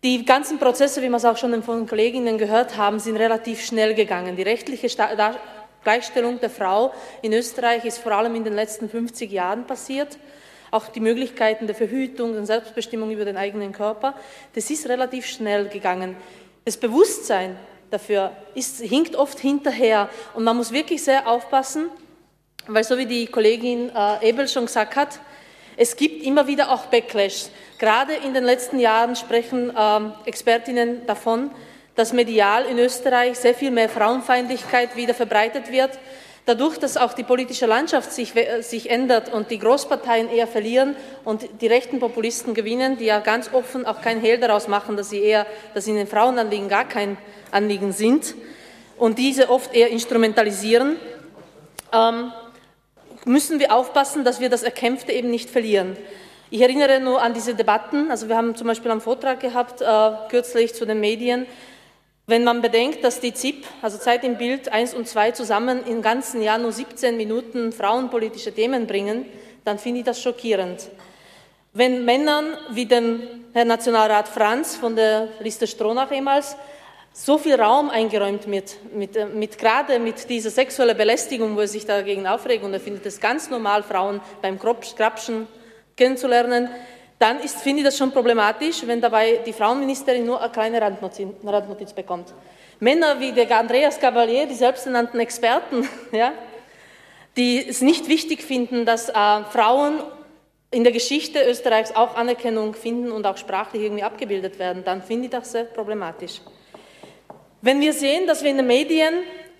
Die 0.02 0.26
ganzen 0.26 0.58
Prozesse, 0.58 1.00
wie 1.00 1.08
wir 1.08 1.16
es 1.16 1.24
auch 1.24 1.38
schon 1.38 1.62
von 1.62 1.86
Kolleginnen 1.86 2.36
gehört 2.36 2.76
haben, 2.76 2.98
sind 2.98 3.16
relativ 3.16 3.64
schnell 3.64 3.94
gegangen. 3.94 4.36
Die 4.36 4.42
rechtliche 4.42 4.88
Gleichstellung 5.82 6.38
der 6.38 6.50
Frau 6.50 6.92
in 7.22 7.32
Österreich 7.32 7.86
ist 7.86 7.96
vor 7.96 8.12
allem 8.12 8.34
in 8.34 8.44
den 8.44 8.52
letzten 8.52 8.90
50 8.90 9.32
Jahren 9.32 9.66
passiert 9.66 10.18
auch 10.74 10.88
die 10.88 11.00
Möglichkeiten 11.00 11.66
der 11.66 11.76
Verhütung 11.76 12.36
und 12.36 12.46
Selbstbestimmung 12.46 13.10
über 13.12 13.24
den 13.24 13.36
eigenen 13.36 13.72
Körper, 13.72 14.14
das 14.54 14.70
ist 14.70 14.88
relativ 14.88 15.24
schnell 15.24 15.68
gegangen. 15.68 16.16
Das 16.64 16.76
Bewusstsein 16.76 17.56
dafür 17.90 18.32
ist, 18.54 18.80
hinkt 18.80 19.14
oft 19.14 19.38
hinterher 19.38 20.08
und 20.34 20.42
man 20.42 20.56
muss 20.56 20.72
wirklich 20.72 21.04
sehr 21.04 21.28
aufpassen, 21.28 21.90
weil 22.66 22.82
so 22.82 22.98
wie 22.98 23.06
die 23.06 23.26
Kollegin 23.26 23.92
äh, 23.94 24.28
Ebel 24.28 24.48
schon 24.48 24.66
gesagt 24.66 24.96
hat, 24.96 25.20
es 25.76 25.96
gibt 25.96 26.24
immer 26.24 26.46
wieder 26.46 26.70
auch 26.70 26.86
Backlash. 26.86 27.46
Gerade 27.78 28.14
in 28.14 28.34
den 28.34 28.44
letzten 28.44 28.78
Jahren 28.80 29.14
sprechen 29.14 29.72
ähm, 29.78 30.12
Expertinnen 30.24 31.06
davon, 31.06 31.50
dass 31.94 32.12
medial 32.12 32.64
in 32.64 32.78
Österreich 32.78 33.38
sehr 33.38 33.54
viel 33.54 33.70
mehr 33.70 33.88
Frauenfeindlichkeit 33.88 34.96
wieder 34.96 35.14
verbreitet 35.14 35.70
wird 35.70 35.98
Dadurch, 36.47 36.76
dass 36.76 36.99
auch 36.99 37.14
die 37.14 37.22
politische 37.22 37.64
Landschaft 37.64 38.12
sich, 38.12 38.36
äh, 38.36 38.61
sich, 38.61 38.90
ändert 38.90 39.32
und 39.32 39.51
die 39.51 39.59
Großparteien 39.59 40.28
eher 40.28 40.47
verlieren 40.47 40.95
und 41.24 41.49
die 41.62 41.66
rechten 41.66 42.01
Populisten 42.01 42.53
gewinnen, 42.53 42.99
die 42.99 43.07
ja 43.07 43.20
ganz 43.20 43.51
offen 43.53 43.86
auch 43.86 44.03
kein 44.03 44.20
Hehl 44.20 44.38
daraus 44.38 44.68
machen, 44.68 44.97
dass 44.97 45.09
sie 45.09 45.20
eher, 45.20 45.47
dass 45.72 45.86
ihnen 45.86 46.07
Frauenanliegen 46.07 46.68
gar 46.68 46.86
kein 46.86 47.16
Anliegen 47.51 47.92
sind 47.92 48.34
und 48.99 49.18
diese 49.18 49.49
oft 49.49 49.74
eher 49.74 49.88
instrumentalisieren, 49.88 50.97
ähm, 51.92 52.30
müssen 53.24 53.59
wir 53.59 53.74
aufpassen, 53.74 54.22
dass 54.22 54.38
wir 54.38 54.51
das 54.51 54.62
Erkämpfte 54.62 55.12
eben 55.12 55.30
nicht 55.30 55.49
verlieren. 55.49 55.97
Ich 56.51 56.61
erinnere 56.61 57.01
nur 57.01 57.22
an 57.22 57.32
diese 57.32 57.55
Debatten. 57.55 58.11
Also 58.11 58.28
wir 58.28 58.36
haben 58.36 58.55
zum 58.55 58.66
Beispiel 58.66 58.90
einen 58.90 59.01
Vortrag 59.01 59.40
gehabt 59.40 59.80
äh, 59.80 60.11
kürzlich 60.28 60.74
zu 60.74 60.84
den 60.84 61.01
Medien, 61.01 61.47
wenn 62.26 62.44
man 62.44 62.62
bedenkt, 62.62 63.04
dass 63.04 63.20
die 63.20 63.34
ZIP, 63.34 63.66
also 63.82 63.98
Zeit 63.98 64.24
im 64.24 64.38
Bild 64.38 64.72
1 64.72 64.94
und 64.94 65.06
2 65.06 65.32
zusammen 65.32 65.84
im 65.86 66.00
ganzen 66.00 66.40
Jahr 66.40 66.58
nur 66.58 66.72
17 66.72 67.16
Minuten 67.16 67.72
frauenpolitische 67.72 68.52
Themen 68.52 68.86
bringen, 68.86 69.26
dann 69.64 69.78
finde 69.78 70.00
ich 70.00 70.06
das 70.06 70.22
schockierend. 70.22 70.88
Wenn 71.74 72.04
Männern 72.04 72.56
wie 72.70 72.86
dem 72.86 73.22
Herr 73.52 73.64
Nationalrat 73.64 74.28
Franz 74.28 74.76
von 74.76 74.96
der 74.96 75.28
Liste 75.40 75.66
Stronach 75.66 76.12
ehemals 76.12 76.56
so 77.12 77.38
viel 77.38 77.54
Raum 77.54 77.90
eingeräumt 77.90 78.50
wird, 78.50 78.76
mit, 78.92 79.16
äh, 79.16 79.26
mit, 79.26 79.58
gerade 79.58 79.98
mit 79.98 80.28
dieser 80.28 80.50
sexuellen 80.50 80.96
Belästigung, 80.96 81.56
wo 81.56 81.60
er 81.60 81.68
sich 81.68 81.86
dagegen 81.86 82.26
aufregt 82.26 82.64
und 82.64 82.72
er 82.72 82.80
findet 82.80 83.06
es 83.06 83.20
ganz 83.20 83.50
normal, 83.50 83.82
Frauen 83.82 84.20
beim 84.42 84.58
Krapschen 84.58 85.46
kennenzulernen, 85.96 86.68
dann 87.18 87.40
ist, 87.40 87.60
finde 87.60 87.80
ich 87.80 87.86
das 87.86 87.96
schon 87.96 88.10
problematisch, 88.10 88.86
wenn 88.86 89.00
dabei 89.00 89.40
die 89.46 89.52
Frauenministerin 89.52 90.26
nur 90.26 90.40
eine 90.40 90.50
kleine 90.52 90.80
Randnotiz, 90.80 91.28
Randnotiz 91.44 91.92
bekommt. 91.92 92.32
Männer 92.80 93.20
wie 93.20 93.32
der 93.32 93.50
Andreas 93.58 93.98
Cavalier, 93.98 94.46
die 94.46 94.54
selbsternannten 94.54 95.20
Experten, 95.20 95.88
ja, 96.12 96.32
die 97.36 97.66
es 97.68 97.80
nicht 97.80 98.08
wichtig 98.08 98.42
finden, 98.42 98.84
dass 98.84 99.08
äh, 99.08 99.44
Frauen 99.50 100.02
in 100.70 100.82
der 100.82 100.92
Geschichte 100.92 101.44
Österreichs 101.48 101.92
auch 101.94 102.16
Anerkennung 102.16 102.74
finden 102.74 103.12
und 103.12 103.26
auch 103.26 103.36
sprachlich 103.36 103.82
irgendwie 103.82 104.02
abgebildet 104.02 104.58
werden, 104.58 104.82
dann 104.84 105.02
finde 105.02 105.26
ich 105.26 105.30
das 105.30 105.52
sehr 105.52 105.64
problematisch. 105.64 106.40
Wenn 107.62 107.80
wir 107.80 107.92
sehen, 107.92 108.26
dass 108.26 108.42
wir 108.42 108.50
in 108.50 108.56
den 108.56 108.66
Medien, 108.66 109.14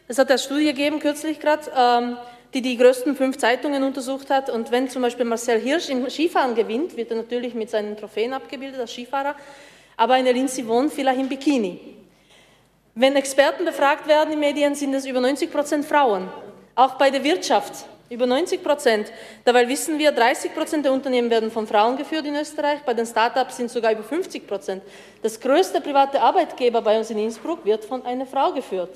es 0.09 0.19
hat 0.19 0.29
eine 0.29 0.39
Studie 0.39 0.67
gegeben 0.67 0.99
kürzlich 0.99 1.41
gerade, 1.41 1.71
ähm, 1.77 2.17
die 2.55 2.63
die 2.63 2.77
größten 2.77 3.17
fünf 3.17 3.37
Zeitungen 3.37 3.83
untersucht 3.83 4.31
hat. 4.31 4.49
Und 4.49 4.71
wenn 4.71 4.89
zum 4.89 5.03
Beispiel 5.03 5.25
Marcel 5.25 5.61
Hirsch 5.61 5.91
im 5.91 6.09
Skifahren 6.09 6.55
gewinnt, 6.55 6.97
wird 6.97 7.11
er 7.11 7.17
natürlich 7.17 7.55
mit 7.55 7.69
seinen 7.69 7.97
Trophäen 7.97 8.33
abgebildet 8.33 8.81
als 8.81 8.93
Skifahrer, 8.93 9.35
aber 9.97 10.15
eine 10.15 10.33
Lindsay 10.33 10.65
Vonn 10.67 10.91
vielleicht 10.91 11.21
im 11.21 11.29
Bikini. 11.29 11.81
Wenn 12.95 13.17
Experten 13.17 13.65
befragt 13.65 14.07
werden 14.07 14.33
in 14.33 14.41
Medien, 14.41 14.75
sind 14.75 14.95
es 14.95 15.05
über 15.05 15.21
90 15.21 15.51
Prozent 15.51 15.85
Frauen. 15.85 16.29
Auch 16.77 16.95
bei 16.95 17.11
der 17.11 17.25
Wirtschaft 17.25 17.87
über 18.09 18.27
90 18.27 18.63
Prozent. 18.63 19.13
Dabei 19.45 19.69
wissen 19.69 19.99
wir, 19.99 20.13
30 20.13 20.55
Prozent 20.55 20.85
der 20.85 20.93
Unternehmen 20.93 21.31
werden 21.31 21.51
von 21.51 21.67
Frauen 21.67 21.97
geführt 21.97 22.27
in 22.27 22.37
Österreich. 22.37 22.81
Bei 22.85 22.95
den 22.95 23.07
Start-ups 23.07 23.57
sind 23.57 23.71
sogar 23.71 23.93
über 23.93 24.03
50 24.03 24.47
Prozent. 24.47 24.83
Das 25.23 25.41
größte 25.41 25.81
private 25.81 26.21
Arbeitgeber 26.21 26.83
bei 26.83 26.99
uns 26.99 27.11
in 27.11 27.19
Innsbruck 27.19 27.65
wird 27.65 27.85
von 27.85 28.05
einer 28.05 28.27
Frau 28.27 28.53
geführt. 28.53 28.91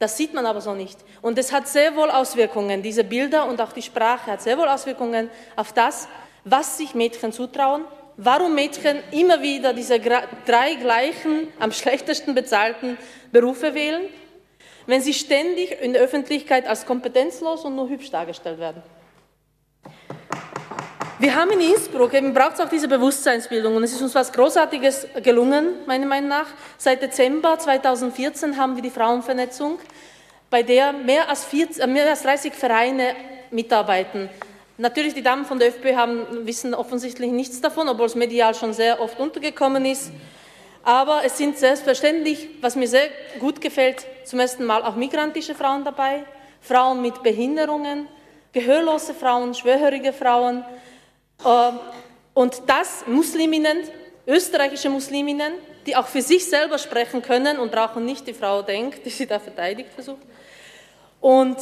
Das 0.00 0.16
sieht 0.16 0.32
man 0.32 0.46
aber 0.46 0.62
so 0.62 0.72
nicht. 0.72 0.98
Und 1.20 1.38
es 1.38 1.52
hat 1.52 1.68
sehr 1.68 1.94
wohl 1.94 2.10
Auswirkungen, 2.10 2.82
diese 2.82 3.04
Bilder 3.04 3.46
und 3.46 3.60
auch 3.60 3.72
die 3.72 3.82
Sprache 3.82 4.32
hat 4.32 4.40
sehr 4.40 4.56
wohl 4.56 4.66
Auswirkungen 4.66 5.28
auf 5.56 5.74
das, 5.74 6.08
was 6.42 6.78
sich 6.78 6.94
Mädchen 6.94 7.32
zutrauen, 7.32 7.84
warum 8.16 8.54
Mädchen 8.54 8.96
immer 9.10 9.42
wieder 9.42 9.74
diese 9.74 10.00
drei 10.00 10.74
gleichen, 10.76 11.48
am 11.58 11.70
schlechtesten 11.70 12.34
bezahlten 12.34 12.96
Berufe 13.30 13.74
wählen, 13.74 14.04
wenn 14.86 15.02
sie 15.02 15.12
ständig 15.12 15.78
in 15.82 15.92
der 15.92 16.00
Öffentlichkeit 16.00 16.66
als 16.66 16.86
kompetenzlos 16.86 17.66
und 17.66 17.76
nur 17.76 17.90
hübsch 17.90 18.10
dargestellt 18.10 18.58
werden. 18.58 18.82
Wir 21.20 21.34
haben 21.34 21.50
in 21.50 21.60
Innsbruck, 21.60 22.14
eben 22.14 22.32
braucht 22.32 22.54
es 22.54 22.60
auch 22.60 22.70
diese 22.70 22.88
Bewusstseinsbildung 22.88 23.76
und 23.76 23.82
es 23.82 23.92
ist 23.92 24.00
uns 24.00 24.14
was 24.14 24.32
Großartiges 24.32 25.06
gelungen, 25.22 25.74
meiner 25.86 26.06
Meinung 26.06 26.30
nach. 26.30 26.46
Seit 26.78 27.02
Dezember 27.02 27.58
2014 27.58 28.56
haben 28.56 28.74
wir 28.74 28.82
die 28.82 28.88
Frauenvernetzung, 28.88 29.78
bei 30.48 30.62
der 30.62 30.94
mehr 30.94 31.28
als, 31.28 31.44
40, 31.44 31.82
äh, 31.82 31.86
mehr 31.86 32.08
als 32.08 32.22
30 32.22 32.54
Vereine 32.54 33.14
mitarbeiten. 33.50 34.30
Natürlich, 34.78 35.12
die 35.12 35.20
Damen 35.20 35.44
von 35.44 35.58
der 35.58 35.68
ÖFP 35.68 35.94
haben, 35.94 36.46
wissen 36.46 36.72
offensichtlich 36.72 37.30
nichts 37.32 37.60
davon, 37.60 37.90
obwohl 37.90 38.06
es 38.06 38.14
medial 38.14 38.54
schon 38.54 38.72
sehr 38.72 38.98
oft 38.98 39.20
untergekommen 39.20 39.84
ist. 39.84 40.12
Aber 40.84 41.20
es 41.22 41.36
sind 41.36 41.58
selbstverständlich, 41.58 42.48
was 42.62 42.76
mir 42.76 42.88
sehr 42.88 43.10
gut 43.40 43.60
gefällt, 43.60 44.06
zum 44.24 44.40
ersten 44.40 44.64
Mal 44.64 44.82
auch 44.84 44.96
migrantische 44.96 45.54
Frauen 45.54 45.84
dabei, 45.84 46.24
Frauen 46.62 47.02
mit 47.02 47.22
Behinderungen, 47.22 48.08
gehörlose 48.54 49.12
Frauen, 49.12 49.52
schwerhörige 49.52 50.14
Frauen, 50.14 50.64
und 52.34 52.62
das 52.66 53.04
Musliminnen, 53.06 53.78
österreichische 54.26 54.90
Musliminnen, 54.90 55.52
die 55.86 55.96
auch 55.96 56.06
für 56.06 56.22
sich 56.22 56.48
selber 56.48 56.78
sprechen 56.78 57.22
können 57.22 57.58
und 57.58 57.72
brauchen 57.72 58.04
nicht 58.04 58.26
die 58.26 58.34
Frau 58.34 58.62
denkt, 58.62 59.04
die 59.04 59.10
sie 59.10 59.26
da 59.26 59.38
verteidigt 59.38 59.90
versucht. 59.94 60.22
Und 61.20 61.56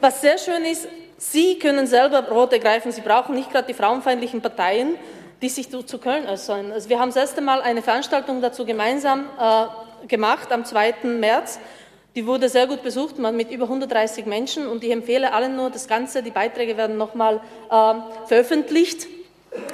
was 0.00 0.20
sehr 0.20 0.38
schön 0.38 0.64
ist, 0.64 0.88
sie 1.18 1.58
können 1.58 1.86
selber 1.86 2.28
Rot 2.28 2.52
ergreifen, 2.52 2.92
sie 2.92 3.00
brauchen 3.00 3.34
nicht 3.34 3.50
gerade 3.50 3.66
die 3.66 3.74
frauenfeindlichen 3.74 4.40
Parteien, 4.40 4.96
die 5.42 5.48
sich 5.48 5.68
zu 5.70 5.98
Köln 5.98 6.26
äußern. 6.26 6.72
Also 6.72 6.88
wir 6.88 6.98
haben 6.98 7.10
das 7.10 7.16
erste 7.16 7.40
Mal 7.40 7.60
eine 7.60 7.82
Veranstaltung 7.82 8.40
dazu 8.40 8.64
gemeinsam 8.64 9.26
äh, 9.38 10.06
gemacht 10.06 10.50
am 10.50 10.64
2. 10.64 10.94
März. 11.04 11.58
Die 12.16 12.26
wurde 12.26 12.48
sehr 12.48 12.66
gut 12.66 12.82
besucht, 12.82 13.18
mit 13.18 13.50
über 13.50 13.64
130 13.64 14.24
Menschen 14.24 14.66
und 14.66 14.82
ich 14.82 14.90
empfehle 14.90 15.34
allen 15.34 15.54
nur 15.54 15.68
das 15.68 15.86
Ganze, 15.86 16.22
die 16.22 16.30
Beiträge 16.30 16.78
werden 16.78 16.96
nochmal 16.96 17.42
äh, 17.70 18.26
veröffentlicht 18.26 19.06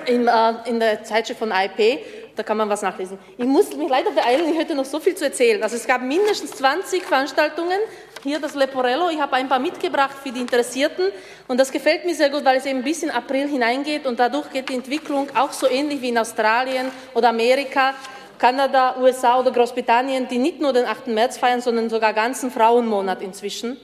in, 0.07 0.27
äh, 0.27 0.55
in 0.65 0.81
der 0.81 1.05
Zeitschrift 1.05 1.39
von 1.39 1.53
IP, 1.53 2.01
da 2.35 2.43
kann 2.43 2.57
man 2.57 2.69
was 2.69 2.83
nachlesen. 2.83 3.17
Ich 3.39 3.45
muss 3.45 3.77
mich 3.77 3.89
leider 3.89 4.11
beeilen, 4.11 4.51
ich 4.51 4.59
hätte 4.59 4.75
noch 4.75 4.85
so 4.85 4.99
viel 4.99 5.15
zu 5.15 5.25
erzählen. 5.25 5.63
Also 5.63 5.77
es 5.77 5.87
gab 5.87 6.03
mindestens 6.03 6.51
20 6.51 7.05
Veranstaltungen, 7.05 7.79
hier 8.25 8.41
das 8.41 8.57
Leporello, 8.57 9.09
ich 9.11 9.21
habe 9.21 9.35
ein 9.35 9.49
paar 9.49 9.61
mitgebracht 9.61 10.17
für 10.21 10.33
die 10.33 10.41
Interessierten 10.41 11.13
und 11.47 11.61
das 11.61 11.71
gefällt 11.71 12.05
mir 12.05 12.15
sehr 12.17 12.31
gut, 12.31 12.45
weil 12.45 12.57
es 12.57 12.67
eben 12.67 12.83
bis 12.83 13.05
in 13.05 13.11
April 13.13 13.47
hineingeht 13.47 14.05
und 14.05 14.19
dadurch 14.19 14.51
geht 14.51 14.69
die 14.69 14.75
Entwicklung 14.75 15.29
auch 15.37 15.53
so 15.53 15.69
ähnlich 15.69 16.03
wie 16.03 16.09
in 16.09 16.19
Australien 16.19 16.91
oder 17.15 17.29
Amerika, 17.29 17.95
Kanada, 18.43 18.97
USA 18.99 19.39
oder 19.39 19.53
Großbritannien, 19.53 20.27
die 20.27 20.39
nicht 20.39 20.61
nur 20.61 20.73
den 20.73 20.85
8. 20.85 21.07
März 21.07 21.39
feiern, 21.39 21.61
sondern 21.61 21.89
sogar 21.89 22.13
ganzen 22.13 22.51
Frauenmonat 22.51 23.23
inzwischen 23.23 23.77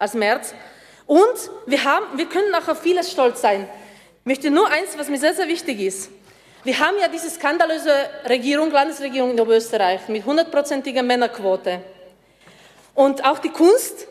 als 0.00 0.14
März. 0.14 0.52
Und 1.06 1.36
wir, 1.66 1.84
haben, 1.84 2.18
wir 2.18 2.26
können 2.26 2.52
auch 2.56 2.66
auf 2.66 2.80
vieles 2.80 3.12
stolz 3.12 3.40
sein. 3.40 3.68
Ich 4.18 4.26
möchte 4.26 4.50
nur 4.50 4.66
eins, 4.68 4.98
was 4.98 5.08
mir 5.08 5.18
sehr, 5.18 5.34
sehr 5.34 5.46
wichtig 5.46 5.78
ist. 5.78 6.10
Wir 6.64 6.80
haben 6.80 6.96
ja 7.00 7.06
diese 7.06 7.30
skandalöse 7.30 7.92
Regierung, 8.28 8.72
Landesregierung 8.72 9.30
in 9.30 9.40
Oberösterreich 9.40 10.08
mit 10.08 10.24
hundertprozentiger 10.24 11.04
Männerquote. 11.04 11.80
Und 12.96 13.24
auch 13.24 13.38
die 13.38 13.50
Kunst 13.50 14.08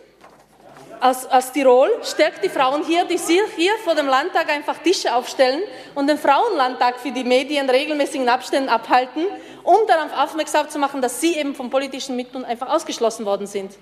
aus, 1.01 1.25
aus 1.25 1.51
Tirol 1.51 1.89
stärkt 2.03 2.43
die 2.43 2.49
Frauen 2.49 2.83
hier, 2.83 3.05
die 3.05 3.17
sich 3.17 3.41
hier 3.55 3.73
vor 3.83 3.95
dem 3.95 4.07
Landtag 4.07 4.49
einfach 4.49 4.77
Tische 4.79 5.13
aufstellen 5.13 5.61
und 5.95 6.07
den 6.07 6.17
Frauenlandtag 6.17 6.99
für 6.99 7.11
die 7.11 7.23
Medien 7.23 7.69
regelmäßigen 7.69 8.27
Abständen 8.27 8.69
abhalten, 8.69 9.25
um 9.63 9.77
darauf 9.87 10.17
aufmerksam 10.17 10.69
zu 10.69 10.79
machen, 10.79 11.01
dass 11.01 11.21
sie 11.21 11.37
eben 11.37 11.55
vom 11.55 11.69
politischen 11.69 12.15
Mitteln 12.15 12.45
einfach 12.45 12.69
ausgeschlossen 12.69 13.25
worden 13.25 13.47
sind. 13.47 13.77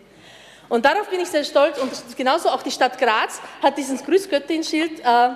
Und 0.69 0.85
darauf 0.85 1.07
bin 1.09 1.19
ich 1.19 1.29
sehr 1.29 1.43
stolz 1.43 1.77
und 1.77 1.91
genauso 2.17 2.49
auch 2.49 2.61
die 2.61 2.71
Stadt 2.71 2.97
Graz 2.97 3.41
hat 3.63 3.77
dieses 3.77 4.03
Grüßgöttin-Schild, 4.03 4.99
äh, 4.99 5.29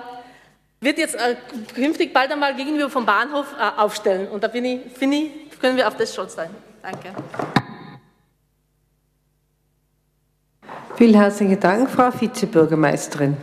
wird 0.80 0.98
jetzt 0.98 1.14
äh, 1.14 1.36
künftig 1.74 2.12
bald 2.12 2.30
einmal 2.32 2.54
gegenüber 2.54 2.90
vom 2.90 3.06
Bahnhof 3.06 3.46
äh, 3.58 3.80
aufstellen. 3.80 4.28
Und 4.28 4.44
da 4.44 4.48
bin 4.48 4.64
ich, 4.64 4.80
ich, 5.00 5.58
können 5.60 5.76
wir 5.76 5.88
auf 5.88 5.96
das 5.96 6.12
stolz 6.12 6.34
sein. 6.34 6.50
Danke. 6.82 7.14
Vielen 10.96 11.14
herzlichen 11.14 11.58
Dank, 11.58 11.90
Frau 11.90 12.10
Vizebürgermeisterin. 12.10 13.36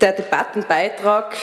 Der 0.00 0.12
Debattenbeitrag 0.12 1.36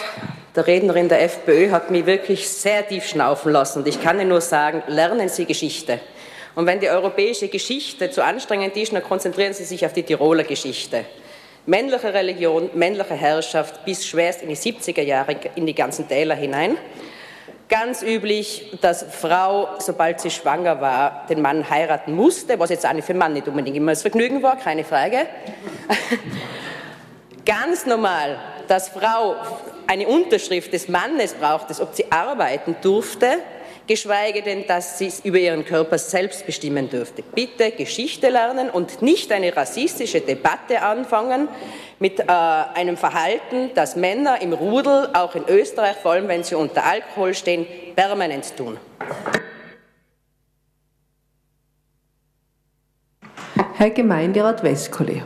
der 0.55 0.65
Rednerin 0.65 1.07
der 1.07 1.21
FPÖ 1.21 1.69
hat 1.69 1.91
mich 1.91 2.07
wirklich 2.07 2.49
sehr 2.49 2.87
tief 2.87 3.05
schnaufen 3.05 3.51
lassen. 3.51 3.79
Und 3.79 3.87
ich 3.87 4.01
kann 4.01 4.19
Ihnen 4.19 4.29
nur 4.29 4.41
sagen, 4.41 4.81
lernen 4.87 5.29
Sie 5.29 5.45
Geschichte. 5.45 5.99
Und 6.55 6.65
wenn 6.65 6.79
die 6.79 6.89
europäische 6.89 7.47
Geschichte 7.47 8.09
zu 8.09 8.23
anstrengend 8.23 8.75
ist, 8.75 8.91
dann 8.91 9.03
konzentrieren 9.03 9.53
Sie 9.53 9.63
sich 9.63 9.85
auf 9.85 9.93
die 9.93 10.01
Tiroler 10.01 10.43
Geschichte. 10.43 11.05
Männliche 11.67 12.11
Religion, 12.11 12.71
männliche 12.73 13.13
Herrschaft 13.13 13.85
bis 13.85 14.07
schwerst 14.07 14.41
in 14.41 14.49
die 14.49 14.55
70er 14.55 15.03
Jahre 15.03 15.35
in 15.53 15.67
die 15.67 15.75
ganzen 15.75 16.07
Täler 16.07 16.33
hinein 16.33 16.75
ganz 17.69 18.01
üblich, 18.01 18.77
dass 18.81 19.03
Frau, 19.03 19.69
sobald 19.79 20.19
sie 20.19 20.31
schwanger 20.31 20.81
war, 20.81 21.25
den 21.29 21.41
Mann 21.41 21.69
heiraten 21.69 22.15
musste, 22.15 22.59
was 22.59 22.69
jetzt 22.69 22.85
eigentlich 22.85 23.05
für 23.05 23.13
den 23.13 23.19
Mann 23.19 23.33
nicht 23.33 23.47
unbedingt 23.47 23.75
immer 23.75 23.91
das 23.91 24.01
Vergnügen 24.01 24.41
war, 24.43 24.57
keine 24.57 24.83
Frage. 24.83 25.25
ganz 27.45 27.85
normal, 27.85 28.37
dass 28.67 28.89
Frau 28.89 29.35
eine 29.87 30.07
Unterschrift 30.07 30.73
des 30.73 30.87
Mannes 30.87 31.33
braucht, 31.33 31.79
ob 31.79 31.95
sie 31.95 32.11
arbeiten 32.11 32.75
durfte, 32.81 33.39
geschweige 33.87 34.41
denn, 34.41 34.67
dass 34.67 34.99
sie 34.99 35.11
über 35.23 35.37
ihren 35.37 35.65
Körper 35.65 35.97
selbst 35.97 36.45
bestimmen 36.45 36.89
dürfte. 36.89 37.23
Bitte 37.23 37.71
Geschichte 37.71 38.29
lernen 38.29 38.69
und 38.69 39.01
nicht 39.01 39.31
eine 39.31 39.55
rassistische 39.55 40.21
Debatte 40.21 40.81
anfangen 40.81 41.47
mit 41.99 42.19
äh, 42.19 42.23
einem 42.27 42.97
Verhalten, 42.97 43.71
das 43.73 43.95
Männer 43.95 44.41
im 44.41 44.53
Rudel, 44.53 45.09
auch 45.13 45.33
in 45.35 45.45
Österreich, 45.47 45.95
vor 45.97 46.11
allem 46.11 46.27
wenn 46.27 46.43
sie 46.43 46.55
unter 46.55 46.85
Alkohol 46.85 47.33
stehen, 47.33 47.65
permanent 47.95 48.55
tun. 48.55 48.77
Herr 53.77 53.89
Gemeinderat 53.91 54.63
Westkoli. 54.63 55.23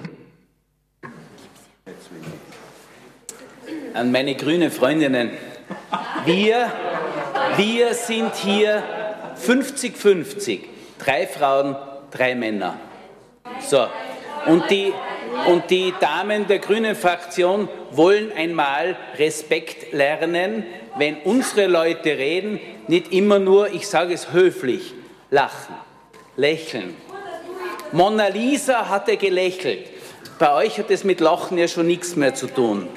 An 3.94 4.12
meine 4.12 4.36
grünen 4.36 4.72
Freundinnen. 4.72 5.32
Wir 6.26 6.72
wir 7.58 7.94
sind 7.94 8.36
hier 8.36 8.84
50-50. 9.46 10.60
Drei 11.04 11.28
Frauen, 11.28 11.76
drei 12.12 12.36
Männer. 12.36 12.78
So. 13.68 13.88
Und 14.46 14.70
die, 14.72 14.94
und 15.48 15.70
die 15.70 15.94
Damen 16.00 16.48
der 16.48 16.60
Grünen 16.60 16.96
Fraktion 16.96 17.70
wollen 17.92 18.32
einmal 18.32 18.98
Respekt 19.18 19.94
lernen, 19.94 20.66
wenn 20.98 21.18
unsere 21.24 21.68
Leute 21.68 22.18
reden, 22.18 22.60
nicht 22.88 23.12
immer 23.12 23.40
nur, 23.40 23.72
ich 23.72 23.88
sage 23.88 24.14
es 24.14 24.32
höflich, 24.34 24.94
lachen, 25.30 25.76
lächeln. 26.38 26.96
Mona 27.92 28.28
Lisa 28.28 28.90
hatte 28.90 29.18
gelächelt. 29.18 29.90
Bei 30.40 30.54
euch 30.56 30.80
hat 30.80 30.90
es 30.90 31.04
mit 31.04 31.20
Lachen 31.20 31.58
ja 31.58 31.68
schon 31.68 31.86
nichts 31.86 32.16
mehr 32.16 32.34
zu 32.34 32.48
tun. 32.48 32.88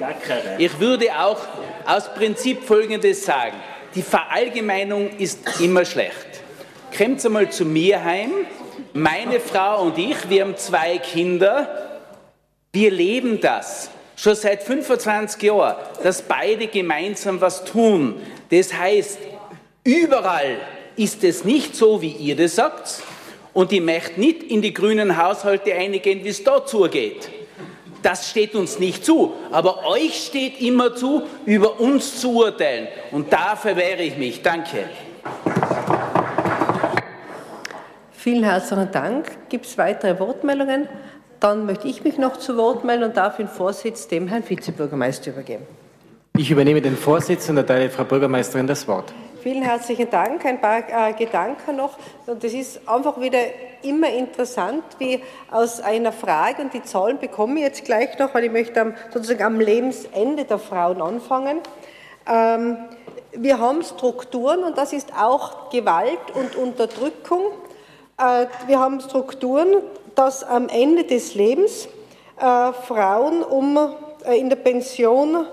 Ich 0.57 0.79
würde 0.79 1.09
auch 1.19 1.41
aus 1.85 2.11
Prinzip 2.15 2.63
Folgendes 2.63 3.23
sagen 3.25 3.55
die 3.95 4.01
Verallgemeinung 4.01 5.17
ist 5.17 5.59
immer 5.61 5.85
schlecht. 5.85 6.41
Kommt 6.95 7.25
einmal 7.25 7.49
zu 7.49 7.65
mir 7.65 8.03
heim, 8.03 8.31
meine 8.93 9.39
Frau 9.39 9.83
und 9.83 9.97
ich, 9.97 10.29
wir 10.29 10.43
haben 10.43 10.57
zwei 10.57 10.97
Kinder, 10.97 12.01
wir 12.73 12.91
leben 12.91 13.39
das 13.39 13.89
schon 14.17 14.35
seit 14.35 14.63
25 14.63 15.41
Jahren, 15.43 15.75
dass 16.03 16.21
beide 16.21 16.67
gemeinsam 16.67 17.39
was 17.41 17.63
tun. 17.63 18.21
Das 18.49 18.73
heißt, 18.73 19.19
überall 19.83 20.57
ist 20.95 21.23
es 21.23 21.43
nicht 21.43 21.75
so, 21.75 22.01
wie 22.01 22.11
ihr 22.11 22.35
das 22.35 22.55
sagt, 22.55 23.01
und 23.53 23.71
ich 23.71 23.81
möchte 23.81 24.19
nicht 24.19 24.43
in 24.43 24.61
die 24.61 24.73
grünen 24.73 25.15
Haushalte 25.15 25.73
eingehen, 25.73 26.23
wie 26.23 26.29
es 26.29 26.43
da 26.43 26.65
zugeht. 26.65 27.29
Das 28.05 28.29
steht 28.29 28.53
uns 28.53 28.77
nicht 28.77 29.03
zu. 29.03 29.33
Aber 29.51 29.83
euch 29.87 30.27
steht 30.27 30.61
immer 30.61 30.95
zu, 30.95 31.23
über 31.47 31.79
uns 31.79 32.21
zu 32.21 32.35
urteilen. 32.35 32.87
Und 33.11 33.33
dafür 33.33 33.75
wehre 33.75 34.03
ich 34.03 34.15
mich. 34.15 34.43
Danke. 34.43 34.83
Vielen 38.11 38.43
herzlichen 38.43 38.91
Dank. 38.91 39.49
Gibt 39.49 39.65
es 39.65 39.79
weitere 39.79 40.19
Wortmeldungen? 40.19 40.87
Dann 41.39 41.65
möchte 41.65 41.87
ich 41.87 42.03
mich 42.03 42.19
noch 42.19 42.37
zu 42.37 42.55
Wort 42.57 42.83
melden 42.83 43.05
und 43.05 43.17
darf 43.17 43.37
den 43.37 43.47
Vorsitz 43.47 44.07
dem 44.07 44.27
Herrn 44.27 44.47
Vizebürgermeister 44.47 45.31
übergeben. 45.31 45.65
Ich 46.37 46.51
übernehme 46.51 46.83
den 46.83 46.97
Vorsitz 46.97 47.49
und 47.49 47.57
erteile 47.57 47.89
Frau 47.89 48.03
Bürgermeisterin 48.03 48.67
das 48.67 48.87
Wort. 48.87 49.15
Vielen 49.45 49.61
herzlichen 49.61 50.09
Dank. 50.09 50.43
Ein 50.43 50.59
paar 50.59 50.79
äh, 50.79 51.13
Gedanken 51.13 51.75
noch. 51.75 51.99
Und 52.25 52.43
es 52.43 52.51
ist 52.51 52.89
einfach 52.89 53.21
wieder 53.21 53.37
immer 53.83 54.09
interessant, 54.09 54.83
wie 54.97 55.21
aus 55.51 55.79
einer 55.81 56.11
Frage, 56.11 56.63
und 56.63 56.73
die 56.73 56.81
Zahlen 56.81 57.19
bekomme 57.19 57.59
ich 57.59 57.61
jetzt 57.61 57.85
gleich 57.85 58.17
noch, 58.17 58.33
weil 58.33 58.45
ich 58.45 58.51
möchte 58.51 58.81
am, 58.81 58.95
sozusagen 59.13 59.43
am 59.43 59.59
Lebensende 59.59 60.45
der 60.45 60.57
Frauen 60.57 60.99
anfangen. 60.99 61.59
Ähm, 62.27 62.77
wir 63.33 63.59
haben 63.59 63.83
Strukturen 63.83 64.63
und 64.63 64.79
das 64.79 64.93
ist 64.93 65.13
auch 65.15 65.69
Gewalt 65.69 66.31
und 66.33 66.55
Unterdrückung. 66.55 67.43
Äh, 68.17 68.47
wir 68.65 68.79
haben 68.79 68.99
Strukturen, 68.99 69.67
dass 70.15 70.43
am 70.43 70.69
Ende 70.69 71.03
des 71.03 71.35
Lebens 71.35 71.87
äh, 72.39 72.73
Frauen 72.73 73.43
um, 73.43 73.77
äh, 74.25 74.39
in 74.39 74.49
der 74.49 74.55
Pension 74.55 75.45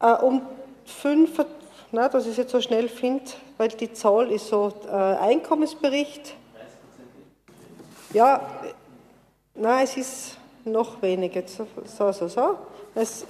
äh, 0.00 0.12
um 0.12 0.42
25 0.86 1.61
ne, 1.92 2.08
dass 2.10 2.24
ich 2.24 2.32
es 2.32 2.36
jetzt 2.38 2.52
so 2.52 2.60
schnell 2.60 2.88
finde, 2.88 3.24
weil 3.58 3.68
die 3.68 3.92
Zahl 3.92 4.30
ist 4.32 4.48
so 4.48 4.72
äh, 4.86 4.90
Einkommensbericht. 4.90 6.34
Ja, 8.12 8.40
nein, 9.54 9.84
es 9.84 9.96
ist 9.96 10.38
noch 10.64 11.00
weniger. 11.02 11.42
So, 11.46 12.12
so, 12.12 12.28
so. 12.28 12.58
Es, 12.94 13.26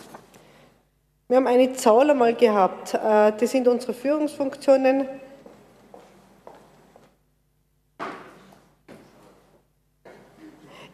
wir 1.28 1.36
haben 1.36 1.46
eine 1.46 1.72
Zahl 1.72 2.10
einmal 2.10 2.34
gehabt. 2.34 2.94
Äh, 2.94 3.32
das 3.38 3.50
sind 3.50 3.66
unsere 3.68 3.94
Führungsfunktionen. 3.94 5.08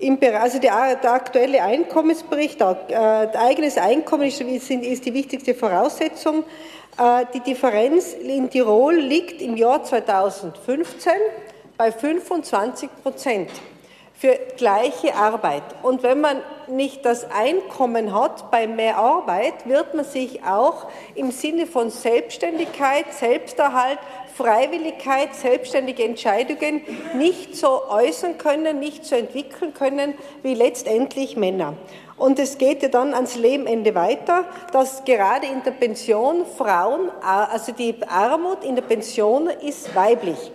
Im 0.01 0.21
Bereich, 0.21 0.41
also 0.41 0.59
der, 0.61 0.93
äh, 0.93 0.97
der 1.01 1.13
aktuelle 1.13 1.63
Einkommensbericht, 1.63 2.61
äh, 2.61 2.95
eigenes 2.95 3.77
Einkommen 3.77 4.29
ist, 4.29 4.41
ist, 4.41 4.71
ist 4.71 5.05
die 5.05 5.13
wichtigste 5.13 5.55
Voraussetzung. 5.55 6.45
Äh, 6.99 7.27
die 7.33 7.41
Differenz 7.41 8.13
in 8.13 8.51
Tirol 8.51 8.97
liegt 8.97 9.41
im 9.41 9.57
Jahr 9.57 9.85
2015 9.85 11.13
bei 11.77 11.93
25 11.93 12.91
Prozent 13.03 13.51
für 14.15 14.37
gleiche 14.57 15.15
Arbeit. 15.15 15.63
Und 15.85 16.03
wenn 16.03 16.21
man 16.21 16.39
nicht 16.67 17.05
das 17.05 17.31
Einkommen 17.31 18.13
hat 18.13 18.51
bei 18.51 18.67
mehr 18.67 18.99
Arbeit, 18.99 19.69
wird 19.69 19.95
man 19.95 20.05
sich 20.05 20.43
auch 20.43 20.87
im 21.15 21.31
Sinne 21.31 21.69
von 21.69 21.91
Selbstständigkeit, 21.91 23.15
Selbsterhalt, 23.15 24.01
Freiwilligkeit, 24.37 25.37
selbstständige 25.37 26.03
Entscheidungen 26.03 26.81
nicht 27.15 27.57
so 27.57 27.89
äußern 27.89 28.39
können, 28.39 28.81
nicht 28.81 29.05
so 29.05 29.15
entwickeln 29.15 29.73
können 29.73 30.15
wie 30.43 30.55
letztendlich 30.55 31.37
Männer. 31.37 31.75
Und 32.19 32.39
es 32.39 32.59
geht 32.59 32.83
ja 32.83 32.89
dann 32.89 33.15
ans 33.15 33.37
Lebenende 33.37 33.95
weiter, 33.95 34.45
dass 34.73 35.05
gerade 35.05 35.47
in 35.47 35.63
der 35.63 35.71
Pension 35.71 36.45
Frauen, 36.57 37.11
also 37.23 37.73
die 37.73 37.95
Armut 38.09 38.65
in 38.65 38.75
der 38.75 38.83
Pension 38.83 39.49
ist 39.49 39.95
weiblich. 39.95 40.51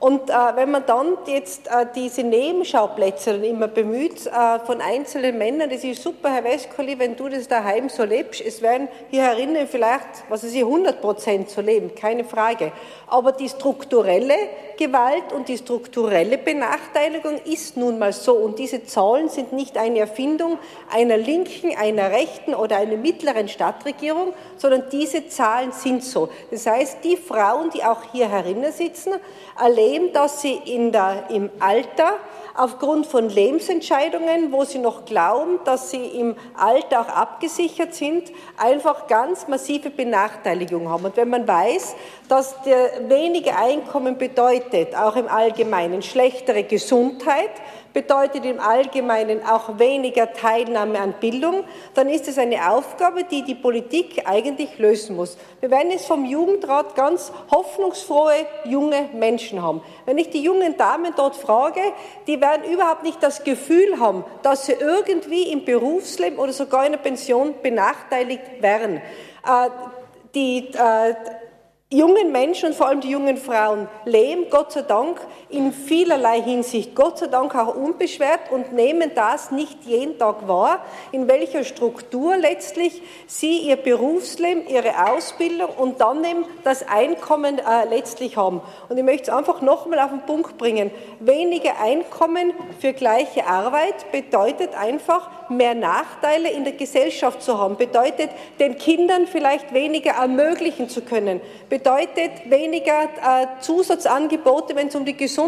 Und 0.00 0.30
äh, 0.30 0.32
wenn 0.54 0.70
man 0.70 0.86
dann 0.86 1.18
jetzt 1.26 1.66
äh, 1.66 1.84
diese 1.94 2.22
Nebenschauplätze 2.22 3.32
immer 3.32 3.68
bemüht 3.68 4.26
äh, 4.26 4.58
von 4.60 4.80
einzelnen 4.80 5.36
Männern, 5.36 5.68
das 5.68 5.84
ist 5.84 6.02
super, 6.02 6.32
Herr 6.32 6.42
Westkoli, 6.42 6.98
wenn 6.98 7.16
du 7.16 7.28
das 7.28 7.46
daheim 7.46 7.90
so 7.90 8.04
lebst. 8.04 8.40
Es 8.40 8.62
werden 8.62 8.88
hier 9.10 9.24
herinnen 9.24 9.68
vielleicht, 9.68 10.08
was 10.30 10.42
weiß 10.42 10.54
ich, 10.54 10.62
100 10.62 11.02
Prozent 11.02 11.50
so 11.50 11.60
leben, 11.60 11.94
keine 11.94 12.24
Frage. 12.24 12.72
Aber 13.08 13.32
die 13.32 13.50
strukturelle 13.50 14.34
Gewalt 14.78 15.34
und 15.34 15.48
die 15.48 15.58
strukturelle 15.58 16.38
Benachteiligung 16.38 17.38
ist 17.44 17.76
nun 17.76 17.98
mal 17.98 18.14
so. 18.14 18.32
Und 18.36 18.58
diese 18.58 18.82
Zahlen 18.84 19.28
sind 19.28 19.52
nicht 19.52 19.76
eine 19.76 19.98
Erfindung 19.98 20.58
einer 20.90 21.18
linken, 21.18 21.76
einer 21.76 22.10
rechten 22.10 22.54
oder 22.54 22.78
einer 22.78 22.96
mittleren 22.96 23.48
Stadtregierung, 23.48 24.32
sondern 24.56 24.84
diese 24.90 25.28
Zahlen 25.28 25.72
sind 25.72 26.02
so. 26.02 26.30
Das 26.50 26.64
heißt, 26.66 27.04
die 27.04 27.18
Frauen, 27.18 27.68
die 27.68 27.84
auch 27.84 28.00
hier 28.12 28.30
herinnen 28.30 28.72
sitzen, 28.72 29.12
erleben, 29.60 29.89
dass 30.12 30.42
sie 30.42 30.54
in 30.54 30.92
der, 30.92 31.30
im 31.30 31.50
Alter 31.58 32.14
aufgrund 32.56 33.06
von 33.06 33.28
Lebensentscheidungen, 33.28 34.52
wo 34.52 34.64
sie 34.64 34.78
noch 34.78 35.04
glauben, 35.04 35.60
dass 35.64 35.90
sie 35.90 36.04
im 36.04 36.36
Alter 36.56 37.00
auch 37.00 37.08
abgesichert 37.08 37.94
sind, 37.94 38.30
einfach 38.56 39.06
ganz 39.06 39.48
massive 39.48 39.90
Benachteiligung 39.90 40.88
haben. 40.88 41.04
Und 41.06 41.16
wenn 41.16 41.30
man 41.30 41.46
weiß, 41.46 41.94
dass 42.28 42.60
der 42.62 43.08
wenige 43.08 43.56
Einkommen 43.56 44.18
bedeutet, 44.18 44.94
auch 44.94 45.16
im 45.16 45.28
Allgemeinen 45.28 46.02
schlechtere 46.02 46.64
Gesundheit, 46.64 47.50
bedeutet 47.92 48.44
im 48.44 48.60
Allgemeinen 48.60 49.44
auch 49.44 49.78
weniger 49.78 50.32
Teilnahme 50.32 51.00
an 51.00 51.14
Bildung, 51.20 51.64
dann 51.94 52.08
ist 52.08 52.28
es 52.28 52.38
eine 52.38 52.70
Aufgabe, 52.70 53.24
die 53.24 53.42
die 53.42 53.54
Politik 53.54 54.22
eigentlich 54.26 54.78
lösen 54.78 55.16
muss. 55.16 55.36
Wir 55.60 55.70
werden 55.70 55.90
es 55.94 56.06
vom 56.06 56.24
Jugendrat 56.24 56.94
ganz 56.94 57.32
hoffnungsfrohe 57.50 58.46
junge 58.64 59.08
Menschen 59.14 59.62
haben. 59.62 59.82
Wenn 60.06 60.18
ich 60.18 60.30
die 60.30 60.42
jungen 60.42 60.76
Damen 60.76 61.12
dort 61.16 61.36
frage, 61.36 61.80
die 62.26 62.40
werden 62.40 62.70
überhaupt 62.70 63.02
nicht 63.02 63.22
das 63.22 63.44
Gefühl 63.44 63.98
haben, 63.98 64.24
dass 64.42 64.66
sie 64.66 64.72
irgendwie 64.72 65.50
im 65.50 65.64
Berufsleben 65.64 66.38
oder 66.38 66.52
sogar 66.52 66.86
in 66.86 66.92
der 66.92 66.98
Pension 66.98 67.54
benachteiligt 67.62 68.62
werden. 68.62 68.96
Äh, 69.44 69.70
die, 70.34 70.68
äh, 70.74 71.14
jungen 71.92 72.30
Menschen 72.30 72.68
und 72.68 72.74
vor 72.74 72.86
allem 72.86 73.00
die 73.00 73.10
jungen 73.10 73.36
Frauen 73.36 73.88
leben 74.04 74.46
Gott 74.48 74.72
sei 74.72 74.82
Dank 74.82 75.20
in 75.50 75.72
vielerlei 75.72 76.40
Hinsicht, 76.42 76.94
Gott 76.94 77.18
sei 77.18 77.26
Dank 77.26 77.54
auch 77.54 77.74
unbeschwert 77.74 78.50
und 78.50 78.72
nehmen 78.72 79.10
das 79.14 79.50
nicht 79.50 79.84
jeden 79.84 80.18
Tag 80.18 80.46
wahr, 80.46 80.84
in 81.12 81.28
welcher 81.28 81.64
Struktur 81.64 82.36
letztlich 82.36 83.02
sie 83.26 83.58
ihr 83.58 83.76
Berufsleben, 83.76 84.66
ihre 84.68 85.10
Ausbildung 85.10 85.70
und 85.76 86.00
dann 86.00 86.24
eben 86.24 86.44
das 86.62 86.86
Einkommen 86.86 87.58
äh, 87.58 87.88
letztlich 87.88 88.36
haben. 88.36 88.60
Und 88.88 88.96
ich 88.96 89.04
möchte 89.04 89.30
es 89.30 89.36
einfach 89.36 89.60
nochmal 89.60 89.98
auf 89.98 90.10
den 90.10 90.22
Punkt 90.22 90.56
bringen. 90.56 90.90
Weniger 91.18 91.80
Einkommen 91.80 92.52
für 92.78 92.92
gleiche 92.92 93.46
Arbeit 93.46 94.12
bedeutet 94.12 94.74
einfach 94.74 95.30
mehr 95.50 95.74
Nachteile 95.74 96.50
in 96.50 96.62
der 96.62 96.74
Gesellschaft 96.74 97.42
zu 97.42 97.58
haben, 97.58 97.76
bedeutet 97.76 98.30
den 98.60 98.78
Kindern 98.78 99.26
vielleicht 99.26 99.74
weniger 99.74 100.12
ermöglichen 100.12 100.88
zu 100.88 101.02
können, 101.02 101.40
bedeutet 101.68 102.30
weniger 102.48 103.02
äh, 103.02 103.46
Zusatzangebote, 103.60 104.76
wenn 104.76 104.88
es 104.88 104.94
um 104.94 105.04
die 105.04 105.16
Gesundheit 105.16 105.39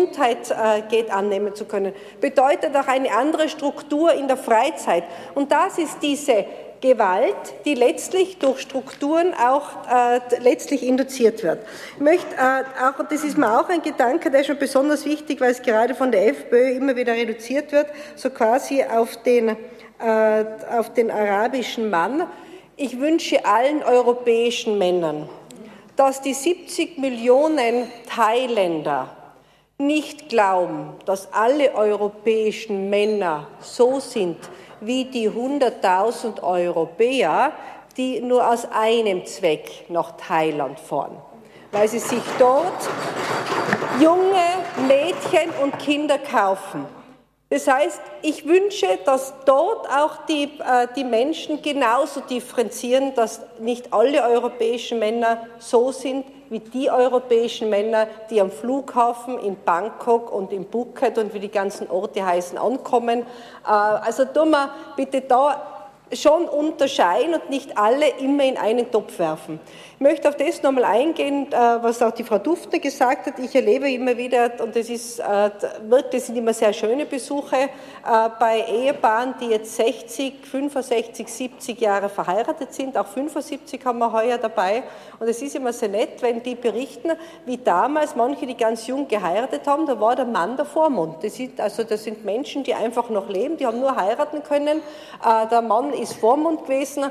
äh, 0.51 0.83
geht, 0.89 1.11
annehmen 1.11 1.55
zu 1.55 1.65
können, 1.65 1.93
bedeutet 2.21 2.77
auch 2.77 2.89
eine 2.89 3.13
andere 3.13 3.49
Struktur 3.49 4.13
in 4.13 4.29
der 4.29 4.37
Freizeit. 4.37 5.05
Und 5.35 5.53
das 5.53 5.79
ist 5.79 5.99
diese 6.03 6.45
Gewalt, 6.83 7.37
die 7.65 7.75
letztlich 7.75 8.39
durch 8.39 8.61
Strukturen 8.61 9.35
auch 9.35 9.69
äh, 9.89 10.21
letztlich 10.41 10.83
induziert 10.83 11.43
wird. 11.45 11.61
Ich 11.95 12.03
möchte 12.03 12.35
äh, 12.35 12.65
auch, 12.85 12.99
und 12.99 13.11
das 13.13 13.23
ist 13.23 13.39
mir 13.39 13.59
auch 13.59 13.69
ein 13.69 13.83
Gedanke, 13.83 14.31
der 14.31 14.41
ist 14.41 14.49
schon 14.49 14.59
besonders 14.59 15.07
wichtig, 15.07 15.41
weil 15.41 15.53
es 15.53 15.63
gerade 15.63 15.95
von 15.95 16.11
der 16.11 16.27
FPÖ 16.29 16.73
immer 16.73 16.97
wieder 16.97 17.13
reduziert 17.13 17.71
wird, 17.71 17.87
so 18.17 18.31
quasi 18.31 18.85
auf 18.85 19.17
den, 19.23 19.51
äh, 19.51 19.55
auf 20.77 20.93
den 20.93 21.11
arabischen 21.11 21.89
Mann. 21.89 22.27
Ich 22.77 22.99
wünsche 22.99 23.45
allen 23.45 23.85
europäischen 23.85 24.77
Männern, 24.77 25.29
dass 25.95 26.21
die 26.21 26.35
70 26.35 26.99
Millionen 26.99 27.87
Thailänder 28.13 29.22
nicht 29.87 30.29
glauben, 30.29 30.95
dass 31.05 31.33
alle 31.33 31.75
europäischen 31.75 32.89
Männer 32.89 33.49
so 33.61 34.01
sind 34.01 34.39
wie 34.81 35.05
die 35.05 35.29
100.000 35.29 36.43
Europäer, 36.43 37.53
die 37.97 38.21
nur 38.21 38.49
aus 38.49 38.67
einem 38.73 39.25
Zweck 39.27 39.85
nach 39.89 40.17
Thailand 40.17 40.81
fahren, 40.81 41.17
weil 41.71 41.89
sie 41.89 41.99
sich 41.99 42.23
dort 42.39 42.89
junge 44.01 44.43
Mädchen 44.89 45.51
und 45.63 45.79
Kinder 45.79 46.19
kaufen. 46.19 46.87
Das 47.51 47.69
heißt, 47.69 48.01
ich 48.23 48.47
wünsche, 48.47 48.99
dass 49.05 49.35
dort 49.45 49.87
auch 49.91 50.25
die, 50.25 50.45
äh, 50.45 50.89
die 50.97 51.05
Menschen 51.05 51.61
genauso 51.61 52.21
differenzieren, 52.21 53.15
dass 53.15 53.43
nicht 53.61 53.93
alle 53.93 54.23
europäischen 54.23 54.99
Männer 54.99 55.47
so 55.59 55.93
sind 55.93 56.25
wie 56.53 56.61
die 56.61 56.91
europäischen 56.91 57.71
Männer, 57.71 58.07
die 58.29 58.41
am 58.41 58.51
Flughafen 58.51 59.39
in 59.39 59.57
Bangkok 59.65 60.31
und 60.31 60.53
in 60.53 60.67
Phuket 60.71 61.17
und 61.17 61.33
wie 61.33 61.41
die 61.41 61.51
ganzen 61.51 61.91
Orte 61.91 62.25
heißen, 62.25 62.59
ankommen. 62.59 63.21
Äh, 63.21 63.71
also 63.71 64.27
tun 64.27 64.51
wir 64.51 64.71
bitte 64.95 65.23
da 65.23 65.73
schon 66.13 66.47
unterscheiden 66.47 67.35
und 67.35 67.49
nicht 67.49 67.79
alle 67.79 68.07
immer 68.19 68.45
in 68.45 68.59
einen 68.59 68.91
Topf 68.91 69.19
werfen. 69.19 69.61
Möchte 70.03 70.29
auf 70.29 70.37
das 70.37 70.61
nochmal 70.65 70.85
eingehen, 70.85 71.47
äh, 71.53 71.55
was 71.55 72.03
auch 72.03 72.11
die 72.11 72.25
Frau 72.25 72.39
Dufter 72.39 72.81
gesagt 72.81 73.27
hat. 73.27 73.39
Ich 73.39 73.55
erlebe 73.55 73.89
immer 73.89 74.17
wieder, 74.17 74.51
und 74.61 74.75
das, 74.75 74.91
ist, 74.91 75.21
äh, 75.21 75.51
das 76.11 76.27
sind 76.27 76.37
immer 76.37 76.53
sehr 76.53 76.73
schöne 76.73 77.07
Besuche, 77.07 77.57
äh, 77.57 77.69
bei 78.41 78.65
Ehepaaren, 78.69 79.35
die 79.41 79.47
jetzt 79.47 79.77
60, 79.77 80.45
65, 80.45 81.29
70 81.29 81.81
Jahre 81.81 82.09
verheiratet 82.09 82.75
sind, 82.75 82.99
auch 82.99 83.07
75 83.07 83.85
haben 83.85 84.01
wir 84.01 84.11
heuer 84.13 84.39
dabei. 84.39 84.83
Und 85.21 85.29
es 85.29 85.41
ist 85.41 85.55
immer 85.55 85.73
sehr 85.73 85.89
nett, 85.89 86.21
wenn 86.21 86.43
die 86.43 86.57
berichten, 86.57 87.13
wie 87.47 87.59
damals 87.59 88.17
manche, 88.17 88.45
die 88.45 88.57
ganz 88.57 88.89
jung 88.89 89.07
geheiratet 89.07 89.69
haben, 89.69 89.87
da 89.87 90.01
war 90.01 90.17
der 90.17 90.25
Mann 90.25 90.57
der 90.57 90.67
Vormund. 90.67 91.23
Das 91.23 91.37
sind, 91.37 91.61
also 91.61 91.85
das 91.85 92.03
sind 92.03 92.25
Menschen, 92.25 92.65
die 92.65 92.75
einfach 92.75 93.09
noch 93.09 93.29
leben, 93.29 93.57
die 93.57 93.67
haben 93.67 93.79
nur 93.79 93.95
heiraten 93.95 94.43
können. 94.43 94.83
Der 95.51 95.63
Mann 95.63 95.93
ist 95.93 96.15
Vormund 96.15 96.65
gewesen 96.65 97.05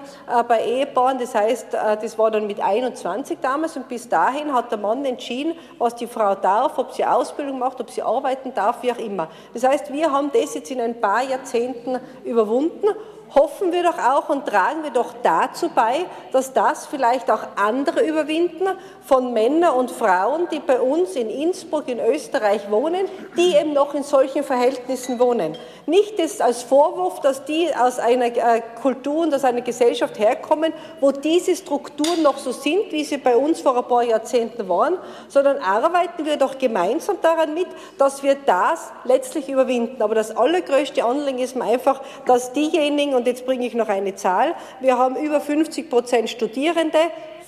bei 0.47 0.65
Ehepaaren. 0.65 1.19
Das 1.19 1.33
heißt, 1.33 1.67
das 1.73 2.17
war 2.17 2.31
dann 2.31 2.47
mit 2.47 2.59
21 2.81 3.37
damals 3.41 3.77
und 3.77 3.87
bis 3.87 4.09
dahin 4.09 4.53
hat 4.53 4.71
der 4.71 4.77
Mann 4.77 5.05
entschieden, 5.05 5.53
was 5.77 5.95
die 5.95 6.07
Frau 6.07 6.35
darf, 6.35 6.77
ob 6.77 6.91
sie 6.93 7.05
Ausbildung 7.05 7.59
macht, 7.59 7.79
ob 7.79 7.89
sie 7.89 8.01
arbeiten 8.01 8.53
darf, 8.53 8.81
wie 8.81 8.91
auch 8.91 8.97
immer. 8.97 9.27
Das 9.53 9.63
heißt, 9.63 9.91
wir 9.93 10.11
haben 10.11 10.31
das 10.33 10.55
jetzt 10.55 10.71
in 10.71 10.81
ein 10.81 10.99
paar 10.99 11.23
Jahrzehnten 11.23 11.99
überwunden 12.25 12.87
hoffen 13.33 13.71
wir 13.71 13.83
doch 13.83 13.97
auch 13.97 14.29
und 14.29 14.45
tragen 14.45 14.83
wir 14.83 14.91
doch 14.91 15.13
dazu 15.23 15.69
bei, 15.69 16.05
dass 16.31 16.53
das 16.53 16.85
vielleicht 16.85 17.31
auch 17.31 17.43
andere 17.55 18.01
überwinden 18.01 18.67
von 19.05 19.33
Männern 19.33 19.75
und 19.75 19.91
Frauen, 19.91 20.47
die 20.51 20.59
bei 20.59 20.79
uns 20.79 21.15
in 21.15 21.29
Innsbruck 21.29 21.87
in 21.87 21.99
Österreich 21.99 22.69
wohnen, 22.69 23.07
die 23.37 23.55
eben 23.55 23.73
noch 23.73 23.93
in 23.93 24.03
solchen 24.03 24.43
Verhältnissen 24.43 25.19
wohnen. 25.19 25.57
Nicht 25.85 26.19
als 26.41 26.63
Vorwurf, 26.63 27.19
dass 27.21 27.45
die 27.45 27.69
aus 27.75 27.99
einer 27.99 28.25
äh, 28.25 28.61
Kultur 28.81 29.23
und 29.23 29.33
aus 29.33 29.43
einer 29.43 29.61
Gesellschaft 29.61 30.19
herkommen, 30.19 30.73
wo 30.99 31.11
diese 31.11 31.55
Strukturen 31.55 32.21
noch 32.21 32.37
so 32.37 32.51
sind, 32.51 32.91
wie 32.91 33.03
sie 33.03 33.17
bei 33.17 33.35
uns 33.35 33.61
vor 33.61 33.77
ein 33.77 33.85
paar 33.85 34.03
Jahrzehnten 34.03 34.69
waren, 34.69 34.97
sondern 35.27 35.57
arbeiten 35.57 36.25
wir 36.25 36.37
doch 36.37 36.57
gemeinsam 36.57 37.17
daran 37.21 37.53
mit, 37.53 37.67
dass 37.97 38.23
wir 38.23 38.35
das 38.45 38.91
letztlich 39.03 39.49
überwinden. 39.49 40.01
Aber 40.01 40.15
das 40.15 40.35
allergrößte 40.35 41.03
Anliegen 41.03 41.39
ist 41.39 41.55
mir 41.55 41.65
einfach, 41.65 42.01
dass 42.25 42.53
diejenigen, 42.53 43.20
und 43.21 43.27
jetzt 43.27 43.45
bringe 43.45 43.67
ich 43.67 43.75
noch 43.75 43.87
eine 43.87 44.15
Zahl, 44.15 44.55
wir 44.79 44.97
haben 44.97 45.15
über 45.15 45.39
50 45.39 45.91
Prozent 45.91 46.27
Studierende, 46.27 46.97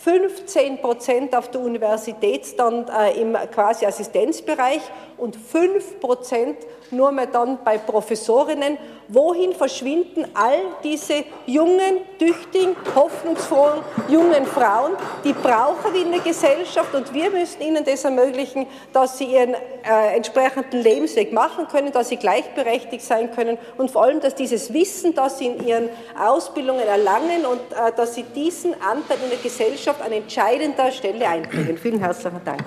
15 0.04 0.78
Prozent 0.82 1.36
auf 1.36 1.50
der 1.50 1.62
Universität 1.62 2.60
dann 2.60 2.86
äh, 2.88 3.20
im 3.20 3.36
quasi 3.52 3.88
Assistenzbereich 3.88 4.82
und 5.18 5.36
5 5.36 6.00
Prozent 6.00 6.58
nur 6.94 7.12
mehr 7.12 7.28
dann 7.28 7.60
bei 7.64 7.78
Professorinnen. 7.78 8.78
Wohin 9.10 9.54
verschwinden 9.54 10.26
all 10.34 10.60
diese 10.84 11.26
jungen, 11.46 11.98
tüchtigen, 12.18 12.76
hoffnungsvollen 12.96 13.82
jungen 14.08 14.46
Frauen? 14.46 14.94
Die 15.24 15.34
brauchen 15.34 15.94
wir 15.94 16.02
in 16.02 16.12
der 16.12 16.22
Gesellschaft 16.22 16.96
und 16.96 17.14
wir 17.14 17.30
müssen 17.30 17.62
ihnen 17.62 17.84
das 17.84 18.06
ermöglichen, 18.06 18.66
dass 18.94 19.18
sie 19.18 19.26
ihren 19.26 19.54
äh, 19.54 20.16
entsprechenden 20.16 20.82
Lebensweg 20.82 21.34
machen 21.34 21.68
können, 21.68 21.92
dass 21.92 22.10
sie 22.10 22.18
gleichberechtigt 22.18 23.04
sein 23.04 23.32
können 23.36 23.58
und 23.78 23.92
vor 23.92 24.04
allem, 24.04 24.22
dass 24.22 24.36
dieses 24.36 24.74
Wissen, 24.74 25.14
das 25.14 25.38
sie 25.38 25.48
in 25.48 25.68
ihren 25.68 25.90
Ausbildungen 26.18 26.88
erlangen 26.88 27.46
und 27.46 27.60
äh, 27.72 27.92
dass 27.96 28.16
sie 28.16 28.24
diesen 28.24 28.74
Anteil 28.74 29.18
in 29.24 29.30
der 29.30 29.40
Gesellschaft 29.40 30.02
an 30.02 30.12
entscheidender 30.12 30.92
Stelle 30.92 31.28
einbringen. 31.28 31.78
Vielen 31.78 32.00
herzlichen 32.00 32.42
Dank. 32.46 32.64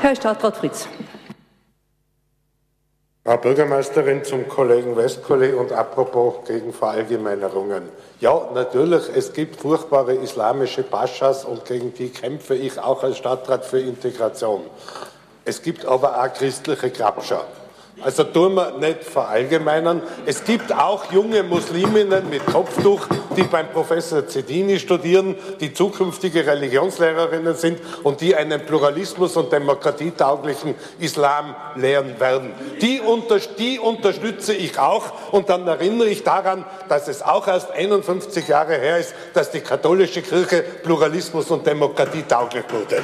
Herr 0.00 0.16
Stadtrat 0.16 0.56
Fritz. 0.56 0.88
Frau 3.22 3.36
Bürgermeisterin, 3.36 4.24
zum 4.24 4.48
Kollegen 4.48 4.96
Westkolle 4.96 5.54
und 5.54 5.72
apropos 5.72 6.36
gegen 6.46 6.72
Verallgemeinerungen. 6.72 7.82
Ja, 8.18 8.48
natürlich, 8.54 9.10
es 9.14 9.34
gibt 9.34 9.56
furchtbare 9.60 10.14
islamische 10.14 10.82
Paschas 10.82 11.44
und 11.44 11.66
gegen 11.66 11.92
die 11.92 12.08
kämpfe 12.08 12.54
ich 12.54 12.78
auch 12.78 13.02
als 13.02 13.18
Stadtrat 13.18 13.66
für 13.66 13.78
Integration. 13.78 14.62
Es 15.44 15.60
gibt 15.60 15.84
aber 15.84 16.18
auch 16.18 16.32
christliche 16.32 16.88
Grabscher. 16.88 17.44
Also 18.02 18.24
tun 18.24 18.54
wir 18.54 18.72
nicht 18.78 19.04
verallgemeinern. 19.04 20.02
Es 20.24 20.44
gibt 20.44 20.72
auch 20.72 21.12
junge 21.12 21.42
Musliminnen 21.42 22.30
mit 22.30 22.46
Kopftuch, 22.46 23.06
die 23.36 23.42
beim 23.42 23.68
Professor 23.70 24.26
Zedini 24.26 24.78
studieren, 24.78 25.36
die 25.60 25.74
zukünftige 25.74 26.46
Religionslehrerinnen 26.46 27.54
sind 27.54 27.78
und 28.02 28.20
die 28.20 28.34
einen 28.34 28.64
Pluralismus 28.64 29.36
und 29.36 29.52
demokratietauglichen 29.52 30.74
Islam 30.98 31.54
lehren 31.76 32.18
werden. 32.18 32.52
Die, 32.80 33.00
unter, 33.00 33.38
die 33.38 33.78
unterstütze 33.78 34.54
ich 34.54 34.78
auch 34.78 35.32
und 35.32 35.50
dann 35.50 35.66
erinnere 35.66 36.08
ich 36.08 36.24
daran, 36.24 36.64
dass 36.88 37.06
es 37.08 37.22
auch 37.22 37.46
erst 37.46 37.70
51 37.70 38.48
Jahre 38.48 38.78
her 38.78 38.98
ist, 38.98 39.14
dass 39.34 39.50
die 39.50 39.60
katholische 39.60 40.22
Kirche 40.22 40.62
Pluralismus 40.82 41.50
und 41.50 41.66
Demokratie 41.66 42.22
tauglich 42.26 42.64
wurde. 42.70 43.02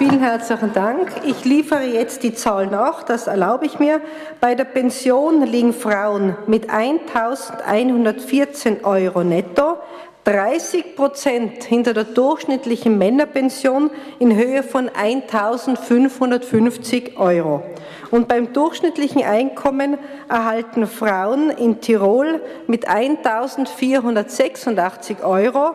Vielen 0.00 0.20
herzlichen 0.20 0.72
Dank. 0.72 1.12
Ich 1.26 1.44
liefere 1.44 1.82
jetzt 1.82 2.22
die 2.22 2.32
Zahl 2.32 2.68
nach, 2.68 3.02
das 3.02 3.26
erlaube 3.26 3.66
ich 3.66 3.78
mir. 3.78 4.00
Bei 4.40 4.54
der 4.54 4.64
Pension 4.64 5.42
liegen 5.42 5.74
Frauen 5.74 6.38
mit 6.46 6.70
1.114 6.70 8.82
Euro 8.82 9.22
netto 9.24 9.76
30 10.24 10.96
Prozent 10.96 11.64
hinter 11.64 11.92
der 11.92 12.04
durchschnittlichen 12.04 12.96
Männerpension 12.96 13.90
in 14.18 14.34
Höhe 14.34 14.62
von 14.62 14.88
1.550 14.88 17.18
Euro. 17.18 17.62
Und 18.10 18.26
beim 18.26 18.54
durchschnittlichen 18.54 19.22
Einkommen 19.22 19.98
erhalten 20.30 20.86
Frauen 20.86 21.50
in 21.50 21.82
Tirol 21.82 22.40
mit 22.66 22.88
1.486 22.88 25.22
Euro 25.22 25.74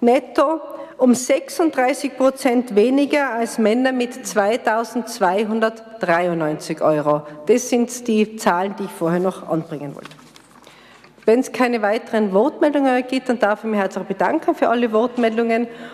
netto 0.00 0.62
um 0.98 1.14
36 1.14 2.16
Prozent 2.16 2.74
weniger 2.74 3.30
als 3.30 3.58
Männer 3.58 3.92
mit 3.92 4.12
2.293 4.12 6.80
Euro. 6.80 7.22
Das 7.46 7.68
sind 7.68 8.08
die 8.08 8.36
Zahlen, 8.36 8.74
die 8.78 8.84
ich 8.84 8.90
vorher 8.90 9.20
noch 9.20 9.46
anbringen 9.48 9.94
wollte. 9.94 10.16
Wenn 11.26 11.40
es 11.40 11.52
keine 11.52 11.82
weiteren 11.82 12.32
Wortmeldungen 12.32 13.04
gibt, 13.06 13.28
dann 13.28 13.40
darf 13.40 13.64
ich 13.64 13.70
mich 13.70 13.80
herzlich 13.80 14.04
bedanken 14.04 14.54
für 14.54 14.68
alle 14.68 14.92
Wortmeldungen 14.92 15.66